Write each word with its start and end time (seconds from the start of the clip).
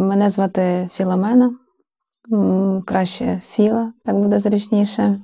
Мене 0.00 0.30
звати 0.30 0.88
Філомена, 0.92 1.50
краще 2.86 3.40
Філа, 3.46 3.92
так 4.04 4.16
буде 4.16 4.38
зручніше. 4.38 5.20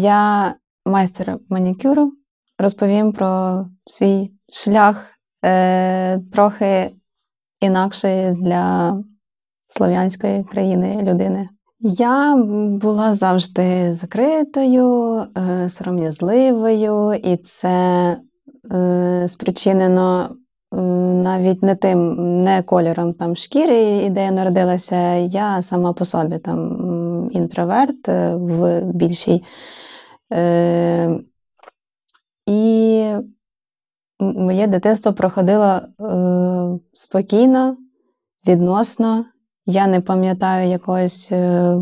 Я 0.00 0.54
майстер 0.86 1.38
манікюру. 1.48 2.12
Розповім 2.58 3.12
про 3.12 3.64
свій 3.86 4.30
шлях 4.52 5.06
е, 5.44 6.18
трохи 6.18 6.90
інакший 7.60 8.32
для 8.32 8.94
слов'янської 9.66 10.44
країни 10.44 11.02
людини. 11.02 11.48
Я 11.80 12.36
була 12.80 13.14
завжди 13.14 13.94
закритою, 13.94 15.16
е, 15.38 15.68
сором'язливою, 15.68 17.14
і 17.14 17.36
це 17.36 18.16
е, 18.72 19.26
спричинено 19.28 20.36
навіть 20.72 21.62
не 21.62 21.74
тим, 21.74 22.14
не 22.44 22.62
кольором 22.62 23.14
там 23.14 23.36
шкіри, 23.36 24.10
де 24.10 24.24
я 24.24 24.30
народилася, 24.30 25.14
я 25.14 25.62
сама 25.62 25.92
по 25.92 26.04
собі 26.04 26.38
там 26.38 27.30
інтроверт 27.32 28.08
е, 28.08 28.34
в 28.34 28.80
більшій. 28.80 29.44
Е, 30.32 31.20
І 32.46 33.12
моє 34.20 34.66
дитинство 34.66 35.12
проходило 35.12 35.64
е, 35.66 35.82
спокійно, 36.92 37.76
відносно. 38.48 39.24
Я 39.66 39.86
не 39.86 40.00
пам'ятаю 40.00 40.68
якогось 40.68 41.28
е, 41.32 41.76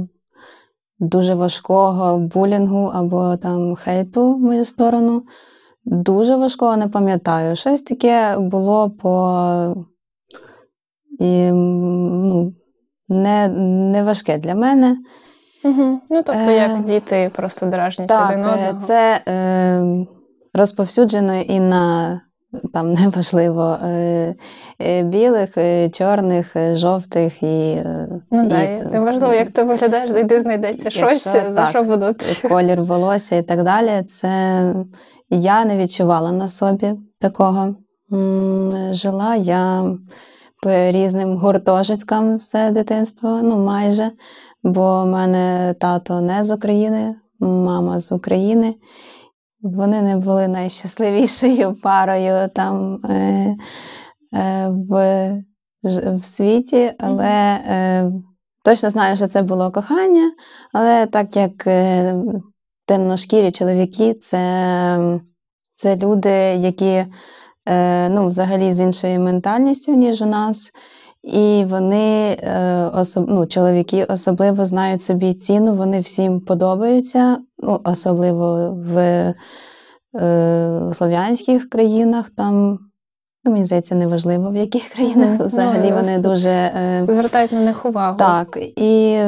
дуже 0.99 1.35
важкого 1.35 2.19
булінгу 2.19 2.91
або 2.95 3.37
там 3.37 3.77
хейту 3.77 4.35
в 4.35 4.41
мою 4.41 4.65
сторону. 4.65 5.23
Дуже 5.87 6.37
важкого 6.37 6.77
не 6.77 6.89
пам'ятаю. 6.89 7.57
Щось 7.57 7.83
таке 7.83 8.39
було 8.39 8.91
по 8.91 9.87
і, 11.21 11.51
ну, 11.53 12.53
не 13.09 13.49
не 13.93 14.03
важке 14.03 14.39
для 14.39 14.55
мене. 14.55 14.97
Угу. 15.65 16.01
Ну, 16.11 16.23
тобто, 16.23 16.51
як 16.51 16.71
е, 16.71 16.83
діти 16.87 17.31
просто 17.37 17.67
дражнять 17.67 18.09
так, 18.09 18.31
один 18.31 18.45
одного. 18.45 18.81
Це 18.81 19.21
е, 19.29 20.07
розповсюджено 20.55 21.41
і 21.41 21.61
на 21.61 22.21
там 22.73 22.93
неважливо 22.95 23.79
е, 23.85 24.35
е, 24.79 25.03
білих, 25.03 25.59
е, 25.59 25.91
чорних, 25.91 26.57
жовтих 26.75 27.43
і. 27.43 27.83
Ну 28.31 28.49
так, 28.49 28.93
неважливо, 28.93 29.35
як 29.35 29.51
ти 29.51 29.63
виглядаєш, 29.63 30.11
зайди, 30.11 30.41
знайдеться 30.41 30.91
щось, 30.91 31.23
так, 31.23 31.53
за 31.53 31.67
що 31.67 31.83
будуть. 31.83 32.43
Колір 32.49 32.83
волосся 32.83 33.37
і 33.37 33.43
так 33.43 33.63
далі. 33.63 34.03
Це 34.03 34.73
я 35.31 35.65
не 35.65 35.77
відчувала 35.77 36.33
на 36.33 36.49
собі 36.49 36.95
такого. 37.19 37.75
Жила 38.91 39.37
я 39.37 39.97
по 40.63 40.71
різним 40.71 41.37
гуртожиткам 41.39 42.37
все 42.37 42.71
дитинство, 42.71 43.41
ну 43.43 43.65
майже, 43.65 44.11
бо 44.63 45.03
в 45.03 45.07
мене 45.07 45.75
тато 45.81 46.21
не 46.21 46.45
з 46.45 46.55
України, 46.55 47.15
мама 47.41 48.01
з 48.01 48.13
України. 48.13 48.75
Вони 49.61 50.03
не 50.03 50.17
були 50.17 50.49
найщасливішою 50.49 51.77
парою 51.83 52.49
там 52.55 52.95
е, 53.05 53.57
е, 54.35 54.69
в 54.69 55.33
в 55.95 56.25
світі, 56.25 56.93
але 56.99 57.61
е, 57.67 58.13
точно 58.65 58.91
знаю, 58.91 59.17
що 59.17 59.27
це 59.27 59.43
було 59.43 59.71
кохання. 59.71 60.33
Але 60.73 61.07
так 61.07 61.37
як 61.37 61.67
е, 61.67 62.15
темношкірі 62.87 63.51
чоловіки 63.51 64.15
це 64.15 65.21
це 65.75 65.97
люди, 65.97 66.31
які 66.59 67.05
е, 67.69 68.09
ну, 68.09 68.27
взагалі 68.27 68.73
з 68.73 68.81
іншою 68.81 69.21
ментальністю, 69.21 69.93
ніж 69.93 70.23
у 70.23 70.27
нас. 70.27 70.73
І 71.23 71.65
вони, 71.69 72.37
е, 72.41 72.91
ну, 73.17 73.47
чоловіки 73.47 74.05
особливо 74.05 74.67
знають 74.67 75.03
собі 75.03 75.35
ціну, 75.35 75.75
вони 75.75 76.01
всім 76.01 76.41
подобаються, 76.41 77.39
ну, 77.59 77.81
особливо 77.85 78.71
в 78.71 78.99
е, 80.21 80.95
слов'янських 80.95 81.69
країнах. 81.69 82.31
там, 82.37 82.79
ну, 83.45 83.53
Мені 83.53 83.65
здається, 83.65 83.95
неважливо, 83.95 84.51
в 84.51 84.57
яких 84.57 84.89
країнах 84.89 85.41
взагалі 85.41 85.91
ну, 85.91 85.97
вони 85.97 86.19
дуже. 86.19 86.49
Е, 86.49 87.07
звертають 87.09 87.53
на 87.53 87.61
них 87.61 87.87
увагу. 87.87 88.19
Так. 88.19 88.59
І 88.77 89.19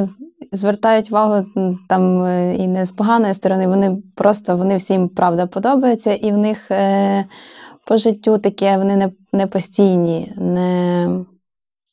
звертають 0.52 1.10
увагу 1.10 1.46
там 1.88 2.22
е, 2.22 2.56
і 2.56 2.66
не 2.66 2.86
з 2.86 2.92
поганої 2.92 3.34
сторони, 3.34 3.66
вони 3.66 4.02
просто 4.14 4.56
вони 4.56 4.76
всім 4.76 5.08
правда 5.08 5.46
подобаються, 5.46 6.14
і 6.14 6.32
в 6.32 6.36
них 6.36 6.70
е, 6.70 7.24
по 7.86 7.96
життю 7.96 8.38
таке 8.38 8.78
вони 8.78 8.96
не 8.96 9.10
не 9.32 9.46
постійні, 9.46 10.32
не 10.36 11.08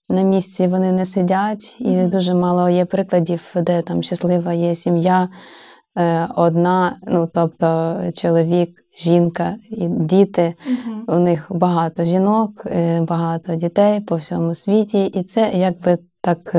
на 0.10 0.22
місці 0.22 0.68
вони 0.68 0.92
не 0.92 1.06
сидять, 1.06 1.76
і 1.80 2.04
дуже 2.04 2.34
мало 2.34 2.70
є 2.70 2.86
прикладів, 2.86 3.42
де 3.56 3.82
там 3.82 4.04
щаслива 4.04 4.54
є 4.54 4.76
сім'я. 4.76 5.30
Е, 5.98 6.28
одна, 6.36 6.98
ну 7.08 7.30
тобто 7.34 7.98
чоловік, 8.16 8.70
жінка 8.98 9.56
і 9.70 9.88
діти. 9.88 10.54
Uh-huh. 10.68 11.16
У 11.16 11.20
них 11.20 11.46
багато 11.50 12.06
жінок, 12.06 12.68
багато 13.02 13.56
дітей 13.56 14.00
по 14.00 14.16
всьому 14.16 14.56
світі, 14.56 15.06
і 15.06 15.24
це 15.24 15.52
якби 15.54 15.98
так 16.22 16.56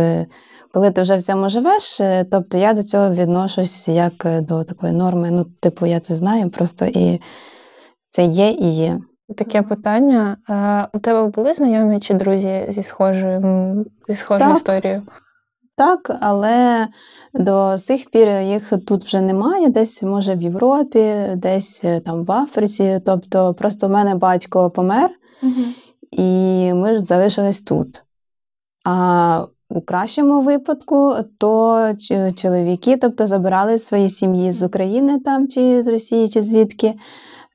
коли 0.76 0.90
ти 0.90 1.02
вже 1.02 1.16
в 1.16 1.22
цьому 1.22 1.48
живеш, 1.48 2.00
е, 2.00 2.24
тобто 2.24 2.58
я 2.58 2.72
до 2.72 2.82
цього 2.82 3.10
відношусь 3.10 3.88
як 3.88 4.26
е, 4.26 4.40
до 4.40 4.64
такої 4.64 4.92
норми. 4.92 5.30
Ну, 5.30 5.44
типу, 5.44 5.86
я 5.86 6.00
це 6.00 6.14
знаю, 6.14 6.50
просто 6.50 6.84
і 6.84 7.20
це 8.10 8.24
є 8.24 8.50
і 8.50 8.68
є. 8.74 9.00
Таке 9.36 9.62
питання. 9.62 10.36
У 10.94 10.98
тебе 10.98 11.28
були 11.28 11.54
знайомі 11.54 12.00
чи 12.00 12.14
друзі 12.14 12.66
зі 12.68 12.82
схожою 12.82 13.86
зі 14.08 14.14
схожою 14.14 14.50
так. 14.50 14.56
історією? 14.56 15.02
Так, 15.76 16.16
але 16.20 16.88
до 17.34 17.78
сих 17.78 18.10
пір 18.10 18.28
їх 18.28 18.72
тут 18.86 19.04
вже 19.04 19.20
немає, 19.20 19.68
десь, 19.68 20.02
може, 20.02 20.34
в 20.34 20.42
Європі, 20.42 21.14
десь 21.36 21.84
е, 21.84 22.00
там 22.00 22.24
в 22.24 22.32
Африці. 22.32 23.00
Тобто, 23.06 23.54
просто 23.54 23.88
в 23.88 23.90
мене 23.90 24.14
батько 24.14 24.70
помер, 24.70 25.10
угу. 25.42 25.62
і 26.10 26.72
ми 26.74 27.00
залишились 27.00 27.60
тут. 27.60 28.02
А 28.84 29.46
у 29.68 29.80
кращому 29.80 30.40
випадку, 30.40 31.14
то 31.38 31.92
чоловіки, 32.36 32.96
тобто 32.96 33.26
забирали 33.26 33.78
свої 33.78 34.08
сім'ї 34.08 34.52
з 34.52 34.62
України 34.62 35.20
там, 35.20 35.48
чи 35.48 35.82
з 35.82 35.86
Росії, 35.86 36.28
чи 36.28 36.42
звідки, 36.42 36.94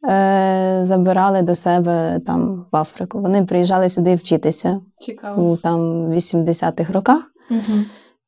е, 0.09 0.81
забирали 0.83 1.41
до 1.41 1.55
себе 1.55 2.19
там 2.27 2.65
в 2.71 2.75
Африку. 2.75 3.21
Вони 3.21 3.45
приїжджали 3.45 3.89
сюди 3.89 4.15
вчитися 4.15 4.81
Цікаво. 4.99 5.51
у 5.51 5.57
там 5.57 5.79
80-х 6.11 6.93
роках. 6.93 7.31
Угу. 7.49 7.79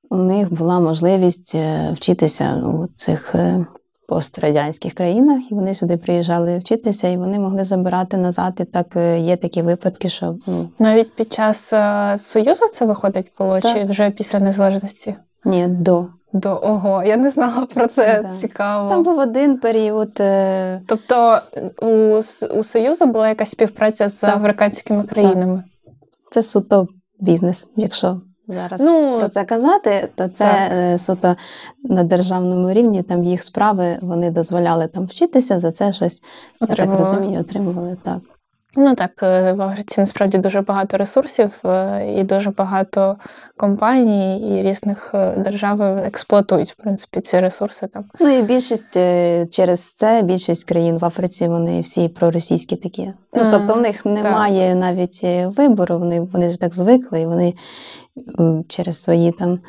У 0.10 0.18
них 0.18 0.54
була 0.54 0.80
можливість 0.80 1.56
е, 1.56 1.92
вчитися 1.94 2.56
у 2.66 2.88
цих 2.96 3.36
е, 3.36 3.66
пострадянських 4.08 4.94
країнах, 4.94 5.52
і 5.52 5.56
вони 5.56 5.76
сюди 5.76 5.98
приїжджали 5.98 6.58
вчитися, 6.58 7.08
і 7.08 7.18
вони 7.18 7.40
могли 7.40 7.64
забирати 7.64 8.18
назад. 8.18 8.54
І 8.60 8.64
так 8.64 8.88
е, 8.96 9.20
є 9.20 9.38
такі 9.38 9.62
випадки, 9.62 10.10
що 10.10 10.36
ну 10.48 10.70
навіть 10.80 11.16
під 11.16 11.34
час 11.34 11.74
е, 11.74 12.16
союзу 12.18 12.66
це 12.72 12.86
виходить 12.86 13.32
було 13.40 13.60
так. 13.60 13.74
чи 13.74 13.84
вже 13.84 14.10
після 14.10 14.40
незалежності? 14.40 15.16
Ні, 15.46 15.68
до. 15.68 16.08
До 16.34 16.50
ого, 16.50 17.04
я 17.04 17.18
не 17.18 17.30
знала 17.30 17.66
про 17.74 17.88
це. 17.88 18.22
Да. 18.24 18.34
Цікаво. 18.34 18.90
Там 18.90 19.04
був 19.04 19.20
один 19.20 19.58
період. 19.58 20.20
Е... 20.20 20.82
Тобто 20.88 21.42
у 21.82 21.88
у 22.60 22.64
Союзу 22.64 23.06
була 23.06 23.30
якась 23.30 23.50
співпраця 23.50 24.10
з 24.10 24.20
так. 24.20 24.38
африканськими 24.38 25.04
країнами? 25.04 25.56
Так. 25.56 25.94
Це 26.32 26.44
суто 26.44 26.88
бізнес, 27.20 27.68
якщо 27.76 28.22
зараз 28.48 28.82
ну, 28.82 29.18
про 29.20 29.30
це 29.30 29.44
казати, 29.44 30.10
то 30.16 30.28
це 30.28 30.44
так. 30.44 30.72
Е, 30.72 30.98
суто 30.98 31.36
на 31.84 32.04
державному 32.04 32.72
рівні 32.72 33.04
там 33.04 33.24
їх 33.24 33.44
справи 33.44 33.98
вони 34.02 34.32
дозволяли 34.32 34.88
там 34.88 35.06
вчитися, 35.06 35.60
за 35.60 35.72
це 35.72 35.94
щось, 35.94 36.24
отримували. 36.60 37.00
я 37.02 37.06
так 37.06 37.14
розумію, 37.14 37.40
отримували 37.40 37.98
так. 38.04 38.20
Ну 38.76 38.96
так, 38.96 39.24
е, 39.24 39.54
в 39.54 39.62
Африці 39.62 40.02
насправді 40.02 40.38
дуже 40.38 40.62
багато 40.62 40.98
ресурсів 40.98 41.52
е, 41.66 42.14
і 42.18 42.24
дуже 42.24 42.50
багато 42.50 43.18
компаній 43.58 44.40
і 44.40 44.64
різних 44.64 45.16
держав 45.38 45.82
експлуатують 45.82 46.72
в 46.72 46.76
принципі 46.76 47.22
ці 47.22 47.40
ресурси. 47.40 47.88
Там. 47.88 48.06
Ну 48.20 48.38
і 48.38 48.42
більшість 48.42 48.94
через 49.50 49.94
це 49.94 50.22
більшість 50.22 50.64
країн 50.64 50.98
в 50.98 51.06
Африці 51.06 51.48
вони 51.48 51.82
всі 51.82 52.08
проросійські 52.10 52.76
такі. 52.76 53.14
Ну 53.34 53.44
тобто 53.52 53.74
в 53.74 53.82
них 53.82 54.06
немає 54.06 54.70
так. 54.70 54.80
навіть 54.80 55.24
вибору, 55.58 56.00
вони 56.00 56.22
вони 56.22 56.50
ж 56.50 56.60
так 56.60 56.76
звикли, 56.76 57.22
і 57.22 57.26
вони 57.26 57.54
через 58.68 59.04
свої 59.04 59.32
там 59.32 59.60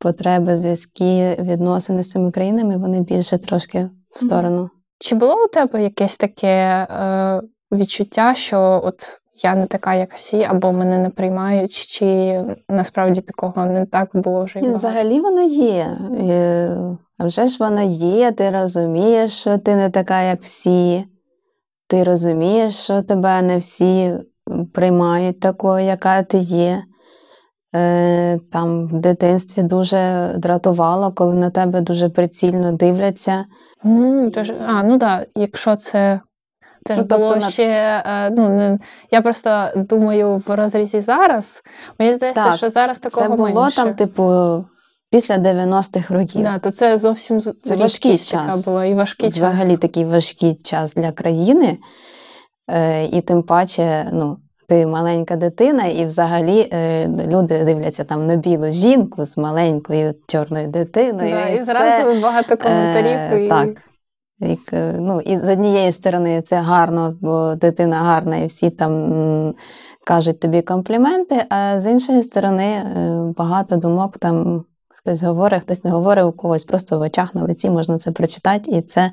потреби, 0.00 0.56
зв'язки, 0.56 1.36
відносини 1.40 2.02
з 2.02 2.10
цими 2.10 2.30
країнами, 2.30 2.76
вони 2.76 3.00
більше 3.00 3.38
трошки 3.38 3.90
в 4.10 4.24
сторону. 4.24 4.70
Чи 4.98 5.14
було 5.14 5.44
у 5.44 5.48
тебе 5.48 5.82
якесь 5.82 6.16
таке 6.16 6.86
е, 6.90 7.40
відчуття, 7.72 8.34
що 8.34 8.80
от 8.84 9.20
я 9.44 9.54
не 9.54 9.66
така, 9.66 9.94
як 9.94 10.14
всі, 10.14 10.42
або 10.42 10.72
мене 10.72 10.98
не 10.98 11.10
приймають, 11.10 11.72
чи 11.72 12.40
насправді 12.68 13.20
такого 13.20 13.66
не 13.66 13.86
так 13.86 14.10
було 14.14 14.44
вже? 14.44 14.58
І 14.58 14.68
Взагалі 14.68 15.20
воно 15.20 15.42
є. 15.42 15.98
А 17.18 17.26
вже 17.26 17.48
ж 17.48 17.56
воно 17.60 17.82
є, 17.82 18.32
ти 18.32 18.50
розумієш, 18.50 19.32
що 19.32 19.58
ти 19.58 19.76
не 19.76 19.90
така, 19.90 20.22
як 20.22 20.42
всі. 20.42 21.04
Ти 21.88 22.04
розумієш, 22.04 22.74
що 22.74 23.02
тебе 23.02 23.42
не 23.42 23.58
всі 23.58 24.14
приймають 24.74 25.40
такою, 25.40 25.84
яка 25.84 26.22
ти 26.22 26.38
є. 26.38 26.82
Е, 27.74 28.38
Там 28.52 28.86
в 28.86 28.92
дитинстві 28.92 29.62
дуже 29.62 30.34
дратувало, 30.38 31.12
коли 31.12 31.34
на 31.34 31.50
тебе 31.50 31.80
дуже 31.80 32.08
прицільно 32.08 32.72
дивляться. 32.72 33.44
Mm, 33.84 34.30
тож, 34.30 34.50
а, 34.66 34.82
ну 34.82 34.98
так, 34.98 34.98
да, 34.98 35.26
якщо 35.40 35.76
це. 35.76 36.20
Це 36.84 36.96
ж 36.96 37.00
ну, 37.10 37.18
було 37.18 37.32
тобто, 37.34 37.50
ще. 37.50 38.02
Е, 38.06 38.30
ну, 38.30 38.48
не, 38.48 38.78
Я 39.10 39.22
просто 39.22 39.68
думаю 39.76 40.42
в 40.46 40.54
розрізі 40.54 41.00
зараз. 41.00 41.62
Мені 41.98 42.14
здається, 42.14 42.44
так, 42.44 42.56
що 42.56 42.70
зараз 42.70 42.98
такого 42.98 43.28
Це 43.28 43.36
було 43.36 43.48
менше. 43.62 43.76
там, 43.76 43.94
типу, 43.94 44.64
після 45.10 45.34
90-х 45.36 46.14
років. 46.14 46.42
Да, 46.42 46.58
то 46.58 46.70
це 46.70 46.98
зовсім 46.98 47.40
це 47.40 47.76
важкий 47.76 48.18
час. 48.18 48.64
була 48.64 48.84
і 48.84 48.94
важкий 48.94 49.28
Взагалі 49.28 49.70
час. 49.70 49.80
такий 49.80 50.04
важкий 50.04 50.54
час 50.54 50.94
для 50.94 51.12
країни. 51.12 51.78
Е, 52.70 53.04
І 53.04 53.20
тим 53.20 53.42
паче, 53.42 54.10
ну, 54.12 54.36
ти 54.68 54.86
маленька 54.86 55.36
дитина, 55.36 55.86
і 55.86 56.04
взагалі 56.04 56.68
е, 56.72 57.08
люди 57.08 57.64
дивляться 57.64 58.04
там 58.04 58.26
на 58.26 58.36
білу 58.36 58.70
жінку 58.70 59.24
з 59.24 59.36
маленькою 59.36 60.14
чорною 60.26 60.68
дитиною. 60.68 61.30
Да, 61.30 61.48
і, 61.48 61.58
і 61.58 61.62
зразу 61.62 62.14
це, 62.14 62.20
багато 62.20 62.56
коментарів. 62.56 63.40
Е, 63.40 63.44
і... 63.44 63.48
Так. 63.48 63.68
І, 64.40 64.58
ну, 64.98 65.20
і 65.20 65.36
з 65.36 65.52
однієї 65.52 65.92
сторони 65.92 66.42
це 66.42 66.56
гарно, 66.56 67.16
бо 67.20 67.54
дитина 67.54 67.96
гарна, 67.96 68.36
і 68.36 68.46
всі 68.46 68.70
там 68.70 69.54
кажуть 70.04 70.40
тобі 70.40 70.62
компліменти, 70.62 71.44
а 71.48 71.80
з 71.80 71.90
іншої 71.90 72.22
сторони 72.22 72.64
е, 72.64 72.84
багато 73.36 73.76
думок 73.76 74.18
там 74.18 74.64
хтось 74.88 75.22
говорить, 75.22 75.60
хтось 75.60 75.84
не 75.84 75.90
говорить, 75.90 76.24
у 76.24 76.32
когось 76.32 76.64
просто 76.64 76.98
в 76.98 77.02
очах 77.02 77.34
на 77.34 77.42
лиці 77.42 77.70
можна 77.70 77.98
це 77.98 78.12
прочитати, 78.12 78.70
і 78.70 78.82
це 78.82 79.10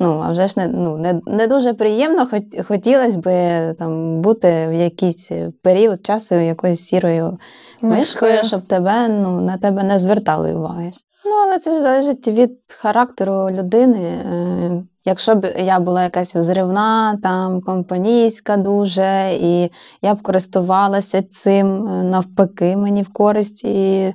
ну, 0.00 0.22
а 0.24 0.32
вже 0.32 0.48
ж 0.48 0.54
не 0.56 0.66
ну, 0.66 0.96
не, 0.96 1.20
не 1.26 1.46
дуже 1.46 1.74
приємно, 1.74 2.26
хоч 2.26 2.42
хотілося 2.68 3.18
б 3.18 3.74
там 3.78 4.20
бути 4.20 4.68
в 4.68 4.72
якийсь 4.72 5.30
період 5.62 6.06
часу 6.06 6.34
якоюсь 6.34 6.80
сірою 6.80 7.38
мишкою, 7.82 8.44
щоб 8.44 8.62
тебе 8.62 9.08
ну, 9.08 9.40
на 9.40 9.56
тебе 9.56 9.82
не 9.82 9.98
звертали 9.98 10.54
уваги. 10.54 10.92
Ну, 11.24 11.32
але 11.44 11.58
це 11.58 11.74
ж 11.74 11.80
залежить 11.80 12.28
від 12.28 12.52
характеру 12.68 13.50
людини. 13.50 13.98
Е, 13.98 14.84
якщо 15.04 15.34
б 15.34 15.54
я 15.58 15.80
була 15.80 16.02
якась 16.02 16.34
взривна, 16.34 17.18
там 17.22 17.60
компанійська 17.60 18.56
дуже, 18.56 19.38
і 19.40 19.70
я 20.02 20.14
б 20.14 20.22
користувалася 20.22 21.22
цим 21.22 21.88
е, 21.88 22.02
навпаки, 22.02 22.76
мені 22.76 23.02
в 23.02 23.12
користь. 23.12 23.64
І 23.64 24.14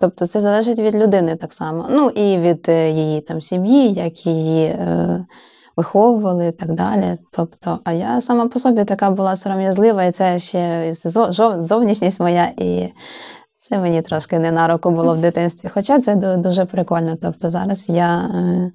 Тобто 0.00 0.26
це 0.26 0.40
залежить 0.40 0.78
від 0.78 0.96
людини 0.96 1.36
так 1.36 1.54
само. 1.54 1.86
Ну 1.90 2.08
і 2.08 2.38
від 2.38 2.68
е, 2.68 2.90
її 2.90 3.20
там 3.20 3.40
сім'ї, 3.40 3.92
як 3.92 4.26
її 4.26 4.66
е, 4.66 5.26
виховували 5.76 6.46
і 6.46 6.52
так 6.52 6.72
далі. 6.72 7.18
Тобто, 7.32 7.78
а 7.84 7.92
я 7.92 8.20
сама 8.20 8.48
по 8.48 8.58
собі 8.58 8.84
така 8.84 9.10
була 9.10 9.36
сором'язлива, 9.36 10.04
і 10.04 10.12
це 10.12 10.38
ще 10.38 10.94
зовнішність 11.58 12.20
моя, 12.20 12.52
і 12.56 12.88
це 13.58 13.78
мені 13.78 14.02
трошки 14.02 14.38
не 14.38 14.52
на 14.52 14.68
руку 14.68 14.90
було 14.90 15.14
в 15.14 15.18
дитинстві. 15.18 15.70
Хоча 15.74 16.00
це 16.00 16.36
дуже 16.36 16.64
прикольно. 16.64 17.16
Тобто 17.22 17.50
зараз 17.50 17.88
я. 17.88 18.30
Е, 18.34 18.72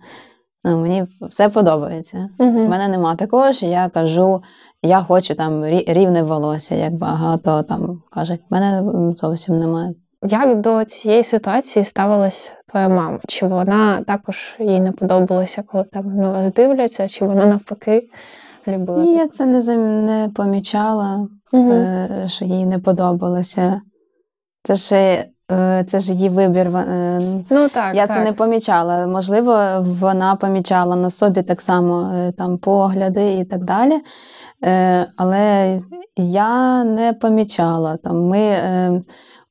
ну, 0.64 0.82
Мені 0.82 1.06
все 1.22 1.50
подобається. 1.50 2.30
У 2.40 2.44
uh 2.44 2.68
мене 2.68 2.88
нема 2.88 3.16
такого, 3.16 3.54
що 3.54 3.66
я 3.66 3.90
кажу, 3.90 4.44
я 4.82 5.02
хочу 5.02 5.36
там 5.36 5.66
рівне 5.66 6.24
волосся, 6.24 6.76
як 6.76 6.94
багато 6.94 7.64
там 7.64 8.02
кажуть. 8.12 8.42
У 8.50 8.56
мене 8.56 8.84
зовсім 9.16 9.60
немає 9.60 9.94
як 10.24 10.62
до 10.62 10.84
цієї 10.84 11.24
ситуації 11.24 11.86
ставилась 11.86 12.54
твоя 12.68 12.90
мама? 12.90 13.20
Чи 13.28 13.48
вона 13.48 14.02
також 14.08 14.56
їй 14.60 14.80
не 14.80 14.92
подобалося, 14.92 15.64
коли 15.68 15.84
там 15.84 16.16
на 16.16 16.32
вас 16.32 16.54
дивляться, 16.54 17.08
чи 17.08 17.26
вона 17.26 17.46
навпаки 17.46 18.10
любила? 18.68 19.04
Ні, 19.04 19.14
я 19.16 19.28
це 19.28 19.46
не 19.46 19.76
не 19.78 20.30
помічала, 20.36 21.28
угу. 21.52 21.74
що 22.28 22.46
їй 22.46 22.66
не 22.66 22.80
подобалося. 22.80 23.82
Це 24.64 24.76
ж 24.76 24.96
е, 25.52 25.84
це 25.88 26.00
ж 26.00 26.14
її 26.14 26.30
вибір. 26.30 26.68
Е, 26.68 27.20
ну, 27.50 27.70
так, 27.70 27.96
Я 27.96 28.08
так. 28.08 28.18
це 28.18 28.24
не 28.24 28.34
помічала. 28.34 29.08
Можливо, 29.08 29.58
вона 29.82 30.36
помічала 30.36 30.96
на 30.96 31.10
собі 31.10 31.42
так 31.42 31.62
само 31.62 32.14
там 32.38 32.58
погляди 32.58 33.34
і 33.34 33.46
так 33.46 33.64
далі. 33.64 34.02
Але 35.18 35.82
я 36.18 36.84
не 36.84 37.14
помічала. 37.14 37.98
Там 37.98 38.28
Ми 38.28 38.56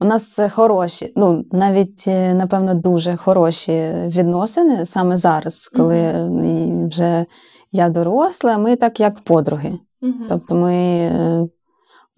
у 0.00 0.04
нас 0.04 0.38
хороші, 0.50 1.12
ну 1.16 1.44
навіть 1.52 2.04
е, 2.06 2.34
напевно 2.34 2.74
дуже 2.74 3.16
хороші 3.16 3.92
відносини 4.06 4.86
саме 4.86 5.16
зараз, 5.16 5.68
коли 5.68 5.96
mm-hmm. 5.96 6.88
вже 6.88 7.26
я 7.72 7.88
доросла, 7.88 8.58
ми 8.58 8.76
так 8.76 9.00
як 9.00 9.20
подруги. 9.20 9.78
Mm-hmm. 10.02 10.26
Тобто 10.28 10.54
ми. 10.54 11.48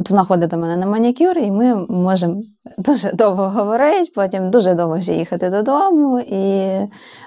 Е, 0.01 0.03
от 0.03 0.11
вона 0.11 0.25
ходить 0.25 0.51
до 0.51 0.57
мене 0.57 0.77
на 0.77 0.87
манікюр, 0.87 1.39
і 1.39 1.51
ми 1.51 1.87
можемо 1.89 2.43
дуже 2.79 3.13
довго 3.13 3.49
говорити, 3.49 4.13
потім 4.15 4.51
дуже 4.51 4.75
довго 4.75 4.99
вже 4.99 5.13
їхати 5.13 5.51
додому, 5.51 6.21
і 6.21 6.71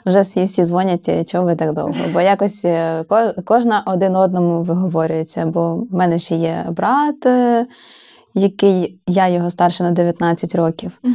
вже 0.05 0.21
всі 0.21 0.43
всі 0.43 0.65
дзвонять, 0.65 1.29
чого 1.29 1.45
ви 1.45 1.55
так 1.55 1.73
довго. 1.73 1.93
Бо 2.13 2.21
якось 2.21 2.65
е, 2.65 3.05
кожна 3.45 3.83
один 3.85 4.15
одному 4.15 4.63
виговорюється. 4.63 5.45
Бо 5.45 5.75
в 5.75 5.93
мене 5.93 6.19
ще 6.19 6.35
є 6.35 6.65
брат, 6.69 7.27
який 8.33 8.99
я 9.07 9.27
його 9.27 9.51
старше 9.51 9.83
на 9.83 9.91
19 9.91 10.55
років. 10.55 10.91
Угу. 11.03 11.13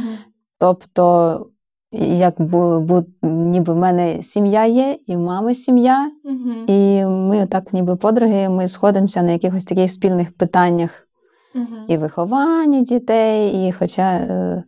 Тобто, 0.59 1.45
як 1.91 2.41
бу, 2.41 2.79
бу, 2.79 3.03
ніби 3.21 3.73
в 3.73 3.77
мене 3.77 4.23
сім'я 4.23 4.65
є, 4.65 4.97
і 5.07 5.15
в 5.15 5.19
мами 5.19 5.55
сім'я, 5.55 6.11
угу. 6.25 6.51
і 6.67 7.05
ми 7.05 7.45
так, 7.45 7.73
ніби 7.73 7.95
подруги, 7.95 8.49
ми 8.49 8.67
сходимося 8.67 9.21
на 9.21 9.31
якихось 9.31 9.65
таких 9.65 9.91
спільних 9.91 10.37
питаннях 10.37 11.08
угу. 11.55 11.65
і 11.87 11.97
виховання 11.97 12.81
дітей, 12.81 13.67
і 13.67 13.71
хоча 13.71 14.11
е, 14.11 14.63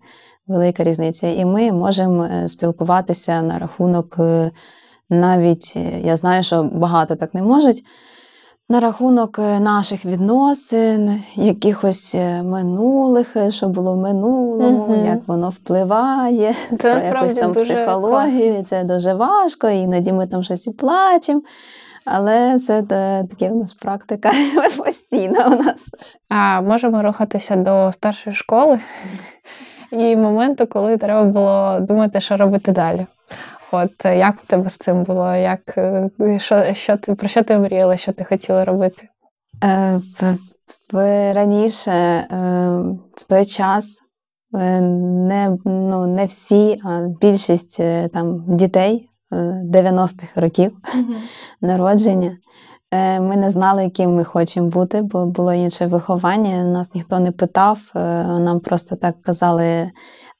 велика 0.47 0.83
різниця. 0.83 1.27
І 1.27 1.45
ми 1.45 1.71
можемо 1.71 2.23
е, 2.23 2.49
спілкуватися 2.49 3.41
на 3.41 3.59
рахунок. 3.59 4.15
Е, 4.19 4.51
навіть 5.09 5.75
я 6.03 6.17
знаю, 6.17 6.43
що 6.43 6.63
багато 6.63 7.15
так 7.15 7.33
не 7.33 7.41
можуть 7.41 7.83
на 8.69 8.79
рахунок 8.79 9.37
наших 9.59 10.05
відносин, 10.05 11.23
якихось 11.35 12.15
минулих, 12.43 13.35
що 13.49 13.67
було 13.67 13.93
в 13.93 13.97
минулому, 13.97 14.83
угу. 14.83 15.05
як 15.05 15.27
воно 15.27 15.49
впливає, 15.49 16.55
це 16.79 16.95
про 16.95 17.19
якусь 17.19 17.33
там 17.33 17.51
психологію. 17.51 18.53
Класно. 18.53 18.63
Це 18.63 18.83
дуже 18.83 19.13
важко, 19.13 19.69
іноді 19.69 20.13
ми 20.13 20.27
там 20.27 20.43
щось 20.43 20.67
і 20.67 20.71
плачемо. 20.71 21.41
Але 22.05 22.59
це 22.59 22.81
таке 23.29 23.49
в 23.49 23.55
нас 23.55 23.73
практика 23.73 24.31
постійна 24.77 25.47
у 25.47 25.63
нас. 25.63 25.85
А 26.29 26.61
можемо 26.61 27.03
рухатися 27.03 27.55
до 27.55 27.91
старшої 27.91 28.35
школи 28.35 28.79
і 29.91 30.15
моменту, 30.15 30.67
коли 30.67 30.97
треба 30.97 31.23
було 31.23 31.79
думати, 31.79 32.21
що 32.21 32.37
робити 32.37 32.71
далі. 32.71 33.05
От 33.71 34.05
е, 34.05 34.17
як 34.17 34.35
у 34.43 34.47
тебе 34.47 34.69
з 34.69 34.77
цим 34.77 35.03
було? 35.03 35.35
Як, 35.35 35.77
е, 35.77 36.09
що, 36.37 36.73
що 36.73 36.97
ти, 36.97 37.15
Про 37.15 37.27
що 37.27 37.43
ти 37.43 37.57
мріяла, 37.57 37.97
що 37.97 38.11
ти 38.11 38.23
хотіла 38.23 38.65
робити? 38.65 39.07
Е, 39.63 39.97
в, 39.97 40.37
в, 40.93 41.33
Раніше, 41.33 41.91
е, 41.91 42.27
в 43.17 43.23
той 43.29 43.45
час, 43.45 44.01
не 44.53 45.57
ну, 45.65 46.07
не 46.07 46.25
всі, 46.25 46.81
а 46.83 47.07
більшість 47.21 47.81
там, 48.13 48.45
дітей 48.47 49.10
90-х 49.31 50.41
років 50.41 50.71
mm-hmm. 50.71 51.15
народження. 51.61 52.37
Ми 53.19 53.37
не 53.37 53.49
знали, 53.51 53.83
яким 53.83 54.15
ми 54.15 54.23
хочемо 54.23 54.67
бути, 54.67 55.01
бо 55.01 55.25
було 55.25 55.53
інше 55.53 55.85
виховання. 55.85 56.63
Нас 56.63 56.95
ніхто 56.95 57.19
не 57.19 57.31
питав, 57.31 57.79
нам 58.39 58.59
просто 58.59 58.95
так 58.95 59.21
казали, 59.21 59.91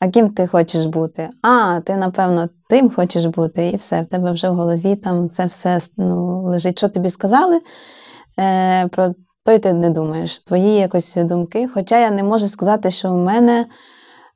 а 0.01 0.07
ким 0.07 0.29
ти 0.29 0.47
хочеш 0.47 0.85
бути? 0.85 1.29
А, 1.41 1.79
ти, 1.85 1.97
напевно, 1.97 2.49
тим 2.69 2.89
хочеш 2.89 3.25
бути, 3.25 3.67
і 3.67 3.75
все, 3.75 4.01
в 4.01 4.05
тебе 4.05 4.31
вже 4.31 4.49
в 4.49 4.55
голові 4.55 4.95
там 4.95 5.29
це 5.29 5.45
все 5.45 5.79
ну, 5.97 6.43
лежить. 6.43 6.77
Що 6.77 6.89
тобі 6.89 7.09
сказали? 7.09 7.61
Е, 8.39 8.87
Про 8.87 9.13
той 9.45 9.59
ти 9.59 9.73
не 9.73 9.89
думаєш, 9.89 10.39
твої 10.39 10.73
якось 10.73 11.15
думки. 11.15 11.69
Хоча 11.73 11.99
я 11.99 12.11
не 12.11 12.23
можу 12.23 12.47
сказати, 12.47 12.91
що 12.91 13.11
в 13.11 13.17
мене 13.17 13.65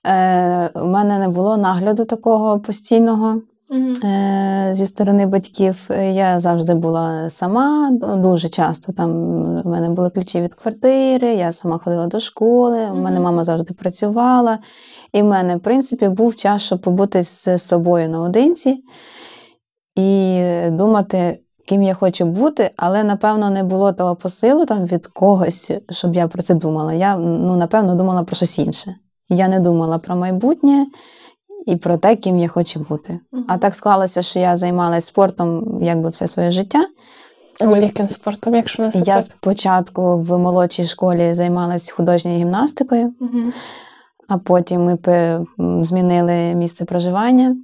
е, 0.07 0.69
у 0.75 0.85
мене 0.85 1.19
не 1.19 1.27
було 1.27 1.57
нагляду 1.57 2.05
такого 2.05 2.59
постійного. 2.59 3.41
Mm-hmm. 3.69 4.75
Зі 4.75 4.85
сторони 4.85 5.25
батьків 5.25 5.89
я 6.11 6.39
завжди 6.39 6.73
була 6.73 7.29
сама, 7.29 7.91
дуже 8.17 8.49
часто 8.49 8.93
там 8.93 9.11
у 9.65 9.69
мене 9.69 9.89
були 9.89 10.09
ключі 10.09 10.41
від 10.41 10.53
квартири, 10.53 11.27
я 11.27 11.51
сама 11.51 11.77
ходила 11.77 12.07
до 12.07 12.19
школи, 12.19 12.91
у 12.91 12.95
мене 12.95 13.19
мама 13.19 13.43
завжди 13.43 13.73
працювала. 13.73 14.59
І 15.13 15.21
в 15.21 15.25
мене, 15.25 15.55
в 15.55 15.59
принципі, 15.59 16.09
був 16.09 16.35
час, 16.35 16.61
щоб 16.61 16.81
побути 16.81 17.23
з 17.23 17.57
собою 17.57 18.09
наодинці 18.09 18.83
і 19.95 20.41
думати, 20.69 21.39
ким 21.67 21.83
я 21.83 21.93
хочу 21.93 22.25
бути, 22.25 22.71
але, 22.77 23.03
напевно, 23.03 23.49
не 23.49 23.63
було 23.63 23.93
того 23.93 24.15
посилу 24.15 24.65
там 24.65 24.85
від 24.85 25.07
когось, 25.07 25.71
щоб 25.89 26.15
я 26.15 26.27
про 26.27 26.43
це 26.43 26.53
думала. 26.53 26.93
Я, 26.93 27.17
ну, 27.17 27.55
напевно, 27.55 27.95
думала 27.95 28.23
про 28.23 28.35
щось 28.35 28.59
інше. 28.59 28.95
Я 29.29 29.47
не 29.47 29.59
думала 29.59 29.97
про 29.97 30.15
майбутнє 30.15 30.85
і 31.65 31.75
про 31.75 31.97
те, 31.97 32.15
ким 32.15 32.37
я 32.37 32.47
хочу 32.47 32.85
бути. 32.89 33.19
Uh-huh. 33.33 33.43
А 33.47 33.57
так 33.57 33.75
склалося, 33.75 34.21
що 34.21 34.39
я 34.39 34.55
займалася 34.55 35.07
спортом 35.07 35.79
якби 35.81 36.09
все 36.09 36.27
своє 36.27 36.51
життя. 36.51 36.85
Яким 37.59 38.09
спортом, 38.09 38.55
якщо 38.55 38.83
не 38.83 38.91
Я 39.05 39.21
спочатку 39.21 40.21
в 40.21 40.37
молодшій 40.37 40.85
школі 40.85 41.35
займалася 41.35 41.93
художньою 41.93 42.37
гімнастикою. 42.37 43.13
Uh-huh. 43.21 43.53
а 44.27 44.37
потім 44.37 44.85
ми 44.85 44.97
змінили 45.83 46.55
місце 46.55 46.85
проживання, 46.85 47.55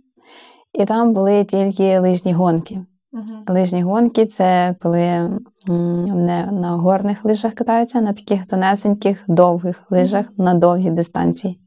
і 0.73 0.85
там 0.85 1.13
були 1.13 1.43
тільки 1.43 1.99
лижні 1.99 2.33
гонки. 2.33 2.75
Uh-huh. 3.13 3.53
Лижні 3.53 3.83
гонки 3.83 4.25
це 4.25 4.75
коли 4.81 5.29
не 5.67 6.49
на 6.51 6.71
горних 6.71 7.25
лижах 7.25 7.53
катаються, 7.53 7.99
а 7.99 8.01
на 8.01 8.13
таких 8.13 8.45
тонесеньких, 8.45 9.23
довгих 9.27 9.91
лижах 9.91 10.25
uh-huh. 10.25 10.43
на 10.43 10.53
довгі 10.53 10.89
дистанції. 10.89 11.60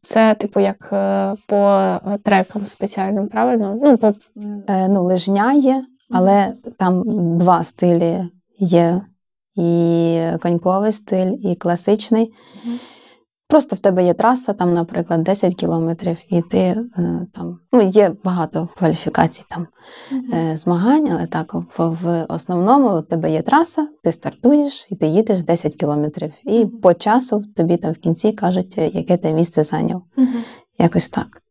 Це, 0.00 0.34
типу, 0.34 0.60
як 0.60 0.90
е, 0.92 1.34
по 1.46 1.94
трекам 2.24 2.66
спеціальним, 2.66 3.28
правильно? 3.28 3.78
Ну, 3.82 3.98
по... 3.98 4.14
Е, 4.68 4.88
ну, 4.88 5.02
Лижня 5.02 5.52
є, 5.52 5.84
але 6.10 6.52
там 6.76 7.02
два 7.38 7.64
стилі 7.64 8.24
є: 8.58 9.00
і 9.56 10.20
коньковий 10.42 10.92
стиль, 10.92 11.32
і 11.42 11.54
класичний. 11.54 12.32
Просто 13.48 13.76
в 13.76 13.78
тебе 13.78 14.04
є 14.04 14.14
траса, 14.14 14.52
там, 14.52 14.74
наприклад, 14.74 15.22
10 15.22 15.54
кілометрів, 15.54 16.18
і 16.28 16.42
ти 16.42 16.58
е, 16.58 16.86
там 17.34 17.58
ну, 17.72 17.82
є 17.82 18.12
багато 18.24 18.68
кваліфікацій 18.78 19.44
там 19.50 19.66
mm-hmm. 20.12 20.56
змагань, 20.56 21.08
але 21.12 21.26
так 21.26 21.54
в, 21.54 21.64
в 21.78 22.26
основному 22.28 22.98
у 22.98 23.02
тебе 23.02 23.30
є 23.30 23.42
траса, 23.42 23.88
ти 24.04 24.12
стартуєш 24.12 24.86
і 24.90 24.96
ти 24.96 25.06
їдеш 25.06 25.42
10 25.42 25.74
кілометрів. 25.74 26.32
І 26.44 26.64
mm-hmm. 26.64 26.80
по 26.80 26.94
часу 26.94 27.44
тобі 27.56 27.76
там 27.76 27.92
в 27.92 27.98
кінці 27.98 28.32
кажуть, 28.32 28.78
яке 28.78 29.16
ти 29.16 29.32
місце 29.32 29.62
зайняв. 29.62 30.02
Mm-hmm. 30.16 30.42
Якось 30.78 31.08
так. 31.08 31.42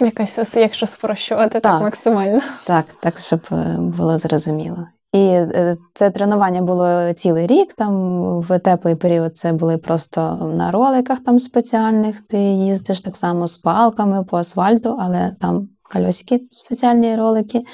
Якось, 0.00 0.56
якщо 0.56 0.86
спрощувати, 0.86 1.60
так, 1.60 1.62
так 1.62 1.82
максимально. 1.82 2.40
Так, 2.66 2.84
так, 3.00 3.18
щоб 3.18 3.40
е, 3.52 3.76
було 3.78 4.18
зрозуміло. 4.18 4.86
І 5.16 5.28
е, 5.28 5.76
це 5.94 6.10
тренування 6.10 6.62
було 6.62 7.12
цілий 7.12 7.46
рік. 7.46 7.72
Там 7.72 8.20
в 8.40 8.58
теплий 8.58 8.94
період 8.94 9.36
це 9.36 9.52
були 9.52 9.76
просто 9.78 10.50
на 10.56 10.70
роликах 10.70 11.20
там 11.20 11.40
спеціальних. 11.40 12.20
Ти 12.28 12.38
їздиш 12.38 13.00
так 13.00 13.16
само 13.16 13.48
з 13.48 13.56
палками 13.56 14.24
по 14.24 14.36
асфальту, 14.36 14.96
але 14.98 15.36
там 15.40 15.68
кольосики 15.92 16.40
спеціальні 16.66 17.16
ролики, 17.16 17.64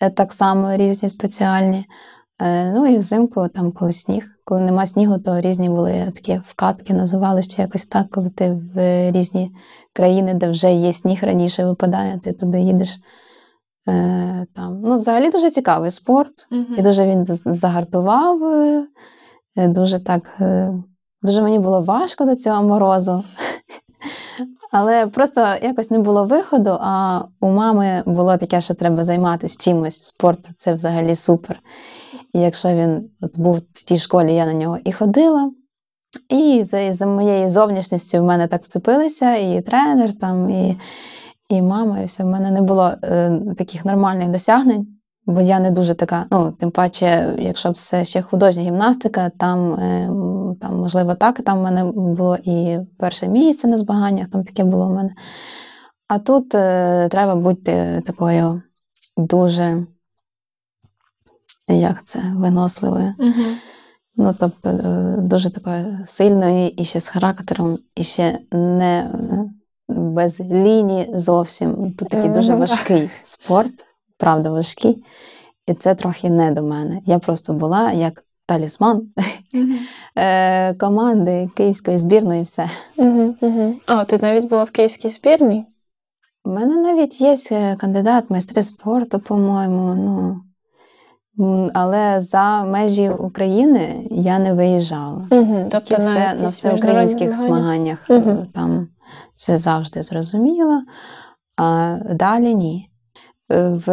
е, 0.00 0.10
так 0.10 0.32
само 0.32 0.76
різні 0.76 1.08
спеціальні. 1.08 1.84
Е, 2.42 2.72
ну 2.72 2.86
і 2.86 2.98
взимку, 2.98 3.48
там, 3.48 3.72
коли 3.72 3.92
сніг. 3.92 4.26
Коли 4.44 4.60
нема 4.60 4.86
снігу, 4.86 5.18
то 5.18 5.40
різні 5.40 5.68
були 5.68 6.12
такі 6.14 6.40
вкатки, 6.46 6.94
називали 6.94 7.42
ще 7.42 7.62
якось 7.62 7.86
так, 7.86 8.10
коли 8.10 8.30
ти 8.30 8.60
в 8.74 9.10
різні 9.10 9.50
країни, 9.92 10.34
де 10.34 10.50
вже 10.50 10.72
є 10.72 10.92
сніг 10.92 11.24
раніше 11.24 11.64
випадає, 11.64 12.20
ти 12.24 12.32
туди 12.32 12.60
їдеш. 12.60 12.98
Е, 13.88 14.46
там. 14.56 14.80
Ну, 14.84 14.96
Взагалі 14.96 15.30
дуже 15.30 15.50
цікавий 15.50 15.90
спорт. 15.90 16.48
uh 16.52 16.78
І 16.78 16.82
дуже 16.82 17.06
він 17.06 17.26
загартував. 17.28 18.44
Е, 19.56 19.68
дуже 19.68 19.98
так, 19.98 20.22
е, 20.40 20.74
дуже 21.22 21.42
мені 21.42 21.58
було 21.58 21.82
важко 21.82 22.24
до 22.24 22.36
цього 22.36 22.62
морозу. 22.62 23.24
Але 24.72 25.06
просто 25.06 25.40
якось 25.62 25.90
не 25.90 25.98
було 25.98 26.24
виходу, 26.24 26.78
а 26.80 27.22
у 27.40 27.50
мами 27.50 28.02
було 28.06 28.36
таке, 28.36 28.60
що 28.60 28.74
треба 28.74 29.04
займатися 29.04 29.56
чимось. 29.60 30.02
Спорт 30.02 30.48
це 30.56 30.74
взагалі 30.74 31.14
супер. 31.14 31.60
І 32.32 32.40
якщо 32.40 32.68
він 32.68 33.10
от 33.20 33.38
був 33.38 33.60
в 33.74 33.84
тій 33.84 33.98
школі, 33.98 34.34
я 34.34 34.46
на 34.46 34.52
нього 34.52 34.78
і 34.84 34.92
ходила. 34.92 35.50
І 36.28 36.64
за 36.64 36.94
за 36.94 37.06
моєю 37.06 37.50
зовнішністю 37.50 38.18
в 38.18 38.22
мене 38.22 38.46
так 38.46 38.64
вцепилися, 38.64 39.34
і 39.34 39.60
тренер 39.60 40.18
там, 40.18 40.50
і 40.50 40.78
і 41.50 41.62
мама, 41.62 42.00
і 42.00 42.04
все. 42.04 42.24
В 42.24 42.26
мене 42.26 42.50
не 42.50 42.62
було 42.62 42.92
е, 43.02 43.40
таких 43.58 43.84
нормальних 43.84 44.28
досягнень, 44.28 44.86
бо 45.26 45.40
я 45.40 45.60
не 45.60 45.70
дуже 45.70 45.94
така. 45.94 46.26
Ну, 46.30 46.52
тим 46.52 46.70
паче, 46.70 47.36
якщо 47.38 47.72
це 47.72 48.04
ще 48.04 48.22
художня 48.22 48.62
гімнастика, 48.62 49.30
там, 49.38 49.74
е, 49.74 50.06
там 50.60 50.78
можливо, 50.78 51.14
так, 51.14 51.40
там 51.42 51.58
в 51.58 51.62
мене 51.62 51.84
було 51.84 52.36
і 52.44 52.78
перше 52.98 53.28
місце 53.28 53.68
на 53.68 53.78
змаганнях, 53.78 54.28
там 54.28 54.44
таке 54.44 54.64
було 54.64 54.88
в 54.88 54.90
мене. 54.90 55.10
А 56.08 56.18
тут 56.18 56.54
е, 56.54 57.08
треба 57.08 57.34
бути 57.36 58.02
такою 58.06 58.62
дуже, 59.16 59.86
як 61.68 62.04
це, 62.04 62.22
виносливою. 62.36 63.14
Угу. 63.18 63.46
Ну, 64.16 64.34
тобто, 64.40 64.68
е, 64.68 65.16
дуже 65.18 65.50
такою 65.50 65.98
сильною 66.06 66.68
і 66.68 66.84
ще 66.84 67.00
з 67.00 67.08
характером, 67.08 67.78
і 67.96 68.02
ще 68.02 68.38
не 68.52 69.10
без 69.96 70.40
лінії 70.40 71.10
зовсім. 71.14 71.92
Тут 71.98 72.08
такий 72.08 72.30
дуже 72.30 72.54
важкий 72.54 73.10
спорт, 73.22 73.72
правда, 74.18 74.50
важкий. 74.50 75.04
І 75.66 75.74
це 75.74 75.94
трохи 75.94 76.30
не 76.30 76.50
до 76.50 76.62
мене. 76.62 77.00
Я 77.06 77.18
просто 77.18 77.52
була 77.52 77.92
як 77.92 78.24
талісман 78.46 79.08
mm-hmm. 79.54 80.76
команди 80.76 81.50
київської 81.56 81.98
збірної 81.98 82.40
і 82.40 82.44
все. 82.44 82.68
Mm-hmm. 82.98 83.74
О, 83.88 84.04
ти 84.04 84.18
навіть 84.18 84.48
була 84.48 84.64
в 84.64 84.70
київській 84.70 85.08
збірній? 85.08 85.66
У 86.44 86.50
мене 86.50 86.76
навіть 86.76 87.20
є 87.20 87.36
е, 87.52 87.76
кандидат 87.76 88.30
майстри 88.30 88.62
спорту, 88.62 89.18
по-моєму. 89.18 89.94
ну... 89.94 90.40
Але 91.74 92.20
за 92.20 92.64
межі 92.64 93.10
України 93.10 94.08
я 94.10 94.38
не 94.38 94.52
виїжджала. 94.52 95.28
Угу, 95.30 95.66
тобто 95.70 95.96
все, 95.96 96.34
на 96.42 96.48
всеукраїнських 96.48 97.38
змаганнях. 97.38 97.98
Угу. 98.08 98.46
Там 98.54 98.88
це 99.40 99.58
завжди 99.58 100.02
зрозуміло, 100.02 100.82
а 101.56 101.98
далі 102.10 102.54
ні. 102.54 102.90
В 103.48 103.86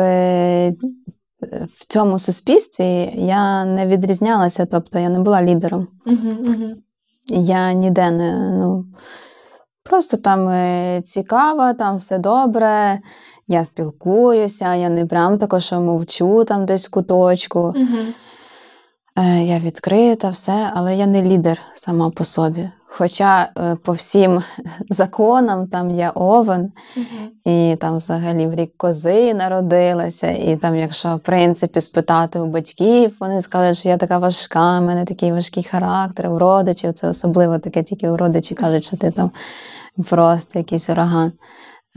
в 1.52 1.86
цьому 1.88 2.20
суспільстві 2.20 3.12
я 3.16 3.66
не 3.66 3.88
відрізнялася, 3.88 4.66
тобто 4.66 5.00
я 5.00 5.10
не 5.10 5.20
була 5.20 5.44
лідером. 5.44 5.88
Uh-huh, 6.06 6.38
uh-huh. 6.42 6.76
Я 7.28 7.74
ніде 7.74 8.12
не 8.12 8.52
ну, 8.52 8.86
просто 9.84 10.18
там 10.18 10.50
е, 10.50 11.02
цікава, 11.06 11.74
там 11.74 11.98
все 11.98 12.18
добре, 12.18 13.00
я 13.48 13.66
спілкуюся, 13.66 14.76
я 14.76 14.90
не 14.90 15.06
прям 15.06 15.38
тако, 15.38 15.60
що 15.60 15.82
мовчу 15.82 16.44
там 16.44 16.66
десь 16.66 16.88
в 16.88 16.92
куточку. 16.92 17.60
Uh-huh. 17.60 18.14
Я 19.24 19.60
відкрита, 19.60 20.30
все, 20.30 20.72
але 20.74 20.96
я 20.96 21.06
не 21.06 21.24
лідер 21.24 21.60
сама 21.76 22.10
по 22.10 22.24
собі. 22.24 22.70
Хоча 22.90 23.50
е, 23.58 23.76
по 23.76 23.92
всім 23.92 24.44
законам 24.90 25.68
там 25.68 25.92
є 25.92 26.12
овен, 26.16 26.72
і 27.46 27.76
там 27.80 27.98
взагалі 27.98 28.48
в 28.48 28.56
рік 28.56 28.72
кози 28.78 29.34
народилася, 29.34 30.32
і 30.32 30.56
там, 30.56 30.76
якщо 30.76 31.16
в 31.16 31.20
принципі 31.20 31.82
спитати 31.82 32.40
у 32.40 32.46
батьків, 32.46 33.16
вони 33.20 33.42
скажуть, 33.42 33.78
що 33.78 33.90
я 33.90 33.98
така 33.98 34.18
важка, 34.18 34.80
в 34.80 34.84
мене 34.84 35.06
такий 35.06 35.32
важкий 35.32 35.64
характер, 35.64 36.30
у 36.30 36.40
родичів 36.40 36.94
це 36.94 37.10
особливо 37.10 37.60
таке, 37.60 37.84
тільки 37.84 38.10
у 38.10 38.18
родичі 38.18 38.56
кажуть, 38.56 38.84
що 38.84 38.98
ти 38.98 39.12
там 39.12 39.32
просто 40.06 40.60
якийсь 40.60 40.90
ураган. 40.90 41.32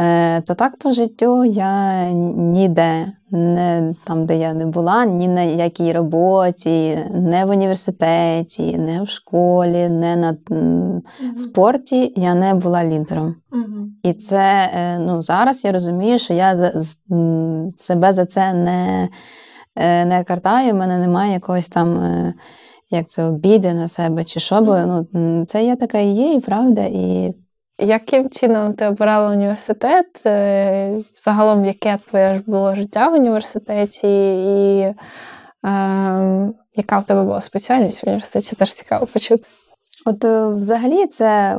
Е, 0.00 0.40
то 0.40 0.54
так 0.54 0.76
по 0.76 0.92
життю 0.92 1.44
я 1.44 2.10
ніде, 2.10 3.12
не 3.30 3.94
там, 4.04 4.26
де 4.26 4.38
я 4.38 4.54
не 4.54 4.66
була, 4.66 5.04
ні 5.04 5.28
на 5.28 5.42
якій 5.42 5.92
роботі, 5.92 6.98
не 7.14 7.44
в 7.44 7.50
університеті, 7.50 8.78
не 8.78 9.02
в 9.02 9.08
школі, 9.08 9.88
не 9.88 10.16
на 10.16 10.32
mm-hmm. 10.32 11.36
спорті 11.36 12.12
я 12.16 12.34
не 12.34 12.54
була 12.54 12.84
лідером. 12.84 13.34
Mm-hmm. 13.52 13.86
І 14.02 14.12
це 14.12 14.70
е, 14.74 14.98
ну, 14.98 15.22
зараз 15.22 15.64
я 15.64 15.72
розумію, 15.72 16.18
що 16.18 16.34
я 16.34 16.72
себе 17.76 18.12
за 18.12 18.26
це 18.26 18.52
не 18.52 19.08
е, 19.76 20.04
не 20.04 20.24
картаю, 20.24 20.72
в 20.72 20.76
мене 20.76 20.98
немає 20.98 21.32
якогось 21.32 21.68
там. 21.68 22.32
Як 22.92 23.08
це 23.08 23.24
обіди 23.24 23.74
на 23.74 23.88
себе, 23.88 24.24
чи 24.24 24.40
що, 24.40 24.60
бо 24.60 24.78
ну, 25.12 25.44
це 25.46 25.64
я 25.64 25.76
така 25.76 25.98
і 25.98 26.08
є, 26.08 26.34
і 26.34 26.40
правда, 26.40 26.82
і 26.84 27.34
яким 27.80 28.30
чином 28.30 28.74
ти 28.74 28.86
обирала 28.86 29.30
університет? 29.30 30.06
Е, 30.26 31.00
загалом, 31.14 31.64
яке 31.64 31.98
твоє 32.08 32.42
було 32.46 32.74
життя 32.74 33.08
в 33.08 33.14
університеті, 33.14 34.08
і 34.32 34.80
е, 34.80 34.94
яка 36.74 36.98
в 36.98 37.04
тебе 37.04 37.22
була 37.22 37.40
спеціальність 37.40 38.02
в 38.02 38.06
університеті? 38.06 38.56
Теж 38.56 38.74
цікаво 38.74 39.06
почути. 39.06 39.44
От 40.06 40.24
е, 40.24 40.48
взагалі, 40.48 41.06
це 41.06 41.58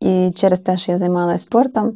і 0.00 0.30
через 0.36 0.60
те, 0.60 0.76
що 0.76 0.92
я 0.92 0.98
займалася 0.98 1.44
спортом, 1.44 1.92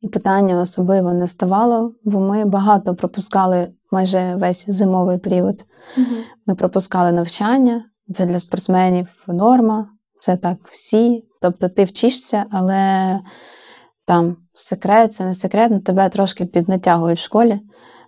і 0.00 0.08
питання 0.08 0.60
особливо 0.60 1.12
не 1.12 1.26
ставало, 1.26 1.94
бо 2.04 2.20
ми 2.20 2.44
багато 2.44 2.94
пропускали 2.94 3.68
майже 3.92 4.34
весь 4.34 4.64
зимовий 4.68 5.18
період. 5.18 5.64
Угу. 5.96 6.16
Ми 6.46 6.54
пропускали 6.54 7.12
навчання, 7.12 7.84
це 8.12 8.26
для 8.26 8.40
спортсменів 8.40 9.08
норма, 9.28 9.88
це 10.18 10.36
так 10.36 10.58
всі. 10.70 11.28
Тобто 11.46 11.68
ти 11.68 11.84
вчишся, 11.84 12.44
але 12.50 13.20
там 14.06 14.36
секрет, 14.54 15.14
це 15.14 15.24
не 15.24 15.34
секрет, 15.34 15.70
на 15.70 15.80
тебе 15.80 16.08
трошки 16.08 16.46
піднатягують 16.46 17.18
в 17.18 17.22
школі, 17.22 17.60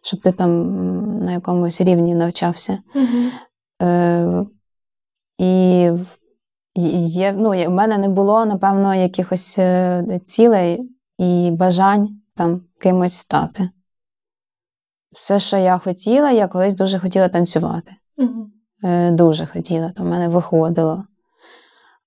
щоб 0.02 0.20
ти 0.20 0.32
там 0.32 1.24
на 1.24 1.32
якомусь 1.32 1.80
рівні 1.80 2.14
навчався. 2.14 2.78
Mm-hmm. 2.94 3.30
Е, 3.82 4.46
І 5.38 5.90
є, 7.06 7.32
ну, 7.32 7.50
в 7.50 7.70
мене 7.70 7.98
не 7.98 8.08
було, 8.08 8.46
напевно, 8.46 8.94
якихось 8.94 9.58
е, 9.58 10.20
цілей 10.26 10.90
і 11.18 11.50
бажань 11.50 12.20
там 12.36 12.60
кимось 12.80 13.14
стати. 13.14 13.70
Все, 15.12 15.40
що 15.40 15.56
я 15.56 15.78
хотіла, 15.78 16.30
я 16.30 16.48
колись 16.48 16.74
дуже 16.74 16.98
хотіла 16.98 17.28
танцювати. 17.28 17.92
Mm-hmm. 18.18 19.14
Дуже 19.14 19.46
хотіла, 19.46 19.90
там 19.90 20.06
в 20.06 20.08
мене 20.08 20.28
виходило. 20.28 21.04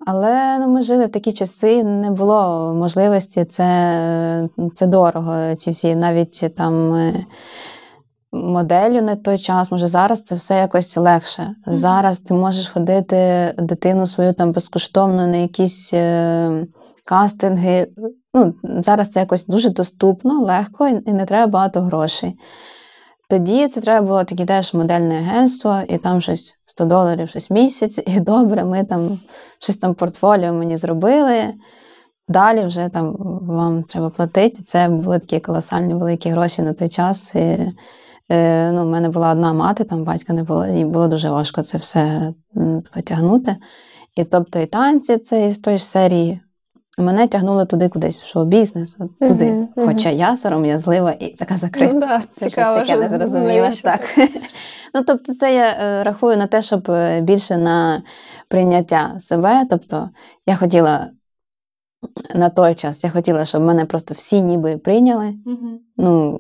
Але 0.06 0.60
ну, 0.60 0.68
ми 0.68 0.82
жили 0.82 1.06
в 1.06 1.12
такі 1.12 1.34
часи, 1.34 1.84
не 1.84 2.12
було 2.12 2.74
можливості, 2.76 3.46
це 3.46 4.50
це 4.76 4.88
дорого. 4.88 5.56
Ці 5.56 5.72
всі 5.72 5.96
навіть 5.96 6.56
там 6.58 6.96
моделю 8.32 9.02
на 9.02 9.16
той 9.16 9.38
час, 9.38 9.72
може 9.72 9.88
зараз 9.88 10.24
це 10.24 10.36
все 10.36 10.56
якось 10.56 10.98
легше. 10.98 11.42
Mm-hmm. 11.42 11.76
Зараз 11.76 12.20
ти 12.20 12.34
можеш 12.34 12.70
ходити 12.70 13.54
дитину 13.58 14.08
свою 14.08 14.34
там 14.34 14.52
безкоштовно 14.52 15.28
на 15.28 15.38
якісь 15.38 15.94
е, 15.94 16.68
кастинги. 17.06 17.88
Ну, 18.34 18.54
Зараз 18.64 19.10
це 19.10 19.20
якось 19.20 19.46
дуже 19.46 19.70
доступно, 19.70 20.42
легко 20.42 20.88
і 20.88 21.14
не 21.14 21.26
треба 21.26 21.52
багато 21.52 21.82
грошей. 21.82 22.40
Тоді 23.32 23.68
це 23.68 23.82
треба 23.82 24.08
було 24.08 24.24
таке 24.24 24.46
теж 24.46 24.74
модельне 24.74 25.16
агентство, 25.20 25.82
і 25.88 25.98
там 25.98 26.22
щось 26.22 26.54
100 26.66 26.86
доларів 26.86 27.30
щось 27.30 27.50
місяць, 27.50 28.00
і 28.08 28.20
добре, 28.20 28.64
ми 28.64 28.84
там 28.84 29.20
щось 29.60 29.78
там 29.78 29.94
портфоліо 29.94 30.54
мені 30.54 30.78
зробили. 30.78 31.54
Далі 32.28 32.66
вже 32.66 32.90
там 32.90 33.16
вам 33.42 33.84
треба 33.84 34.10
платити. 34.10 34.64
Це 34.64 34.90
були 34.90 35.20
такі 35.20 35.40
колосальні 35.40 35.94
великі 35.94 36.30
гроші 36.30 36.62
на 36.62 36.74
той 36.74 36.90
час. 36.90 37.36
І, 37.36 37.74
е, 38.30 38.72
ну, 38.72 38.86
У 38.86 38.90
мене 38.90 39.10
була 39.10 39.32
одна 39.32 39.54
мати, 39.54 39.84
там 39.84 40.04
батька 40.04 40.34
не 40.34 40.44
було, 40.44 40.68
і 40.68 40.86
було 40.86 41.08
дуже 41.08 41.30
важко 41.30 41.62
це 41.62 41.78
все 41.78 42.34
тягнути. 43.04 43.56
І 44.16 44.24
тобто 44.24 44.60
і 44.60 44.66
танці 44.66 45.18
це 45.18 45.46
із 45.46 45.58
тої 45.58 45.78
ж 45.78 45.86
серії 45.86 46.42
мене 46.98 47.28
тягнуло 47.28 47.66
туди 47.66 47.90
кудись, 47.90 48.22
в 48.22 48.26
шоу-бізнес, 48.26 48.98
от 49.00 49.30
туди. 49.30 49.46
Uh-huh, 49.46 49.86
Хоча 49.86 50.10
я 50.10 50.38
сором'язлива 50.38 51.12
і 51.12 51.28
така 51.28 51.58
закрита. 51.58 51.94
Ну, 51.94 52.00
да, 52.00 52.22
це 52.34 52.50
цікаво, 52.50 52.78
щось 52.78 52.88
таке 52.88 53.02
незрозуміле. 53.02 53.72
Так. 53.84 54.02
Ну, 54.94 55.04
тобто, 55.08 55.34
це 55.34 55.56
я 55.56 55.70
е, 55.70 56.04
рахую 56.04 56.38
на 56.38 56.48
те, 56.48 56.62
щоб 56.62 56.92
е, 56.92 57.22
більше 57.22 57.58
на 57.58 58.04
прийняття 58.50 59.20
себе. 59.20 59.66
Тобто, 59.70 60.10
я 60.46 60.56
хотіла 60.56 61.10
на 62.36 62.50
той 62.50 62.76
час, 62.76 63.04
я 63.04 63.10
хотіла, 63.10 63.46
щоб 63.46 63.64
мене 63.64 63.86
просто 63.86 64.14
всі 64.14 64.42
ніби 64.42 64.78
прийняли. 64.78 65.26
Uh-huh. 65.26 65.78
Ну, 65.98 66.40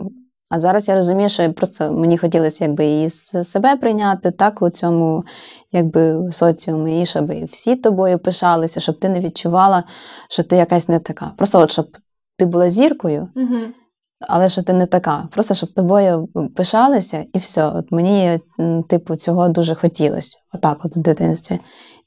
а 0.51 0.59
зараз 0.59 0.87
я 0.87 0.95
розумію, 0.95 1.29
що 1.29 1.53
просто 1.53 1.91
мені 1.91 2.17
хотілося 2.17 2.65
якби 2.65 2.85
і 2.85 3.09
себе 3.09 3.75
прийняти 3.75 4.31
так 4.31 4.61
у 4.61 4.69
цьому 4.69 5.23
якби 5.71 6.31
соціумі, 6.31 7.01
і 7.01 7.05
щоб 7.05 7.45
всі 7.45 7.75
тобою 7.75 8.19
пишалися, 8.19 8.79
щоб 8.79 8.99
ти 8.99 9.09
не 9.09 9.19
відчувала, 9.19 9.83
що 10.29 10.43
ти 10.43 10.55
якась 10.55 10.89
не 10.89 10.99
така. 10.99 11.31
Просто 11.37 11.59
от 11.59 11.71
щоб 11.71 11.97
ти 12.37 12.45
була 12.45 12.69
зіркою, 12.69 13.27
угу. 13.35 13.59
але 14.27 14.49
що 14.49 14.63
ти 14.63 14.73
не 14.73 14.85
така. 14.85 15.27
Просто 15.31 15.53
щоб 15.53 15.73
тобою 15.73 16.27
пишалися, 16.55 17.25
і 17.33 17.37
все. 17.37 17.67
От 17.67 17.91
мені, 17.91 18.39
типу, 18.89 19.15
цього 19.15 19.49
дуже 19.49 19.75
хотілося. 19.75 20.37
Отак, 20.53 20.85
от 20.85 20.95
в 20.95 20.99
дитинстві. 20.99 21.59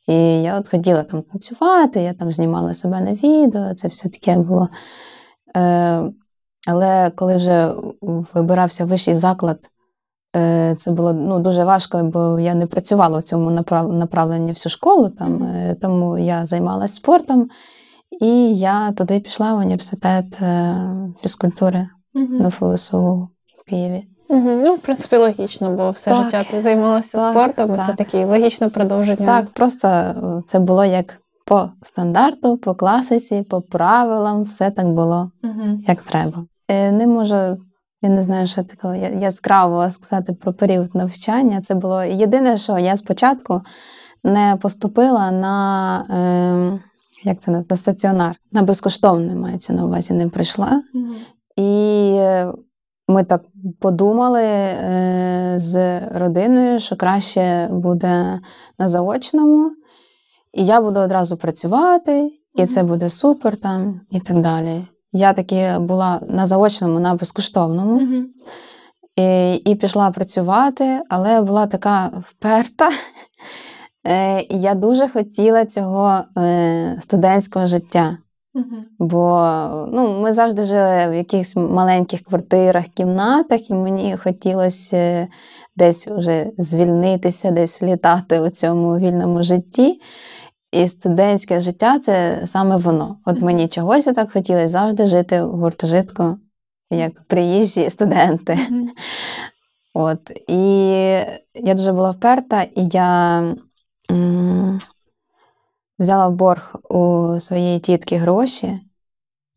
І 0.09 0.43
я 0.43 0.59
от 0.59 0.69
хотіла 0.69 1.03
там 1.03 1.23
танцювати, 1.23 2.01
я 2.01 2.13
там 2.13 2.33
знімала 2.33 2.75
себе 2.75 3.01
на 3.01 3.13
відео, 3.13 3.75
це 3.75 3.89
все 3.89 4.09
таке 4.09 4.37
було. 4.39 4.69
Е, 5.57 6.11
але 6.67 7.11
коли 7.11 7.37
вже 7.37 7.73
вибирався 8.35 8.85
вищий 8.85 9.15
заклад, 9.15 9.59
е, 10.37 10.75
це 10.79 10.91
було 10.91 11.13
ну, 11.13 11.39
дуже 11.39 11.65
важко, 11.65 12.03
бо 12.03 12.41
я 12.41 12.55
не 12.55 12.67
працювала 12.67 13.19
в 13.19 13.23
цьому 13.23 13.51
направленні 13.93 14.53
всю 14.53 14.71
школу, 14.71 15.09
там, 15.09 15.43
е, 15.43 15.77
тому 15.83 16.19
я 16.19 16.47
займалася 16.47 16.95
спортом, 16.95 17.49
і 18.21 18.55
я 18.57 18.93
туди 18.93 19.21
пішла 19.21 19.55
в 19.55 19.59
університет 19.59 20.43
е, 20.43 20.77
фізкультури 21.21 21.89
mm 22.15 22.41
на 22.41 22.51
ФЛСУ 22.51 23.29
в 23.59 23.71
Києві. 23.71 24.05
Угу. 24.29 24.51
Ну, 24.65 24.75
в 24.75 24.79
принципі, 24.79 25.17
логічно, 25.17 25.71
бо 25.77 25.91
все 25.91 26.11
так, 26.11 26.25
життя 26.25 26.45
ти 26.51 26.63
займалася 26.63 27.19
так, 27.19 27.31
спортом, 27.31 27.77
так. 27.77 27.87
це 27.87 27.93
таке 27.93 28.25
логічне 28.25 28.69
продовження. 28.69 29.27
Так, 29.27 29.51
просто 29.51 30.15
це 30.47 30.59
було 30.59 30.85
як 30.85 31.19
по 31.45 31.69
стандарту, 31.83 32.57
по 32.57 32.75
класиці, 32.75 33.43
по 33.51 33.61
правилам, 33.61 34.43
все 34.43 34.71
так 34.71 34.89
було, 34.93 35.31
угу. 35.43 35.81
як 35.87 36.03
треба. 36.03 36.47
Е, 36.69 36.93
не 36.93 37.07
можу, 37.07 37.35
я 38.03 38.09
не 38.09 38.23
знаю, 38.23 38.47
що 38.47 38.63
такого 38.63 38.95
яскраво 38.95 39.91
сказати 39.91 40.33
про 40.33 40.53
період 40.53 40.95
навчання. 40.95 41.61
Це 41.61 41.75
було 41.75 42.05
єдине, 42.05 42.57
що 42.57 42.79
я 42.79 42.97
спочатку 42.97 43.63
не 44.25 44.59
поступила 44.61 45.31
на 45.31 45.99
е, 46.11 46.81
як 47.25 47.41
це 47.41 47.51
на 47.51 47.77
стаціонар, 47.77 48.37
на 48.53 48.63
безкоштовне 48.63 49.35
мається 49.35 49.73
на 49.73 49.85
увазі, 49.85 50.15
не 50.15 50.29
прийшла. 50.29 50.83
Mm-hmm. 50.95 51.15
І 51.57 52.13
ми 53.09 53.25
так 53.25 53.43
подумали 53.81 54.43
е, 54.43 55.55
з 55.59 56.01
родиною, 56.01 56.81
що 56.81 56.97
краще 56.97 57.69
буде 57.73 58.41
на 58.79 58.89
заочному, 58.89 59.71
і 60.53 60.67
я 60.67 60.81
буду 60.81 61.01
одразу 61.01 61.37
працювати, 61.37 62.31
і 62.55 62.67
це 62.67 62.83
буде 62.83 63.11
супер 63.11 63.57
там, 63.57 64.01
і 64.11 64.21
так 64.21 64.41
далі. 64.41 64.83
Я 65.17 65.33
таки 65.33 65.79
була 65.79 66.21
на 66.29 66.47
заочному, 66.47 67.01
на 67.01 67.15
безкоштовному 67.15 68.01
mm-hmm. 68.01 68.25
і 69.17 69.55
і 69.55 69.75
пішла 69.75 70.11
працювати, 70.11 71.01
але 71.09 71.43
була 71.43 71.67
така 71.67 72.11
вперта. 72.23 72.91
Е, 74.07 74.41
і 74.41 74.61
Я 74.61 74.75
дуже 74.75 75.09
хотіла 75.09 75.65
цього 75.65 76.21
е, 76.37 76.99
студентського 77.03 77.67
життя. 77.67 78.19
Mm-hmm. 78.55 78.83
Бо 78.99 79.89
ну, 79.93 80.21
ми 80.21 80.35
завжди 80.35 80.65
жили 80.65 81.09
в 81.09 81.15
якихось 81.15 81.57
маленьких 81.57 82.23
квартирах, 82.23 82.85
кімнатах, 82.85 83.71
і 83.71 83.75
мені 83.75 84.17
хотілося 84.17 85.29
десь 85.77 86.09
вже 86.09 86.47
звільнитися, 86.59 87.51
десь 87.51 87.83
літати 87.83 88.41
у 88.41 88.51
цьому 88.51 88.99
вільному 88.99 89.43
житті. 89.43 90.01
І 90.75 90.89
студентське 90.89 91.61
життя 91.61 91.99
це 91.99 92.43
саме 92.47 92.77
воно. 92.77 93.17
От 93.25 93.43
мені 93.43 93.69
чогось 93.69 94.05
так 94.05 94.33
хотілося 94.33 94.69
завжди 94.69 95.07
жити 95.07 95.43
в 95.43 95.51
гуртожитку, 95.51 96.39
як 96.91 97.23
приїжджі 97.23 97.91
студенти. 97.91 98.53
Mm-hmm. 98.53 98.89
От. 99.95 100.31
І 100.49 100.89
я 101.55 101.75
дуже 101.75 101.93
була 101.93 102.11
вперта, 102.11 102.63
і 102.63 102.89
я 102.93 103.39
м- 104.11 104.81
взяла 105.99 106.29
в 106.29 106.33
борг 106.33 106.75
у 106.91 107.31
своєї 107.41 107.81
тітки 107.81 108.17
гроші. 108.17 108.81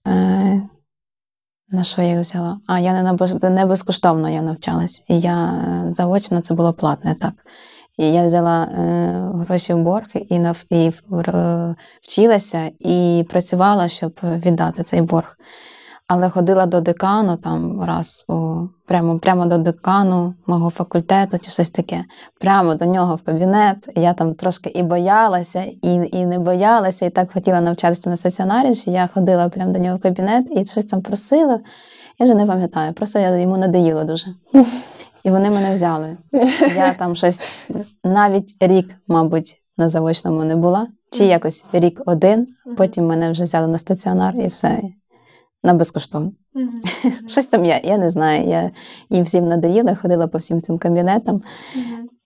Е- 0.08 0.62
на 1.70 1.84
що 1.84 2.02
я 2.02 2.08
їх 2.08 2.20
взяла? 2.20 2.60
А, 2.68 2.80
я 2.80 2.94
не, 2.94 3.04
на, 3.04 3.50
не 3.50 3.66
безкоштовно 3.66 4.30
я 4.30 4.42
навчалась. 4.42 5.04
І 5.08 5.20
я 5.20 5.64
заочно 5.92 6.42
це 6.42 6.54
було 6.54 6.74
платне, 6.74 7.16
так. 7.16 7.34
І 7.98 8.12
я 8.12 8.26
взяла 8.26 8.64
е, 8.64 9.32
гроші 9.48 9.74
в 9.74 9.78
борг 9.78 10.08
і 10.30 10.40
нав, 10.40 10.64
і 10.70 10.92
вчилася 12.02 12.72
і 12.80 13.26
працювала, 13.30 13.88
щоб 13.88 14.20
віддати 14.24 14.84
цей 14.84 15.02
борг. 15.02 15.38
Але 16.10 16.30
ходила 16.30 16.66
до 16.66 16.82
декану 16.82 17.36
там 17.38 17.84
раз 17.84 18.26
у, 18.30 18.68
прямо 18.86 19.20
прямо 19.20 19.46
до 19.46 19.58
декану 19.58 20.34
мого 20.48 20.70
факультету 20.70 21.38
чи 21.40 21.52
щось 21.52 21.70
таке, 21.70 22.04
прямо 22.40 22.76
до 22.76 22.86
нього 22.86 23.16
в 23.16 23.22
кабінет. 23.22 23.90
Я 23.96 24.14
там 24.14 24.34
трошки 24.34 24.70
і 24.70 24.84
боялася, 24.84 25.64
і 25.82 26.10
і 26.12 26.26
не 26.26 26.40
боялася, 26.40 27.06
і 27.06 27.10
так 27.10 27.34
хотіла 27.34 27.62
навчатися 27.62 28.10
на 28.10 28.18
стаціонарі, 28.18 28.76
що 28.76 28.92
я 28.92 29.10
ходила 29.14 29.50
прямо 29.50 29.74
до 29.74 29.80
нього 29.80 29.98
в 29.98 30.02
кабінет 30.02 30.46
і 30.52 30.66
щось 30.66 30.86
там 30.86 31.02
просила. 31.02 31.60
Я 32.20 32.26
вже 32.26 32.36
не 32.36 32.46
пам'ятаю, 32.46 32.94
просто 32.94 33.20
я 33.20 33.38
йому 33.38 33.58
надоїла 33.58 34.04
дуже. 34.04 34.28
І 35.28 35.30
вони 35.30 35.50
мене 35.50 35.74
взяли. 35.74 36.18
Я 36.76 36.94
там 36.94 37.16
щось 37.16 37.42
навіть 38.04 38.56
рік, 38.60 38.96
мабуть, 39.08 39.62
на 39.78 39.90
заочному 39.90 40.44
не 40.44 40.56
була, 40.56 40.88
чи 41.12 41.26
якось 41.26 41.66
рік 41.74 42.02
один, 42.06 42.48
потім 42.78 43.06
мене 43.06 43.32
вже 43.32 43.44
взяли 43.44 43.68
на 43.68 43.78
стаціонар 43.78 44.36
і 44.36 44.48
все 44.48 44.82
на 45.64 45.74
безкоштовно. 45.74 46.32
Щось 47.28 47.46
там 47.46 47.66
я 47.66 47.82
я 47.84 47.98
не 47.98 48.10
знаю. 48.10 48.50
Я 48.50 48.72
їм 49.10 49.24
всім 49.24 49.48
надоїла, 49.48 49.96
ходила 49.96 50.28
по 50.28 50.38
всім 50.38 50.62
цим 50.62 50.78
кабінетам, 50.78 51.42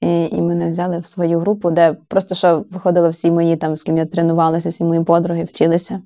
і 0.02 0.26
і 0.26 0.42
мене 0.42 0.72
взяли 0.72 1.00
в 1.00 1.06
свою 1.06 1.40
групу, 1.40 1.72
де 1.72 1.96
просто 2.08 2.36
що 2.36 2.66
виходили 2.72 3.10
всі 3.10 3.32
мої, 3.32 3.56
там, 3.56 3.78
з 3.78 3.84
ким 3.84 3.98
я 3.98 4.06
тренувалася, 4.06 4.70
всі 4.70 4.84
мої 4.84 5.04
подруги 5.04 5.44
вчилися. 5.44 6.02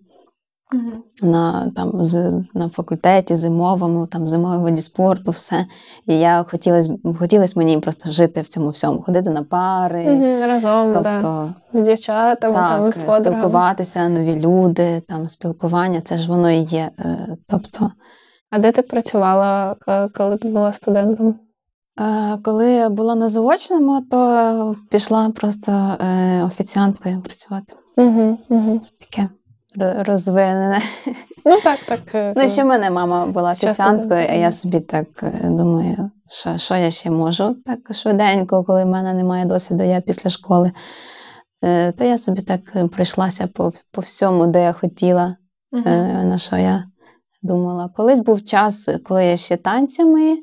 Угу. 0.73 1.31
На 1.31 1.71
там, 1.75 2.05
з, 2.05 2.43
на 2.53 2.69
факультеті 2.69 3.35
зимовому, 3.35 4.07
там 4.07 4.27
зимовий 4.27 4.59
воді 4.59 4.81
спорту, 4.81 5.31
все. 5.31 5.65
І 6.05 6.19
я 6.19 6.43
хотілося 6.43 6.95
хотілось 7.19 7.55
мені 7.55 7.77
просто 7.77 8.11
жити 8.11 8.41
в 8.41 8.47
цьому 8.47 8.69
всьому, 8.69 9.01
ходити 9.01 9.29
на 9.29 9.43
пари. 9.43 10.13
Угу, 10.13 10.47
разом, 10.47 10.93
тобто, 10.93 11.03
да. 11.03 11.53
з 11.73 11.81
дівчатами, 11.81 12.55
там, 12.55 12.91
з 12.91 12.97
подругами. 12.97 13.25
спілкуватися, 13.25 14.09
нові 14.09 14.39
люди, 14.39 15.01
там 15.07 15.27
спілкування, 15.27 16.01
це 16.01 16.17
ж 16.17 16.29
воно 16.29 16.51
і 16.51 16.59
є. 16.59 16.89
Е, 16.99 17.37
тобто. 17.47 17.91
А 18.51 18.59
де 18.59 18.71
ти 18.71 18.81
працювала, 18.81 19.75
коли 20.13 20.37
ти 20.37 20.47
була 20.47 20.73
студентом? 20.73 21.35
Е, 21.99 22.37
коли 22.43 22.71
я 22.71 22.89
була 22.89 23.15
на 23.15 23.29
заочному, 23.29 24.01
то 24.11 24.75
пішла 24.91 25.29
просто 25.29 25.71
е, 25.71 26.43
офіціанткою 26.43 27.21
працювати. 27.21 27.73
Угу, 27.97 28.37
угу. 28.49 28.81
Таке 28.99 29.29
розвинене. 29.77 30.81
Ну 31.45 31.59
так, 31.63 31.79
так. 31.79 32.15
Е, 32.15 32.33
ну, 32.37 32.49
ще 32.49 32.63
в 32.63 32.67
мене 32.67 32.89
мама 32.89 33.25
була 33.25 33.51
офіціанткою, 33.51 34.27
а 34.29 34.33
я 34.33 34.51
собі 34.51 34.79
так 34.79 35.07
е, 35.23 35.49
думаю, 35.49 36.11
що 36.27 36.57
що 36.57 36.75
я 36.75 36.91
ще 36.91 37.09
можу 37.09 37.55
так 37.65 37.93
швиденько, 37.93 38.63
коли 38.63 38.83
в 38.83 38.87
мене 38.87 39.13
немає 39.13 39.45
досвіду, 39.45 39.83
я 39.83 40.01
після 40.01 40.29
школи. 40.29 40.71
Е, 41.63 41.91
то 41.91 42.03
я 42.03 42.17
собі 42.17 42.41
так 42.41 42.75
е, 42.75 42.87
пройшлася 42.87 43.47
по, 43.47 43.73
по 43.91 44.01
всьому, 44.01 44.47
де 44.47 44.63
я 44.63 44.73
хотіла, 44.73 45.35
е, 45.73 46.23
на 46.23 46.37
що 46.37 46.57
я 46.57 46.83
думала. 47.43 47.89
Колись 47.95 48.19
був 48.19 48.45
час, 48.45 48.89
коли 49.03 49.25
я 49.25 49.37
ще 49.37 49.57
танцями 49.57 50.37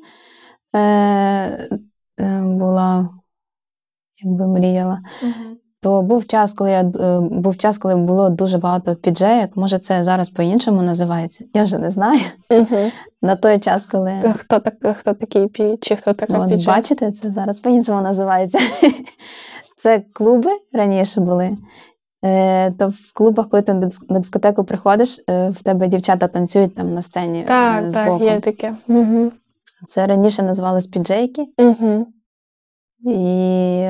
е, 0.75 0.79
е, 0.79 2.41
була, 2.41 3.09
якби 4.23 4.47
мріяла. 4.47 4.99
Мгм. 5.21 5.57
То 5.83 6.01
був 6.01 6.25
час, 6.27 6.53
коли 6.53 6.71
я 6.71 6.81
е, 6.81 7.19
був 7.19 7.57
час, 7.57 7.77
коли 7.77 7.95
було 7.95 8.29
дуже 8.29 8.57
багато 8.57 8.95
піджеїк. 8.95 9.57
Може, 9.57 9.79
це 9.79 10.03
зараз 10.03 10.29
по-іншому 10.29 10.81
називається. 10.81 11.45
Я 11.53 11.63
вже 11.63 11.77
не 11.77 11.91
знаю. 11.91 12.21
Мгм. 12.51 12.91
На 13.21 13.35
той 13.35 13.59
час, 13.59 13.85
коли 13.85 14.33
Хто, 14.37 14.59
так, 14.59 14.97
хто 14.97 15.13
такий 15.13 15.47
пі, 15.47 15.77
чи 15.81 15.95
хто 15.95 16.13
така 16.13 16.39
От, 16.39 16.49
піджак? 16.49 16.75
бачите, 16.75 17.11
це 17.11 17.31
зараз 17.31 17.59
по-іншому 17.59 18.01
називається. 18.01 18.59
Це 19.77 20.01
клуби 20.13 20.49
раніше 20.73 21.21
були. 21.21 21.57
Е, 22.25 22.71
То 22.71 22.87
в 22.89 23.13
клубах, 23.13 23.49
коли 23.49 23.63
ти 23.63 23.73
на 23.73 23.91
дискотеку 24.09 24.63
приходиш, 24.63 25.23
е, 25.29 25.49
в 25.49 25.63
тебе 25.63 25.87
дівчата 25.87 26.27
танцюють 26.27 26.75
там 26.75 26.93
на 26.93 27.01
сцені. 27.01 27.39
е, 27.39 27.45
Так, 27.45 27.93
так, 27.93 28.21
є 28.21 28.39
таке. 28.39 28.75
Угу. 28.87 29.31
Це 29.87 30.07
раніше 30.07 30.43
називалось 30.43 30.87
піджейки. 30.87 31.47
Угу. 31.57 32.07
І 33.05 33.87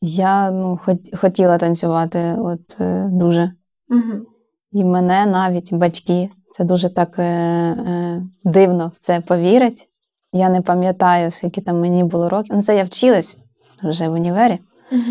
я 0.00 0.50
ну, 0.50 0.78
хотіла 1.16 1.58
танцювати 1.58 2.36
от, 2.38 2.80
е, 2.80 3.08
дуже. 3.12 3.52
Угу. 3.88 4.26
І 4.72 4.84
мене 4.84 5.26
навіть 5.26 5.74
батьки 5.74 6.30
це 6.50 6.64
дуже 6.64 6.88
так 6.88 7.18
е, 7.18 7.22
е, 7.22 8.22
дивно 8.44 8.92
в 8.96 8.98
це 9.00 9.20
повірять. 9.20 9.88
Я 10.32 10.48
не 10.48 10.60
пам'ятаю, 10.60 11.30
скільки 11.30 11.60
там 11.60 11.80
мені 11.80 12.04
було 12.04 12.28
років. 12.28 12.56
Ну, 12.56 12.62
це 12.62 12.76
я 12.76 12.84
вчилась 12.84 13.38
вже 13.82 14.08
в 14.08 14.12
універі. 14.12 14.58
Угу. 14.92 15.02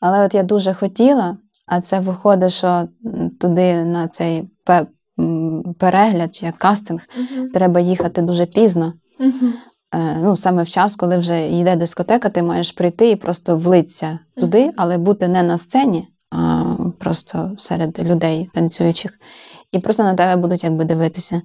Але 0.00 0.24
от 0.24 0.34
я 0.34 0.42
дуже 0.42 0.74
хотіла, 0.74 1.36
а 1.66 1.80
це 1.80 2.00
виходить, 2.00 2.52
що 2.52 2.88
туди 3.40 3.84
на 3.84 4.08
цей 4.08 4.48
пе- 4.64 4.86
перегляд 5.78 6.34
чи 6.34 6.46
як 6.46 6.58
кастинг 6.58 7.00
треба 7.54 7.80
їхати 7.80 8.22
дуже 8.22 8.46
пізно. 8.46 8.92
Угу. 9.20 9.52
Е, 9.94 10.14
Ну, 10.22 10.36
саме 10.36 10.62
в 10.62 10.68
час, 10.68 10.96
коли 10.96 11.18
вже 11.18 11.48
йде 11.48 11.76
дискотека, 11.76 12.28
ти 12.28 12.42
маєш 12.42 12.72
прийти 12.72 13.10
і 13.10 13.16
просто 13.16 13.56
влитися 13.56 14.18
туди, 14.40 14.70
але 14.76 14.98
бути 14.98 15.28
не 15.28 15.42
на 15.42 15.58
сцені, 15.58 16.08
а 16.30 16.64
просто 16.98 17.54
серед 17.58 17.98
людей 17.98 18.50
танцюючих. 18.54 19.18
І 19.72 19.78
просто 19.78 20.02
на 20.02 20.14
тебе 20.14 20.36
будуть 20.42 20.64
якби 20.64 20.84
дивитися. 20.84 21.42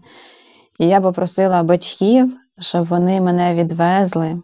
І 0.79 0.87
я 0.87 1.01
попросила 1.01 1.63
батьків, 1.63 2.37
щоб 2.59 2.85
вони 2.85 3.21
мене 3.21 3.55
відвезли 3.55 4.41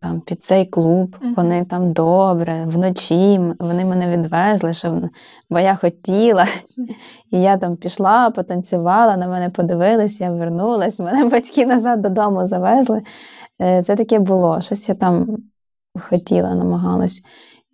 там, 0.00 0.20
під 0.20 0.42
цей 0.42 0.66
клуб. 0.66 1.16
Мгм. 1.20 1.34
Вони 1.34 1.64
там 1.64 1.92
добре, 1.92 2.64
вночі 2.66 3.40
вони 3.58 3.84
мене 3.84 4.08
відвезли, 4.16 4.72
щоб, 4.72 4.92
бо 5.50 5.58
я 5.58 5.74
хотіла. 5.74 6.46
І 7.30 7.42
я 7.42 7.56
там 7.56 7.76
пішла, 7.76 8.30
потанцювала, 8.30 9.16
на 9.16 9.28
мене 9.28 9.50
подивились, 9.50 10.20
я 10.20 10.30
вернулась, 10.30 10.98
мене 11.00 11.24
батьки 11.30 11.66
назад 11.66 12.02
додому 12.02 12.46
завезли. 12.46 13.02
Е, 13.60 13.82
Це 13.82 13.96
таке 13.96 14.18
було. 14.18 14.60
Щось 14.60 14.88
я 14.88 14.94
там 14.94 15.36
хотіла, 16.00 16.54
намагалась. 16.54 17.22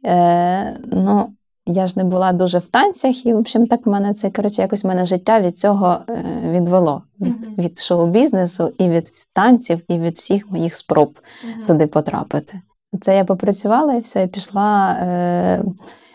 Е, 0.06 0.78
ну, 0.92 1.28
я 1.66 1.86
ж 1.86 1.94
не 1.96 2.04
була 2.04 2.32
дуже 2.32 2.58
в 2.58 2.66
танцях, 2.66 3.26
і, 3.26 3.34
в 3.34 3.38
общем, 3.38 3.66
так 3.66 3.86
в 3.86 3.90
мене 3.90 4.14
це, 4.14 4.30
коротше, 4.30 4.62
якось 4.62 4.84
мене 4.84 5.04
життя 5.04 5.40
від 5.40 5.58
цього 5.58 5.96
е, 6.08 6.24
відвело. 6.50 7.02
Від, 7.20 7.40
Мгм. 7.40 7.54
від 7.58 7.78
шоу-бізнесу, 7.78 8.72
і 8.78 8.88
від 8.88 9.12
танців, 9.32 9.80
і 9.88 9.98
від 9.98 10.16
всіх 10.16 10.50
моїх 10.50 10.76
спроб 10.76 11.18
туди 11.66 11.86
потрапити. 11.86 12.60
Це 13.00 13.16
я 13.16 13.24
попрацювала 13.24 13.94
і 13.94 14.00
все, 14.00 14.20
я 14.20 14.26
пішла 14.26 14.92
е, 14.92 15.64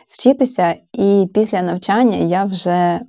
вчитися, 0.07 0.75
і 0.93 1.29
після 1.33 1.61
навчання 1.61 2.17
я 2.17 2.43
вже 2.43 2.99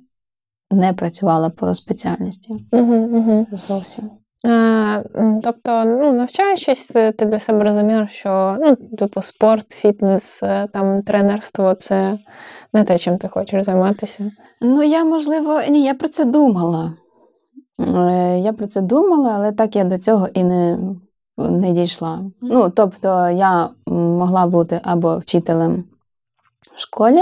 не 0.71 0.93
працювала 0.93 1.49
по 1.49 1.75
спеціальності 1.75 2.53
Угу, 2.71 2.93
угу. 2.93 3.47
зовсім. 3.67 4.09
Е, 4.45 5.03
тобто, 5.43 5.85
ну, 5.85 6.13
навчаючись, 6.13 6.95
е, 6.95 7.11
ти 7.11 7.25
для 7.25 7.39
себе 7.39 7.63
розумів, 7.63 8.09
що 8.09 8.57
ну, 8.59 8.75
типу, 8.75 9.21
спорт, 9.21 9.71
фітнес, 9.71 10.43
е, 10.43 10.67
там, 10.73 11.01
тренерство 11.01 11.73
це 11.73 12.19
не 12.73 12.83
те, 12.83 12.97
чим 12.97 13.17
ти 13.17 13.27
хочеш 13.27 13.65
займатися. 13.65 14.31
Ну, 14.61 14.83
я, 14.83 15.03
можливо, 15.03 15.61
ні, 15.69 15.83
я 15.83 15.93
про 15.93 16.07
це 16.09 16.25
думала. 16.25 16.93
Я 18.37 18.53
про 18.57 18.67
це 18.67 18.81
думала, 18.81 19.31
але 19.35 19.51
так 19.51 19.75
я 19.75 19.83
до 19.83 19.97
цього 19.97 20.27
і 20.33 20.43
не, 20.43 20.79
не 21.37 21.71
дійшла. 21.71 22.21
Ну, 22.41 22.69
тобто, 22.69 23.29
я 23.29 23.69
могла 23.87 24.47
бути 24.47 24.79
або 24.83 25.17
вчителем 25.17 25.83
в 26.75 26.79
школі, 26.79 27.21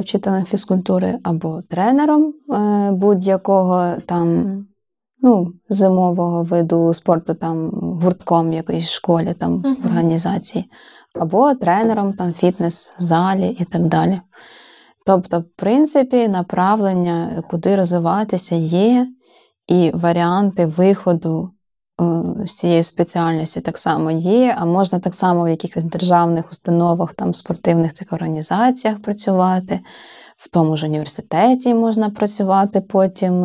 вчителем 0.00 0.44
фізкультури, 0.44 1.18
або 1.22 1.62
тренером 1.68 2.34
будь-якого 2.92 3.94
там 4.06 4.66
ну, 5.22 5.52
зимового 5.68 6.42
виду 6.42 6.94
спорту, 6.94 7.34
там 7.34 7.70
гуртком 8.02 8.50
в 8.50 8.52
якоїсь 8.52 8.90
школі, 8.90 9.34
там 9.38 9.76
в 9.82 9.86
організації, 9.86 10.70
або 11.14 11.54
тренером 11.54 12.12
там 12.12 12.32
фітнес-залі 12.32 13.56
і 13.60 13.64
так 13.64 13.86
далі. 13.86 14.20
Тобто, 15.06 15.40
в 15.40 15.44
принципі, 15.56 16.28
направлення, 16.28 17.42
куди 17.50 17.76
розвиватися, 17.76 18.54
є, 18.54 19.08
і 19.68 19.90
варіанти 19.94 20.66
виходу 20.66 21.50
е, 22.00 22.04
з 22.46 22.54
цієї 22.54 22.82
спеціальності 22.82 23.60
так 23.60 23.78
само 23.78 24.10
є, 24.10 24.56
а 24.58 24.64
можна 24.64 24.98
так 24.98 25.14
само 25.14 25.44
в 25.44 25.48
якихось 25.48 25.84
державних 25.84 26.50
установах, 26.50 27.14
там 27.14 27.34
спортивних 27.34 27.92
цих 27.92 28.12
організаціях 28.12 29.02
працювати, 29.02 29.80
в 30.36 30.48
тому 30.48 30.76
ж 30.76 30.86
університеті 30.86 31.74
можна 31.74 32.10
працювати 32.10 32.80
потім. 32.80 33.44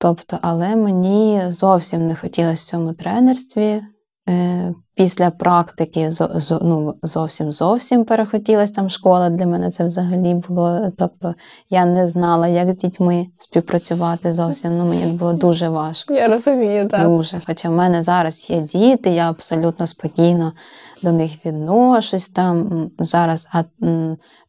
Тобто, 0.00 0.38
але 0.42 0.76
мені 0.76 1.42
зовсім 1.48 2.06
не 2.06 2.14
хотілося 2.14 2.62
в 2.62 2.66
цьому 2.70 2.92
тренерстві. 2.92 3.82
Е, 4.28 4.74
Після 4.94 5.30
практики 5.30 6.10
ну, 6.62 6.94
зовсім 7.02 7.52
зовсім 7.52 8.04
перехотілась 8.04 8.70
там 8.70 8.90
школа. 8.90 9.30
Для 9.30 9.46
мене 9.46 9.70
це 9.70 9.84
взагалі 9.84 10.34
було. 10.34 10.90
Тобто 10.98 11.34
я 11.70 11.84
не 11.84 12.06
знала, 12.06 12.48
як 12.48 12.70
з 12.70 12.76
дітьми 12.76 13.26
співпрацювати 13.38 14.34
зовсім. 14.34 14.78
Ну, 14.78 14.84
мені 14.84 15.06
було 15.06 15.32
дуже 15.32 15.68
важко. 15.68 16.14
Я 16.14 16.28
розумію, 16.28 16.88
так. 16.88 17.08
Дуже. 17.08 17.40
Хоча 17.46 17.68
в 17.68 17.72
мене 17.72 18.02
зараз 18.02 18.50
є 18.50 18.60
діти, 18.60 19.10
я 19.10 19.30
абсолютно 19.30 19.86
спокійно 19.86 20.52
до 21.02 21.12
них 21.12 21.46
відношусь 21.46 22.28
там 22.28 22.90
зараз. 22.98 23.48
А 23.52 23.62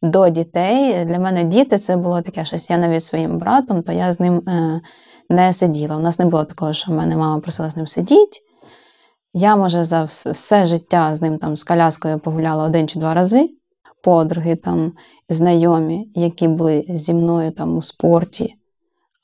до 0.02 0.28
дітей 0.28 1.04
для 1.04 1.18
мене 1.18 1.44
діти 1.44 1.78
це 1.78 1.96
було 1.96 2.20
таке 2.20 2.44
щось. 2.44 2.70
Я 2.70 2.78
навіть 2.78 3.04
своїм 3.04 3.38
братом, 3.38 3.82
то 3.82 3.92
я 3.92 4.12
з 4.12 4.20
ним 4.20 4.48
е, 4.48 4.80
не 5.32 5.52
сиділа. 5.52 5.96
У 5.96 6.00
нас 6.00 6.18
не 6.18 6.24
було 6.24 6.44
такого, 6.44 6.72
що 6.72 6.92
в 6.92 6.94
мене 6.94 7.16
мама 7.16 7.40
просила 7.40 7.70
з 7.70 7.76
ним 7.76 7.86
сидіти. 7.86 8.38
Я, 9.34 9.56
може, 9.56 9.84
за 9.84 10.04
все 10.04 10.66
життя 10.66 11.16
з 11.16 11.22
ним 11.22 11.38
там 11.38 11.56
з 11.56 11.64
коляскою 11.64 12.18
погуляла 12.18 12.64
один 12.64 12.88
чи 12.88 12.98
два 12.98 13.14
рази. 13.14 13.50
Подруги 14.04 14.56
там, 14.56 14.92
знайомі, 15.28 16.10
які 16.14 16.48
були 16.48 16.84
зі 16.88 17.14
мною 17.14 17.50
там 17.50 17.76
у 17.76 17.82
спорті, 17.82 18.54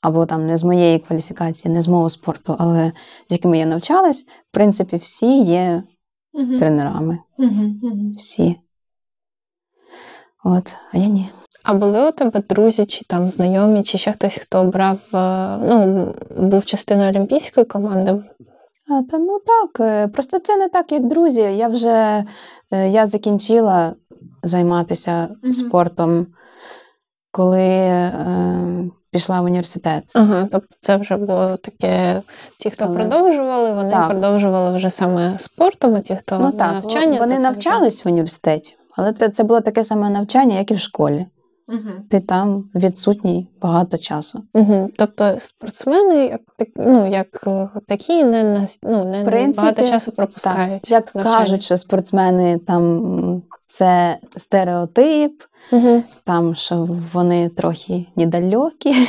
або 0.01 0.25
там 0.25 0.47
не 0.47 0.57
з 0.57 0.63
моєї 0.63 0.99
кваліфікації, 0.99 1.73
не 1.73 1.81
з 1.81 1.87
мого 1.87 2.09
спорту, 2.09 2.55
але 2.59 2.91
з 3.29 3.31
якими 3.31 3.57
я 3.57 3.65
навчалась, 3.65 4.23
в 4.23 4.51
принципі, 4.51 4.97
всі 4.97 5.43
є 5.43 5.83
тренерами. 6.59 7.19
Всі. 8.17 8.55
От, 10.43 10.75
а 10.93 10.97
я 10.97 11.07
ні. 11.07 11.29
А 11.63 11.73
були 11.73 12.09
у 12.09 12.11
тебе 12.11 12.43
друзі, 12.49 12.85
чи 12.85 13.05
там 13.05 13.31
знайомі, 13.31 13.83
чи 13.83 13.97
ще 13.97 14.11
хтось, 14.11 14.37
хто 14.37 14.63
брав, 14.63 14.97
е, 15.13 15.57
ну, 15.67 16.07
був 16.37 16.65
частиною 16.65 17.09
олімпійської 17.09 17.65
команди? 17.65 18.11
А, 18.89 19.01
та 19.11 19.17
ну 19.17 19.37
так, 19.45 19.87
е, 19.87 20.07
просто 20.07 20.39
це 20.39 20.57
не 20.57 20.67
так, 20.69 20.91
як 20.91 21.07
друзі. 21.07 21.41
Я 21.41 21.67
вже 21.67 22.25
е, 22.71 22.89
я 22.89 23.07
закінчила 23.07 23.93
займатися 24.43 25.27
Мгм. 25.43 25.53
спортом, 25.53 26.27
коли 27.31 27.61
е, 27.67 28.11
пішла 29.11 29.41
в 29.41 29.45
університет. 29.45 30.03
Ага, 30.13 30.47
тобто 30.51 30.75
це 30.81 30.97
вже 30.97 31.17
було 31.17 31.57
таке. 31.57 32.21
Ті, 32.59 32.69
хто 32.69 32.85
Але- 32.85 32.95
продовжували, 32.95 33.73
вони 33.73 33.91
Так. 33.91 34.09
продовжували 34.09 34.77
вже 34.77 34.89
саме 34.89 35.39
спортом, 35.39 35.95
а 35.95 35.99
ті, 35.99 36.15
хто 36.15 36.39
ну 36.39 36.51
так, 36.51 36.71
навчання. 36.73 37.19
вони 37.19 37.39
навчались 37.39 38.05
в 38.05 38.07
університеті, 38.07 38.75
але 38.97 39.13
це 39.13 39.43
було 39.43 39.61
таке 39.61 39.83
саме 39.83 40.09
навчання, 40.09 40.57
як 40.57 40.71
і 40.71 40.73
в 40.73 40.79
школі. 40.79 41.25
Угу. 41.69 41.89
Ти 42.09 42.19
там 42.19 42.69
відсутній 42.75 43.47
багато 43.61 43.97
часу. 43.97 44.43
Угу. 44.53 44.89
Тобто 44.97 45.35
спортсмени, 45.39 46.25
як, 46.25 46.41
так- 46.57 46.67
ну, 46.75 47.09
як 47.09 47.43
е, 47.47 47.69
такі, 47.87 48.23
не, 48.23 48.43
на, 48.43 48.67
ну, 48.83 49.05
не 49.05 49.23
принципі, 49.23 49.57
багато 49.57 49.89
часу 49.89 50.11
пропускають. 50.11 50.81
Так, 50.81 50.91
як 50.91 51.15
навчання. 51.15 51.37
кажуть, 51.37 51.63
що 51.63 51.77
спортсмени 51.77 52.57
там 52.57 53.41
це 53.67 54.17
стереотип, 54.37 55.43
Угу. 55.71 56.03
там, 56.23 56.55
що 56.55 56.87
вони 57.13 57.49
трохи 57.49 58.05
недалекі. 58.15 58.95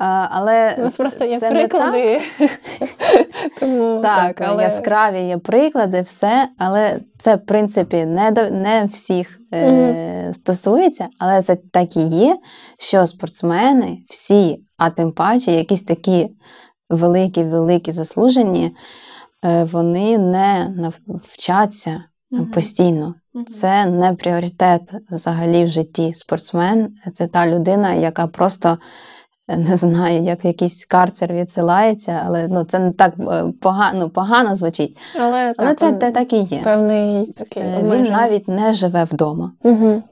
Але 0.00 0.74
У 0.78 0.82
нас 0.82 0.96
просто 0.96 1.24
є 1.24 1.40
це 1.40 1.50
не 1.50 1.56
приклади. 1.56 2.20
Тому, 3.60 4.00
Так, 4.02 4.36
так, 4.36 4.48
але... 4.48 4.62
яскраві 4.62 5.20
є 5.20 5.38
приклади, 5.38 6.02
все, 6.02 6.48
але 6.58 6.98
це, 7.18 7.36
в 7.36 7.46
принципі, 7.46 8.04
не 8.04 8.30
до 8.30 8.50
не 8.50 8.88
всіх 8.92 9.40
е, 9.54 10.30
стосується, 10.34 11.08
але 11.18 11.42
це 11.42 11.56
так 11.72 11.96
і 11.96 12.00
є, 12.00 12.38
що 12.78 13.06
спортсмени 13.06 13.98
всі, 14.10 14.64
а 14.76 14.90
тим 14.90 15.12
паче, 15.12 15.52
якісь 15.52 15.82
такі 15.82 16.28
великі-великі 16.90 17.92
заслужені, 17.92 18.76
е, 19.44 19.64
вони 19.64 20.18
не 20.18 20.74
навчаться 21.08 22.04
Мгм. 22.30 22.46
постійно. 22.46 23.14
Це 23.48 23.86
не 23.86 24.12
пріоритет 24.12 24.82
взагалі 25.10 25.64
в 25.64 25.68
житті. 25.68 26.14
Спортсмен 26.14 26.94
це 27.14 27.26
та 27.26 27.46
людина, 27.46 27.94
яка 27.94 28.26
просто 28.26 28.78
не 29.48 29.76
знаю, 29.76 30.22
як 30.22 30.44
якийсь 30.44 30.84
карцер 30.84 31.32
відсилається, 31.32 32.22
але 32.26 32.48
ну, 32.48 32.64
це 32.64 32.78
не 32.78 32.92
так 32.92 33.14
е, 33.18 33.44
погано, 33.60 34.10
погано 34.10 34.56
звучить. 34.56 34.96
Але, 35.20 35.54
Але 35.56 35.74
так, 35.74 35.78
це 35.78 35.92
те 35.92 36.10
так 36.10 36.32
і 36.32 36.40
є. 36.40 36.60
певний 36.64 37.26
такий 37.26 37.62
Е, 37.62 37.82
Він 37.82 38.02
навіть 38.02 38.48
не 38.48 38.72
живе 38.72 39.04
вдома. 39.04 39.52
Угу. 39.62 40.02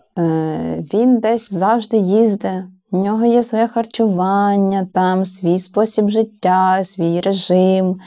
Він 0.94 1.18
десь 1.20 1.52
завжди 1.52 1.96
їздить. 1.96 2.64
У 2.90 2.98
нього 2.98 3.26
є 3.26 3.42
своє 3.42 3.68
харчування, 3.68 4.86
там 4.94 5.24
свій 5.24 5.58
спосіб 5.58 6.08
життя, 6.08 6.84
свій 6.84 7.20
режим. 7.20 8.00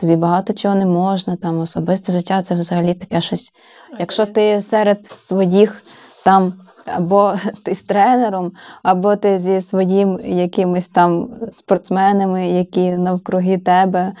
Тобі 0.00 0.16
багато 0.16 0.52
чого 0.52 0.74
не 0.74 0.86
можна. 0.86 1.36
Там 1.36 1.60
особисте 1.60 2.12
життя 2.12 2.42
це 2.42 2.54
взагалі 2.54 2.94
таке 2.94 3.20
щось. 3.20 3.52
Якщо 3.98 4.26
ти 4.26 4.62
серед 4.62 5.06
своїх 5.16 5.82
там 6.24 6.52
або 6.86 7.34
ти 7.62 7.74
з 7.74 7.82
тренером, 7.82 8.52
або 8.82 9.16
ти 9.16 9.38
зі 9.38 9.60
своїм 9.60 10.20
якимись 10.24 10.88
там 10.88 11.28
спортсменами, 11.52 12.48
які 12.48 12.90
навкруги 12.90 13.58
тебе, 13.58 14.12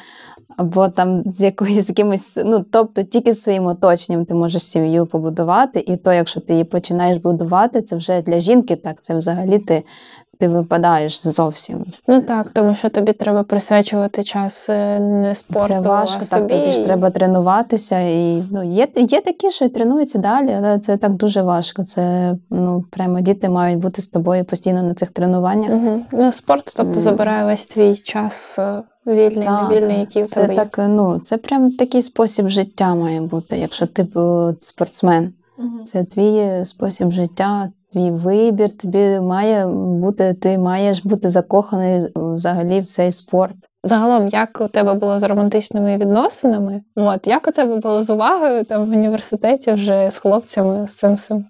або 0.56 0.88
там 0.88 1.22
з 1.26 1.42
якоюсь 1.42 1.88
якимось, 1.88 2.38
ну 2.44 2.64
тобто 2.70 3.02
тільки 3.02 3.32
з 3.32 3.42
своїм 3.42 3.66
оточенням 3.66 4.24
ти 4.24 4.34
можеш 4.34 4.62
сім'ю 4.62 5.06
побудувати, 5.06 5.84
і 5.86 5.96
то, 5.96 6.12
якщо 6.12 6.40
ти 6.40 6.52
її 6.52 6.64
починаєш 6.64 7.18
будувати, 7.18 7.82
це 7.82 7.96
вже 7.96 8.22
для 8.22 8.38
жінки 8.38 8.76
так, 8.76 9.02
це 9.02 9.14
взагалі 9.14 9.58
ти, 9.58 9.82
ти 10.40 10.48
випадаєш 10.48 11.26
зовсім. 11.26 11.84
Ну 12.08 12.20
так, 12.20 12.50
тому 12.52 12.74
що 12.74 12.88
тобі 12.88 13.12
треба 13.12 13.42
присвячувати 13.42 14.22
час 14.22 14.70
е, 14.70 15.00
не 15.00 15.34
спорту, 15.34 15.68
це 15.68 15.80
важко, 15.80 16.20
а 16.22 16.24
так 16.24 16.48
тобі 16.48 16.72
ж 16.72 16.84
треба 16.84 17.10
тренуватися. 17.10 18.00
І 18.00 18.42
ну, 18.50 18.64
є, 18.64 18.88
є 18.96 19.20
такі, 19.20 19.50
що 19.50 19.64
і 19.64 19.68
тренуються 19.68 20.18
далі, 20.18 20.54
але 20.58 20.78
це 20.78 20.96
так 20.96 21.12
дуже 21.12 21.42
важко. 21.42 21.84
Це 21.84 22.34
ну 22.50 22.84
прямо 22.90 23.20
діти 23.20 23.48
мають 23.48 23.78
бути 23.78 24.02
з 24.02 24.08
тобою 24.08 24.44
постійно 24.44 24.82
на 24.82 24.94
цих 24.94 25.10
тренуваннях. 25.10 25.70
Угу. 25.70 26.02
Ну, 26.12 26.32
спорт, 26.32 26.74
тобто, 26.76 27.00
забирає 27.00 27.44
весь 27.44 27.66
твій 27.66 27.96
час 27.96 28.58
е, 28.58 28.82
вільний, 29.06 29.48
невільний, 29.48 29.98
який 29.98 30.22
в 30.22 30.26
це 30.26 30.42
тебе 30.42 30.56
так, 30.56 30.80
ну 30.88 31.18
це 31.18 31.36
прям 31.36 31.72
такий 31.72 32.02
спосіб 32.02 32.48
життя 32.48 32.94
має 32.94 33.20
бути. 33.20 33.58
Якщо 33.58 33.86
ти 33.86 34.06
спортсмен, 34.60 35.32
Мгм. 35.58 35.84
це 35.84 36.04
твій 36.04 36.64
спосіб 36.64 37.10
життя, 37.10 37.68
твій 37.92 38.10
вибір. 38.10 38.76
Тобі 38.76 39.20
має 39.20 39.66
бути, 39.66 40.34
ти 40.34 40.58
маєш 40.58 41.04
бути 41.04 41.30
закоханий 41.30 42.08
взагалі 42.16 42.80
в 42.80 42.86
цей 42.86 43.12
спорт. 43.12 43.56
Загалом, 43.84 44.28
як 44.28 44.60
у 44.60 44.68
тебе 44.68 44.94
було 44.94 45.18
з 45.18 45.22
романтичними 45.22 45.96
відносинами? 45.96 46.82
От 46.96 47.26
як 47.26 47.48
у 47.48 47.50
тебе 47.50 47.76
було 47.76 48.02
з 48.02 48.10
увагою 48.10 48.64
там 48.64 48.86
в 48.86 48.92
університеті 48.92 49.72
вже 49.72 50.10
з 50.10 50.18
хлопцями 50.18 50.88
з 50.88 50.94
цим 50.94 51.14
всім? 51.14 51.44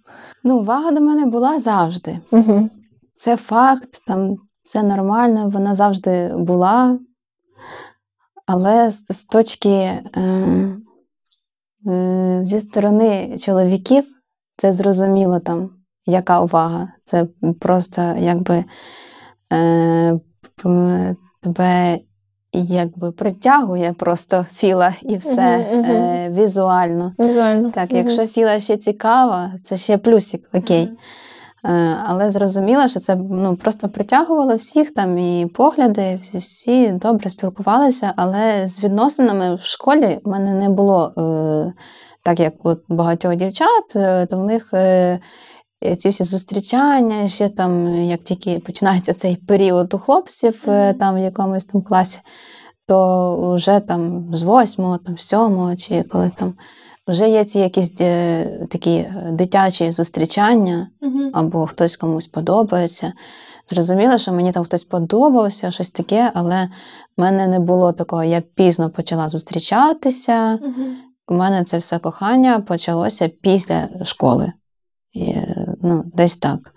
Ну, 0.44 0.58
увага 0.58 0.90
до 0.90 1.00
мене 1.00 1.26
була 1.26 1.60
завжди. 1.60 2.18
Угу. 2.30 2.68
Це 3.14 3.36
факт, 3.36 4.06
там 4.06 4.36
це 4.62 4.82
нормально, 4.82 5.50
вона 5.52 5.74
завжди 5.74 6.30
була. 6.36 6.98
Але 8.46 8.90
з, 8.90 9.04
з 9.08 9.24
точки 9.24 9.68
е, 9.68 10.00
е, 11.86 12.40
зі 12.42 12.60
сторони 12.60 13.36
чоловіків 13.38 14.04
це 14.56 14.72
зрозуміло 14.72 15.40
там, 15.40 15.70
яка 16.10 16.40
увага. 16.40 16.88
Це 17.04 17.26
просто 17.60 18.14
якби 18.18 18.64
е, 19.52 20.20
тебе 21.42 21.98
якби 22.52 23.12
притягує 23.12 23.92
просто 23.92 24.46
філа 24.54 24.92
і 25.02 25.16
все 25.16 25.42
е, 25.42 26.30
візуально. 26.36 27.12
Візуально. 27.18 27.70
Так, 27.70 27.92
якщо 27.92 28.26
філа 28.26 28.60
ще 28.60 28.76
цікава, 28.76 29.52
це 29.62 29.76
ще 29.76 29.98
плюсик, 29.98 30.48
окей. 30.54 30.90
Е, 31.64 31.96
Але 32.06 32.30
зрозуміла, 32.30 32.88
що 32.88 33.00
це 33.00 33.16
ну, 33.16 33.56
просто 33.56 33.88
притягувало 33.88 34.56
всіх 34.56 34.94
там 34.94 35.18
і 35.18 35.46
погляди, 35.46 36.20
всі 36.34 36.88
добре 36.88 37.30
спілкувалися, 37.30 38.12
але 38.16 38.66
з 38.68 38.84
відносинами 38.84 39.54
в 39.54 39.60
школі 39.60 40.18
в 40.24 40.28
мене 40.28 40.54
не 40.54 40.68
було 40.68 41.12
е, 41.18 41.72
так, 42.22 42.40
як 42.40 42.52
от 42.62 42.82
багатьох 42.88 43.36
дівчат, 43.36 43.96
е, 43.96 44.26
то 44.26 44.36
в 44.36 44.44
них 44.44 44.70
е, 44.74 45.18
ці 45.98 46.08
всі 46.08 46.24
зустрічання, 46.24 47.28
ще 47.28 47.48
там, 47.48 47.94
як 48.04 48.24
тільки 48.24 48.58
починається 48.58 49.14
цей 49.14 49.36
період 49.36 49.94
у 49.94 49.98
хлопців 49.98 50.62
е, 50.68 50.94
там 50.94 51.14
в 51.14 51.18
якомусь 51.18 51.64
там 51.64 51.82
класі, 51.82 52.18
то 52.86 53.54
вже 53.54 53.80
там 53.80 54.30
з 54.34 54.42
восьмого, 54.42 54.98
там 54.98 55.18
сьомого, 55.18 55.76
чи 55.76 56.02
коли 56.02 56.30
там 56.36 56.54
вже 57.06 57.28
є 57.28 57.44
ці 57.44 57.58
якісь 57.58 57.92
е, 58.00 58.44
такі 58.70 58.90
е, 58.90 59.30
дитячі 59.32 59.92
зустрічання, 59.92 60.88
або 61.32 61.66
хтось 61.66 61.96
комусь 61.96 62.26
подобається. 62.26 63.12
Зрозуміло, 63.68 64.18
що 64.18 64.32
мені 64.32 64.52
там 64.52 64.64
хтось 64.64 64.84
подобався, 64.84 65.70
щось 65.70 65.90
таке, 65.90 66.30
але 66.34 66.68
в 67.16 67.20
мене 67.20 67.46
не 67.46 67.60
було 67.60 67.92
такого. 67.92 68.24
Я 68.24 68.40
пізно 68.40 68.90
почала 68.90 69.28
зустрічатися. 69.28 70.58
У 71.28 71.34
мене 71.34 71.64
це 71.64 71.78
все 71.78 71.98
кохання 71.98 72.60
почалося 72.60 73.28
після 73.28 73.88
школи. 74.04 74.52
І, 75.12 75.22
е, 75.22 75.59
ну, 75.80 76.04
десь 76.14 76.36
так. 76.36 76.74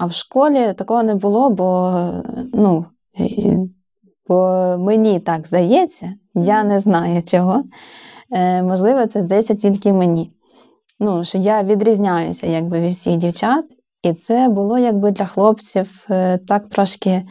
А 0.00 0.06
в 0.06 0.12
школі 0.12 0.72
такого 0.72 1.02
не 1.02 1.14
було, 1.14 1.50
бо, 1.50 2.00
ну, 2.54 2.84
бо 4.28 4.36
мені 4.78 5.20
так 5.20 5.46
здається, 5.46 6.12
я 6.34 6.64
не 6.64 6.80
знаю 6.80 7.22
чого. 7.22 7.64
Е, 8.32 8.62
можливо, 8.62 9.06
це 9.06 9.22
здається 9.22 9.54
тільки 9.54 9.92
мені. 9.92 10.32
Ну, 11.00 11.24
що 11.24 11.38
я 11.38 11.62
відрізняюся 11.62 12.46
якби, 12.46 12.80
від 12.80 12.92
всіх 12.92 13.16
дівчат, 13.16 13.64
і 14.02 14.12
це 14.12 14.48
було 14.48 14.78
якби 14.78 15.10
для 15.10 15.24
хлопців 15.24 16.06
е, 16.10 16.38
так 16.38 16.68
трошки, 16.68 17.22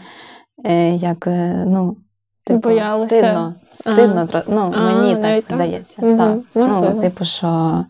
е, 0.66 0.96
як, 0.96 1.28
е, 1.28 1.64
ну, 1.68 1.98
типу, 2.44 2.60
Боялися. 2.60 3.08
стидно. 3.08 3.56
Стидно, 3.76 4.22
тро- 4.22 4.44
ну, 4.48 4.74
А, 4.76 4.82
мені 4.82 5.16
так 5.16 5.46
так? 5.46 5.56
здається. 5.58 6.06
Мгм, 6.06 6.18
Так. 6.18 6.38
Ну, 6.56 7.02
типу, 7.02 7.26
що 7.26 7.86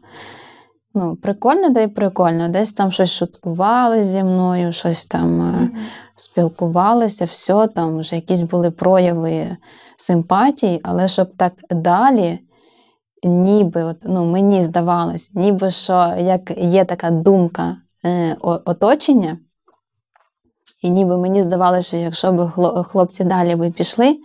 ну, 0.97 1.15
прикольно, 1.15 1.69
да 1.69 1.81
й 1.81 1.87
прикольно. 1.87 2.49
Десь 2.49 2.73
там 2.73 2.91
щось 2.91 3.11
шуткували 3.11 4.03
зі 4.03 4.23
мною, 4.23 4.71
щось 4.71 5.05
там 5.05 5.37
Мгм. 5.37 5.71
спілкувалися, 6.15 7.25
все, 7.25 7.67
там 7.67 7.99
вже 7.99 8.15
якісь 8.15 8.43
були 8.43 8.71
прояви 8.71 9.57
симпатії, 9.97 10.79
але 10.83 11.07
щоб 11.07 11.27
так 11.37 11.53
далі, 11.69 12.39
ніби, 13.23 13.83
от, 13.83 13.97
ну, 14.03 14.25
мені 14.25 14.63
здавалось, 14.63 15.31
ніби 15.33 15.71
що 15.71 16.13
як 16.19 16.57
є 16.57 16.85
така 16.85 17.09
думка 17.09 17.77
е, 18.05 18.35
оточення, 18.41 19.37
і 20.81 20.89
ніби 20.89 21.17
мені 21.17 21.43
здавалося, 21.43 21.87
що 21.87 21.97
якщо 21.97 22.31
б 22.31 22.49
хлопці 22.83 23.23
далі 23.23 23.55
би 23.55 23.71
пішли, 23.71 24.17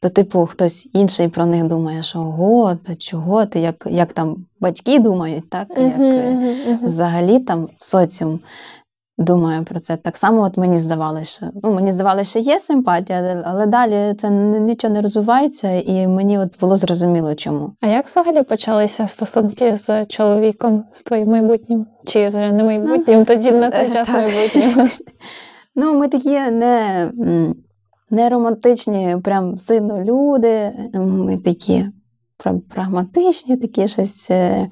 то, 0.00 0.08
типу, 0.08 0.46
хтось 0.46 0.88
інший 0.92 1.28
про 1.28 1.46
них 1.46 1.64
думає, 1.64 2.02
що 2.02 2.18
ого, 2.18 2.74
та 2.74 2.94
чого 2.94 3.46
ти, 3.46 3.60
як, 3.60 3.86
як 3.90 4.12
там 4.12 4.36
батьки 4.60 4.98
думають, 4.98 5.50
так? 5.50 5.68
Як, 5.76 5.98
е, 5.98 6.78
взагалі 6.82 7.38
там 7.38 7.68
соціум 7.80 8.40
думає 9.18 9.62
про 9.62 9.80
це. 9.80 9.96
Так 9.96 10.16
само 10.16 10.42
от 10.42 10.56
мені 10.56 10.78
здавалося, 10.78 11.24
що 11.24 11.46
ну, 11.62 11.74
мені 11.74 11.92
здавалося, 11.92 12.30
що 12.30 12.38
є 12.38 12.60
симпатія, 12.60 13.42
але- 13.46 13.66
далі 13.66 14.14
це 14.18 14.30
нічого 14.30 14.94
не 14.94 15.00
розвивається, 15.00 15.70
і 15.70 16.06
мені 16.06 16.38
от 16.38 16.60
було 16.60 16.76
зрозуміло, 16.76 17.34
чому. 17.34 17.72
А 17.80 17.86
як 17.86 18.06
взагалі 18.06 18.42
почалися 18.42 19.06
стосунки 19.06 19.76
з 19.76 20.06
чоловіком, 20.06 20.84
з 20.92 21.02
твоїм 21.02 21.28
майбутнім? 21.28 21.86
Чи 22.06 22.28
вже 22.28 22.52
не 22.52 22.64
майбутнім, 22.64 23.24
тоді 23.24 23.50
на 23.50 23.70
той 23.70 23.86
е, 23.86 23.90
час 23.92 24.08
так. 24.08 24.16
майбутнім? 24.16 24.90
Ну, 25.80 25.94
ми 25.94 26.08
такі 26.08 26.30
не, 26.30 27.10
не 28.10 28.28
романтичні, 28.28 29.16
прям 29.24 29.58
сильно 29.58 30.04
люди. 30.04 30.72
Ми 30.94 31.36
такі 31.38 31.86
прагматичні, 32.68 33.56
такі 33.56 33.88
щось. 33.88 34.30
е, 34.30 34.68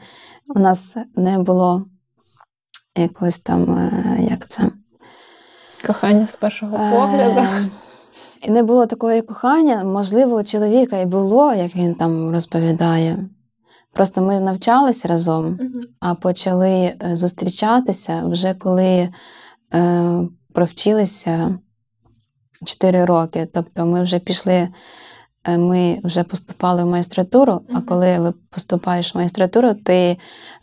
У 0.57 0.59
нас 0.59 0.97
не 1.17 1.39
було 1.39 1.87
якось 2.99 3.39
там, 3.39 3.75
е, 3.75 4.19
як 4.31 4.49
це. 4.49 4.71
Кохання 5.87 6.27
з 6.27 6.37
першого 6.37 6.77
погляду. 6.77 7.41
І 8.43 8.51
не 8.51 8.63
було 8.63 8.87
такого 8.87 9.23
кохання. 9.23 9.85
Можливо, 9.85 10.37
у 10.37 10.43
чоловіка 10.43 10.99
і 10.99 11.07
було, 11.07 11.55
як 11.55 11.77
він 11.77 11.95
там 11.95 12.31
розповідає. 12.31 13.29
Просто 13.93 14.23
ми 14.23 14.41
навчалися 14.41 15.09
разом, 15.09 15.59
а 16.01 16.15
почали 16.15 16.71
е, 16.71 16.97
зустрічатися 17.13 18.23
вже 18.27 18.55
коли 18.55 19.09
е, 19.75 20.29
провчилися 20.53 21.59
4 22.65 23.05
роки. 23.05 23.49
Тобто 23.55 23.87
ми 23.87 24.03
вже 24.03 24.19
пішли, 24.19 24.69
е, 25.45 25.59
ми 25.59 26.01
вже 26.05 26.23
поступали 26.23 26.85
в 26.85 26.87
магістратуру, 26.87 27.61
а 27.75 27.81
коли 27.81 28.19
ви 28.19 28.33
поступаєш 28.51 29.15
в 29.15 29.19
магістратуру, 29.19 29.75
ти 29.75 30.17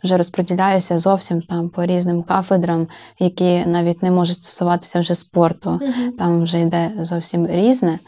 вже 0.04 0.16
розподіляєшся 0.16 0.98
зовсім 0.98 1.42
там 1.42 1.68
по 1.68 1.84
різним 1.86 2.22
кафедрам, 2.22 2.88
які 3.18 3.66
навіть 3.66 4.02
не 4.02 4.10
можуть 4.10 4.36
стосуватися 4.36 5.00
вже 5.00 5.14
спорту. 5.14 5.80
Там 6.18 6.42
вже 6.42 6.60
йде 6.60 6.92
зовсім 7.00 7.46
різне, 7.46 7.98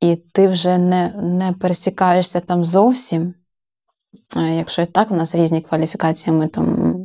і 0.00 0.16
ти 0.16 0.48
вже 0.48 0.78
не, 0.78 1.12
не 1.22 1.52
пересікаєшся 1.52 2.40
там 2.40 2.64
зовсім. 2.64 3.34
Якщо 4.36 4.82
і 4.82 4.86
так, 4.86 5.10
у 5.10 5.14
нас 5.14 5.34
різні 5.34 5.60
кваліфікації, 5.60 6.36
ми 6.36 6.46
там 6.46 6.96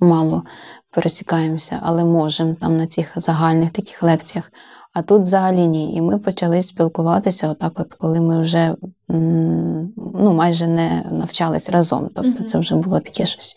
мало 0.00 0.42
пересікаємося, 0.90 1.80
але 1.82 2.04
можемо 2.04 2.54
там 2.54 2.76
на 2.76 2.86
цих 2.86 3.12
загальних 3.16 3.70
таких 3.70 4.02
лекціях. 4.02 4.52
А 4.94 5.02
тут 5.02 5.22
взагалі 5.22 5.66
ні. 5.66 5.94
І 5.94 6.00
ми 6.00 6.18
почали 6.18 6.62
спілкуватися, 6.62 7.48
отак, 7.48 7.80
от 7.80 7.94
коли 7.94 8.20
ми 8.20 8.42
вже 8.42 8.74
ну, 9.08 10.32
майже 10.32 10.66
не 10.66 11.04
навчались 11.10 11.70
разом. 11.70 12.10
Тобто 12.14 12.44
це 12.44 12.58
вже 12.58 12.74
було 12.74 13.00
таке 13.00 13.26
щось. 13.26 13.56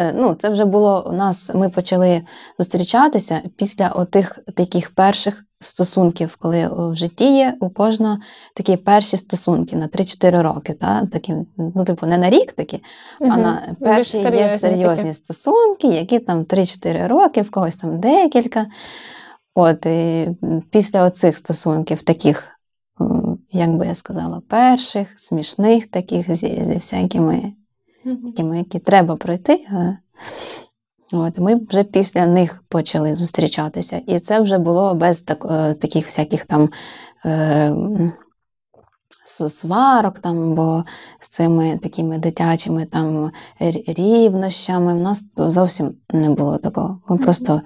Е, 0.00 0.12
ну, 0.16 0.34
Це 0.34 0.48
вже 0.48 0.64
було 0.64 1.06
у 1.10 1.12
нас, 1.12 1.54
ми 1.54 1.68
почали 1.68 2.22
зустрічатися 2.58 3.40
після 3.56 3.88
отих 3.88 4.38
таких 4.56 4.90
перших 4.90 5.44
стосунків, 5.60 6.36
коли 6.40 6.68
в 6.72 6.94
житті 6.94 7.36
є 7.36 7.54
у 7.60 7.70
кожного 7.70 8.18
такі 8.54 8.76
перші 8.76 9.16
стосунки 9.16 9.76
на 9.76 9.86
3-4 9.86 10.42
роки. 10.42 10.72
Та? 10.72 11.06
Такі, 11.06 11.34
ну, 11.56 11.84
типу, 11.84 12.06
не 12.06 12.18
на 12.18 12.30
рік 12.30 12.52
такі, 12.52 12.82
угу. 13.20 13.32
а 13.34 13.36
на 13.36 13.62
перші 13.80 14.18
є 14.18 14.58
серйозні 14.58 15.04
такі. 15.04 15.14
стосунки, 15.14 15.86
які 15.86 16.18
там 16.18 16.42
3-4 16.42 17.08
роки, 17.08 17.42
в 17.42 17.50
когось 17.50 17.76
там 17.76 18.00
декілька. 18.00 18.66
От, 19.54 19.86
і 19.86 20.28
Після 20.70 21.04
оцих 21.04 21.38
стосунків, 21.38 22.02
таких, 22.02 22.48
як 23.52 23.76
би 23.76 23.86
я 23.86 23.94
сказала, 23.94 24.42
перших, 24.48 25.12
смішних, 25.16 25.86
таких 25.86 26.36
зі, 26.36 26.62
зі 26.64 26.74
всякими, 26.74 27.52
такими, 28.04 28.58
які 28.58 28.78
треба 28.78 29.16
пройти. 29.16 29.66
От, 31.12 31.38
Ми 31.38 31.60
вже 31.70 31.84
після 31.84 32.26
них 32.26 32.62
почали 32.68 33.14
зустрічатися. 33.14 34.00
І 34.06 34.20
це 34.20 34.40
вже 34.40 34.58
було 34.58 34.94
без 34.94 35.22
так, 35.22 35.46
е, 35.50 35.74
таких 35.74 36.06
всяких 36.06 36.44
там 36.44 36.70
е, 37.26 37.74
сварок, 39.48 40.18
там, 40.18 40.54
бо 40.54 40.84
з 41.20 41.28
цими 41.28 41.78
такими 41.82 42.18
дитячими 42.18 42.84
там 42.84 43.30
рівнощами. 43.86 44.94
У 44.94 45.00
нас 45.00 45.24
зовсім 45.36 45.94
не 46.12 46.30
було 46.30 46.58
такого. 46.58 47.00
Ми 47.08 47.18
просто 47.18 47.62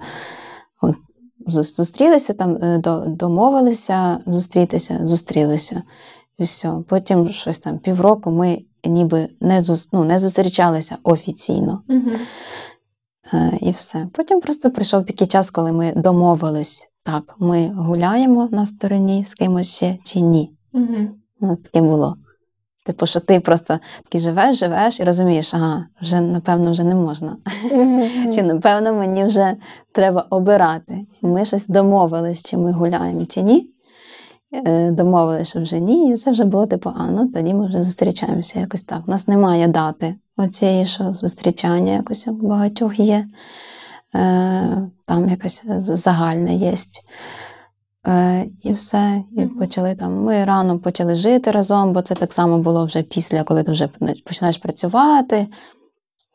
зустрілися, 1.47 2.33
там, 2.33 2.57
е, 2.63 2.81
домовилися 3.07 4.19
зустрітися, 4.25 4.99
зустрілися. 5.03 5.83
І 6.37 6.43
все. 6.43 6.73
Потім 6.87 7.29
щось 7.29 7.59
там 7.59 7.77
півроку 7.77 8.31
ми 8.31 8.61
ніби 8.85 9.29
не 9.39 9.63
ну, 9.93 10.03
не 10.03 10.19
зустрічалися 10.19 10.97
офіційно. 11.03 11.81
Угу. 11.89 12.11
І 13.59 13.71
все. 13.71 14.07
Потім 14.13 14.41
просто 14.41 14.71
прийшов 14.71 15.05
такий 15.05 15.27
час, 15.27 15.49
коли 15.49 15.71
ми 15.71 15.93
домовились, 15.95 16.89
так, 17.03 17.35
ми 17.39 17.67
гуляємо 17.67 18.49
на 18.51 18.65
стороні 18.65 19.23
з 19.23 19.35
кимось 19.35 19.71
ще 19.71 19.97
чи 20.03 20.19
ні. 20.19 20.51
Угу. 20.73 21.57
Таке 21.63 21.81
було. 21.81 22.17
Типу, 22.85 23.05
що 23.05 23.19
ти 23.19 23.39
просто 23.39 23.79
такий 24.03 24.21
живеш, 24.21 24.59
живеш 24.59 24.99
і 24.99 25.03
розумієш, 25.03 25.53
ага, 25.53 25.85
вже 26.01 26.21
напевно 26.21 26.71
вже 26.71 26.83
не 26.83 26.95
можна. 26.95 27.37
Чи 28.33 28.43
напевно 28.43 28.93
мені 28.93 29.23
вже 29.23 29.55
треба 29.91 30.25
обирати. 30.29 31.05
Ми 31.21 31.45
щось 31.45 31.67
домовились, 31.67 32.43
чи 32.43 32.57
ми 32.57 32.71
гуляємо, 32.71 33.25
чи 33.25 33.41
ні. 33.41 33.69
Е, 34.53 34.91
домовилися, 34.91 35.49
що 35.49 35.61
вже 35.61 35.79
ні, 35.79 36.13
і 36.13 36.15
це 36.15 36.31
вже 36.31 36.43
було 36.45 36.65
типу, 36.65 36.91
а 36.97 37.11
ну 37.11 37.27
тоді 37.27 37.53
ми 37.53 37.67
вже 37.67 37.83
зустрічаємося 37.83 38.59
якось 38.59 38.83
так. 38.83 39.01
У 39.07 39.11
нас 39.11 39.27
немає 39.27 39.67
дати 39.67 40.15
оцієї, 40.37 40.85
що 40.85 41.13
зустрічання 41.13 41.93
якось 41.93 42.27
у 42.27 42.31
багатьох 42.31 42.99
є. 42.99 43.27
Е, 44.15 44.89
там 45.05 45.29
якась 45.29 45.63
загальна 45.77 46.51
є. 46.51 46.73
Е, 48.07 48.45
і 48.63 48.73
все. 48.73 49.23
І 49.37 49.45
почали 49.45 49.95
там. 49.95 50.23
Ми 50.23 50.45
рано 50.45 50.79
почали 50.79 51.15
жити 51.15 51.51
разом, 51.51 51.93
бо 51.93 52.01
це 52.01 52.15
так 52.15 52.33
само 52.33 52.59
було 52.59 52.85
вже 52.85 53.01
після, 53.01 53.43
коли 53.43 53.63
ти 53.63 53.71
вже 53.71 53.89
починаєш 54.25 54.57
працювати. 54.57 55.47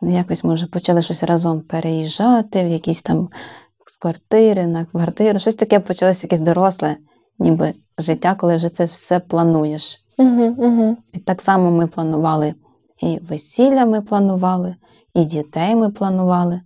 Якось 0.03 0.45
ми 0.45 0.55
вже 0.55 0.67
почали 0.67 1.03
щось 1.03 1.23
разом 1.23 1.61
переїжджати 1.61 2.65
в 2.65 2.69
якісь 2.69 3.03
там 3.03 3.29
з 3.87 3.99
квартири 3.99 4.67
на 4.67 4.85
квартиру. 4.85 5.39
Щось 5.39 5.55
таке 5.55 5.81
почалося 5.81 6.27
якесь 6.27 6.41
доросле, 6.41 6.97
ніби 7.39 7.75
життя, 7.99 8.35
коли 8.35 8.57
вже 8.57 8.69
це 8.69 8.85
все 8.85 9.21
плануєш. 9.21 10.05
Угу, 10.19 10.55
угу. 10.59 10.97
І 11.13 11.19
так 11.19 11.41
само 11.41 11.71
ми 11.71 11.87
планували 11.87 12.55
і 13.03 13.19
весілля 13.29 13.87
ми 13.87 14.03
планували, 14.03 14.77
і 15.15 15.25
дітей 15.25 15.75
ми 15.75 15.91
планували. 15.91 16.61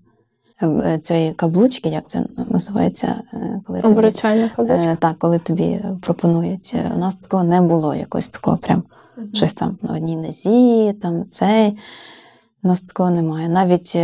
Е, 0.63 0.67
е, 0.67 0.99
цієї 0.99 1.33
каблучки, 1.33 1.89
як 1.89 2.09
це 2.09 2.25
називається, 2.51 3.23
е, 3.33 3.61
коли 3.67 3.81
Обручальна 3.81 4.51
каблучка. 4.57 4.97
Так, 5.01 5.19
коли 5.19 5.39
тобі 5.39 5.81
пропонують. 6.01 6.75
У 6.95 6.99
нас 6.99 7.17
такого 7.17 7.45
не 7.45 7.61
було 7.61 7.95
якось 7.95 8.29
такого, 8.29 8.57
прям 8.57 8.83
угу. 9.17 9.27
щось 9.33 9.53
там 9.53 9.79
на 9.83 9.95
одній 9.95 10.17
нозі, 10.17 10.93
там 11.03 11.25
цей. 11.31 11.79
У 12.63 12.69
нас 12.69 12.81
такого 12.81 13.11
немає. 13.11 13.49
Навіть 13.49 13.95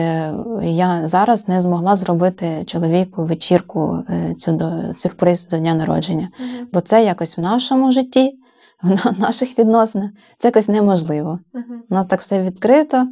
я 0.63 1.09
зараз 1.09 1.49
не 1.49 1.61
змогла 1.61 1.97
зробити 1.97 2.65
чоловіку 2.67 3.25
вечірку 3.25 4.05
цю 4.39 4.53
до 4.53 4.95
сюрприз 4.97 5.47
до 5.47 5.59
дня 5.59 5.75
народження, 5.75 6.29
uh 6.41 6.67
бо 6.73 6.81
це 6.81 7.05
якось 7.05 7.39
в 7.39 7.41
нашому 7.41 7.93
житті, 7.93 8.39
в 8.83 9.21
наших 9.21 9.59
відносинах, 9.59 10.11
це 10.39 10.49
якось 10.49 10.69
неможливо. 10.69 11.39
Uh-huh. 11.55 11.63
У 11.91 11.95
нас 11.95 12.07
так 12.07 12.21
все 12.21 12.43
відкрито, 12.43 13.07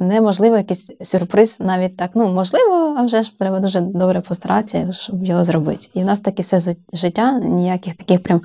неможливо 0.00 0.56
якийсь 0.56 0.90
сюрприз 1.02 1.60
навіть 1.60 1.96
так. 1.96 2.10
Ну, 2.14 2.28
можливо, 2.28 2.94
а 2.98 3.02
вже 3.02 3.22
ж 3.22 3.38
треба 3.38 3.60
дуже 3.60 3.80
добре 3.80 4.20
постаратися, 4.20 4.92
щоб 4.92 5.24
його 5.24 5.44
зробити. 5.44 5.86
І 5.94 6.02
в 6.02 6.04
нас 6.04 6.20
таке 6.20 6.42
все 6.42 6.74
життя, 6.92 7.38
ніяких 7.38 7.94
таких 7.94 8.22
прям 8.22 8.40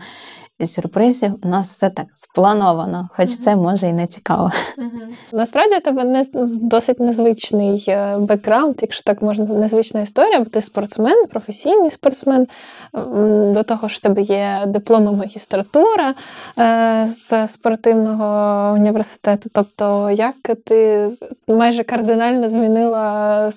сюрпризів. 0.68 1.36
У 1.44 1.48
нас 1.48 1.68
все 1.68 1.90
так 1.90 2.06
сплановано, 2.16 3.10
хоч 3.14 3.38
це 3.38 3.56
може 3.56 3.88
і 3.88 3.94
не 3.94 4.08
цікаво. 4.08 4.52
Насправді 5.32 5.78
у 5.78 5.80
тебе 5.80 6.04
не 6.04 6.26
досить 6.62 7.00
незвичний 7.00 7.86
е, 7.88 8.18
бекграунд, 8.18 8.76
якщо 8.82 9.04
так 9.04 9.22
можна, 9.22 9.46
незвична 9.46 10.02
історія, 10.02 10.40
бо 10.40 10.46
ти 10.46 10.62
спортсмен, 10.62 11.26
професійний 11.26 11.92
спортсмен. 11.92 12.48
До 13.54 13.64
того 13.64 13.88
ж, 13.88 13.96
в 13.96 14.00
тебе 14.00 14.22
є 14.22 14.64
диплома 14.68 15.12
магістратура 15.12 16.14
е, 16.60 17.08
з 17.08 17.48
спортивного 17.48 18.74
університету. 18.74 19.50
Тобто, 19.54 20.12
як 20.12 20.36
ти 20.66 21.10
майже 21.48 21.84
кардинально 21.84 22.50
змінила 22.50 23.52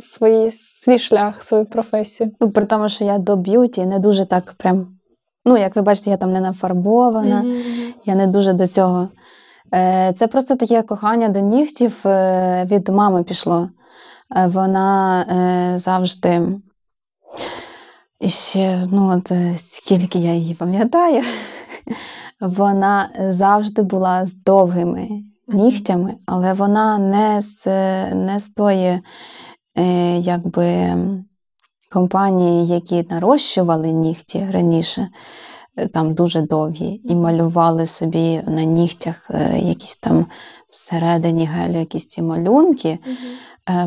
свої, 0.00 0.50
свій 0.50 0.98
шлях, 0.98 1.44
свою 1.44 1.64
професію? 1.64 2.30
Ну, 2.40 2.50
При 2.50 2.64
тому, 2.64 2.88
що 2.88 3.04
я 3.04 3.18
до 3.18 3.36
beauty 3.36 3.86
не 3.86 3.98
дуже 3.98 4.24
так 4.24 4.54
прям. 4.58 4.86
Ну, 5.44 5.56
як 5.56 5.76
ви 5.76 5.82
бачите, 5.82 6.10
я 6.10 6.16
там 6.16 6.32
не 6.32 6.40
нафарбована, 6.40 7.42
mm-hmm. 7.42 7.94
я 8.04 8.14
не 8.14 8.26
дуже 8.26 8.52
до 8.52 8.66
цього. 8.66 9.08
Е, 9.74 10.12
це 10.16 10.26
просто 10.26 10.56
таке 10.56 10.82
кохання 10.82 11.28
до 11.28 11.40
нігтів 11.40 12.06
е, 12.06 12.64
від 12.70 12.88
мами 12.88 13.22
пішло. 13.22 13.68
Е, 14.36 14.46
вона 14.46 15.24
завжди, 15.78 16.42
і 18.20 18.28
ще, 18.28 18.88
ну, 18.92 19.16
от 19.16 19.32
скільки 19.56 20.18
я 20.18 20.34
її 20.34 20.54
пам'ятаю, 20.54 21.22
вона 22.40 23.08
завжди 23.28 23.82
була 23.82 24.26
з 24.26 24.34
довгими 24.34 25.08
нігтями, 25.48 26.14
але 26.26 26.52
вона 26.52 26.98
не 26.98 27.42
з 27.42 27.66
не 28.14 28.38
з 28.38 28.50
тої, 28.50 29.00
якби 30.18 30.94
компанії, 31.92 32.66
які 32.66 33.06
нарощували 33.10 33.92
нігті 33.92 34.48
раніше, 34.52 35.08
е, 35.76 35.88
там 35.88 36.14
дуже 36.14 36.40
довгі, 36.40 37.00
і 37.04 37.14
малювали 37.14 37.86
собі 37.86 38.42
на 38.46 38.64
нігтях 38.64 39.30
е, 39.30 39.58
якісь 39.58 39.96
там 39.96 40.26
всередині 40.70 41.46
гелю 41.46 41.78
якісь 41.78 42.06
ці 42.06 42.22
малюнки. 42.22 42.98
Угу. 43.06 43.16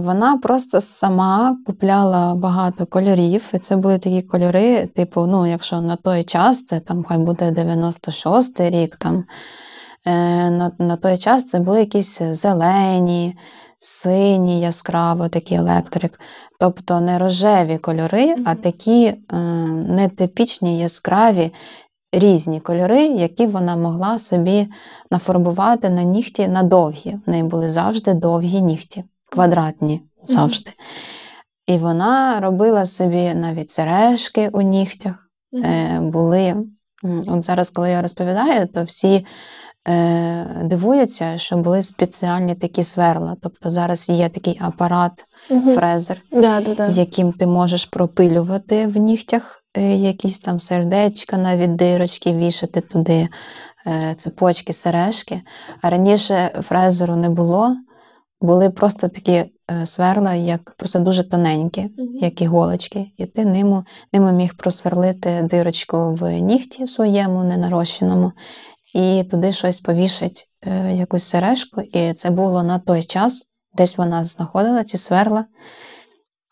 Вона 0.03 0.37
просто 0.37 0.81
сама 0.81 1.57
купляла 1.65 2.35
багато 2.35 2.85
кольорів. 2.85 3.49
І 3.53 3.59
це 3.59 3.75
були 3.75 3.97
такі 3.97 4.21
кольори, 4.21 4.85
типу, 4.85 5.25
ну, 5.25 5.47
якщо 5.47 5.81
на 5.81 5.95
той 5.95 6.23
час, 6.23 6.65
це 6.65 6.79
там 6.79 7.03
хай 7.03 7.17
буде 7.17 7.51
96-й 7.51 8.69
рік, 8.69 8.95
там, 8.95 9.23
на, 10.05 10.71
на 10.79 10.95
той 10.95 11.17
час 11.17 11.45
це 11.45 11.59
були 11.59 11.79
якісь 11.79 12.21
зелені. 12.21 13.35
Сині, 13.79 14.61
яскраво, 14.61 15.29
такий 15.29 15.57
електрик. 15.57 16.19
Тобто 16.59 17.01
не 17.01 17.19
рожеві 17.19 17.77
кольори, 17.77 18.35
а 18.45 18.55
такі 18.55 19.05
е, 19.05 19.35
нетипічні, 19.71 20.79
яскраві 20.79 21.51
різні 22.11 22.59
кольори, 22.59 23.05
які 23.05 23.47
вона 23.47 23.75
могла 23.75 24.19
собі 24.19 24.67
нафарбувати 25.11 25.89
на 25.89 26.03
нігті 26.03 26.47
на 26.47 26.63
довгі. 26.63 27.17
В 27.25 27.29
неї 27.29 27.43
були 27.43 27.69
завжди 27.69 28.13
довгі 28.13 28.61
нігті, 28.61 29.03
квадратні 29.31 30.01
завжди. 30.23 30.71
І 31.67 31.77
вона 31.77 32.39
робила 32.39 32.85
собі 32.85 33.33
навіть 33.33 33.71
сережки 33.71 34.49
у 34.53 34.61
нігтях. 34.61 35.29
е, 35.53 35.99
були. 35.99 36.55
От 37.27 37.45
зараз, 37.45 37.69
коли 37.69 37.89
я 37.89 38.01
розповідаю, 38.01 38.67
то 38.67 38.83
всі 38.83 39.25
е, 39.87 40.45
дивуються, 40.63 41.37
що 41.37 41.57
були 41.57 41.81
спеціальні 41.81 42.55
такі 42.55 42.83
сверла. 42.83 43.35
Тобто 43.41 43.69
зараз 43.69 44.09
є 44.09 44.29
такий 44.29 44.57
апарат, 44.61 45.25
Мгм. 45.49 45.75
фрезер, 45.75 46.21
Да, 46.31 46.61
да, 46.61 46.73
да. 46.73 46.87
яким 46.87 47.31
ти 47.31 47.47
можеш 47.47 47.85
пропилювати 47.85 48.87
в 48.87 48.97
нігтях 48.97 49.63
е, 49.77 49.95
якісь 49.95 50.39
там 50.39 50.59
сердечка, 50.59 51.37
навіть 51.37 51.75
дирочки, 51.75 52.33
вішати 52.33 52.81
туди 52.81 53.27
е, 53.87 54.15
цепочки, 54.17 54.73
сережки. 54.73 55.41
А 55.81 55.89
раніше 55.89 56.49
фрезеру 56.61 57.15
не 57.15 57.29
було, 57.29 57.75
були 58.41 58.69
просто 58.69 59.07
такі 59.07 59.31
е, 59.31 59.51
сверла, 59.85 60.33
як 60.33 60.75
просто 60.77 60.99
дуже 60.99 61.29
тоненькі, 61.29 61.89
як 62.21 62.41
іголочки, 62.41 63.05
і 63.17 63.25
ти 63.25 63.45
ними, 63.45 63.83
ними 64.13 64.31
міг 64.31 64.57
просверлити 64.57 65.47
дирочку 65.51 66.13
в 66.13 66.39
нігті 66.39 66.83
в 66.83 66.89
своєму 66.89 67.43
ненарощеному, 67.43 68.31
і 68.95 69.23
туди 69.23 69.51
щось 69.51 69.79
повішать, 69.79 70.49
якусь 70.91 71.23
сережку. 71.23 71.81
І 71.81 72.13
це 72.13 72.29
було 72.29 72.63
на 72.63 72.79
той 72.79 73.03
час, 73.03 73.47
десь 73.77 73.97
вона 73.97 74.25
знаходила 74.25 74.83
ці 74.83 74.97
сверла. 74.97 75.45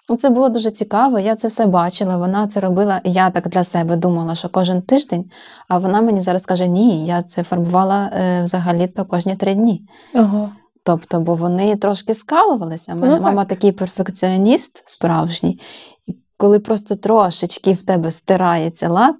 Ну, 0.09 0.15
Це 0.15 0.30
було 0.30 0.49
дуже 0.49 0.71
цікаво, 0.71 1.19
я 1.19 1.36
це 1.36 1.47
все 1.47 1.65
бачила. 1.65 2.17
Вона 2.17 2.47
це 2.47 2.59
робила. 2.59 3.01
Я 3.03 3.30
так 3.30 3.47
для 3.47 3.63
себе 3.63 3.95
думала, 3.95 4.36
що 4.36 4.49
кожен 4.49 4.82
тиждень, 4.82 5.26
а 5.67 5.78
вона 5.78 6.01
мені 6.01 6.21
зараз 6.21 6.45
каже: 6.45 6.67
ні, 6.67 7.05
я 7.05 7.24
це 7.24 7.43
фарбувала 7.43 8.11
е, 8.13 8.43
взагалі-то 8.43 9.05
кожні 9.05 9.36
три 9.36 9.53
дні. 9.53 9.82
Ага. 10.13 10.51
Тобто, 10.86 11.19
бо 11.19 11.36
вони 11.36 11.76
трошки 11.76 12.13
скалувалися. 12.13 12.95
Мене 12.95 13.07
Ну, 13.07 13.13
так. 13.13 13.24
мама 13.24 13.45
такий 13.45 13.71
перфекціоніст 13.71 14.84
справжній, 14.86 15.59
і 16.07 16.15
коли 16.38 16.59
просто 16.59 16.95
трошечки 16.95 17.74
в 17.74 17.86
тебе 17.86 18.11
стирається 18.11 18.89
лак, 18.89 19.15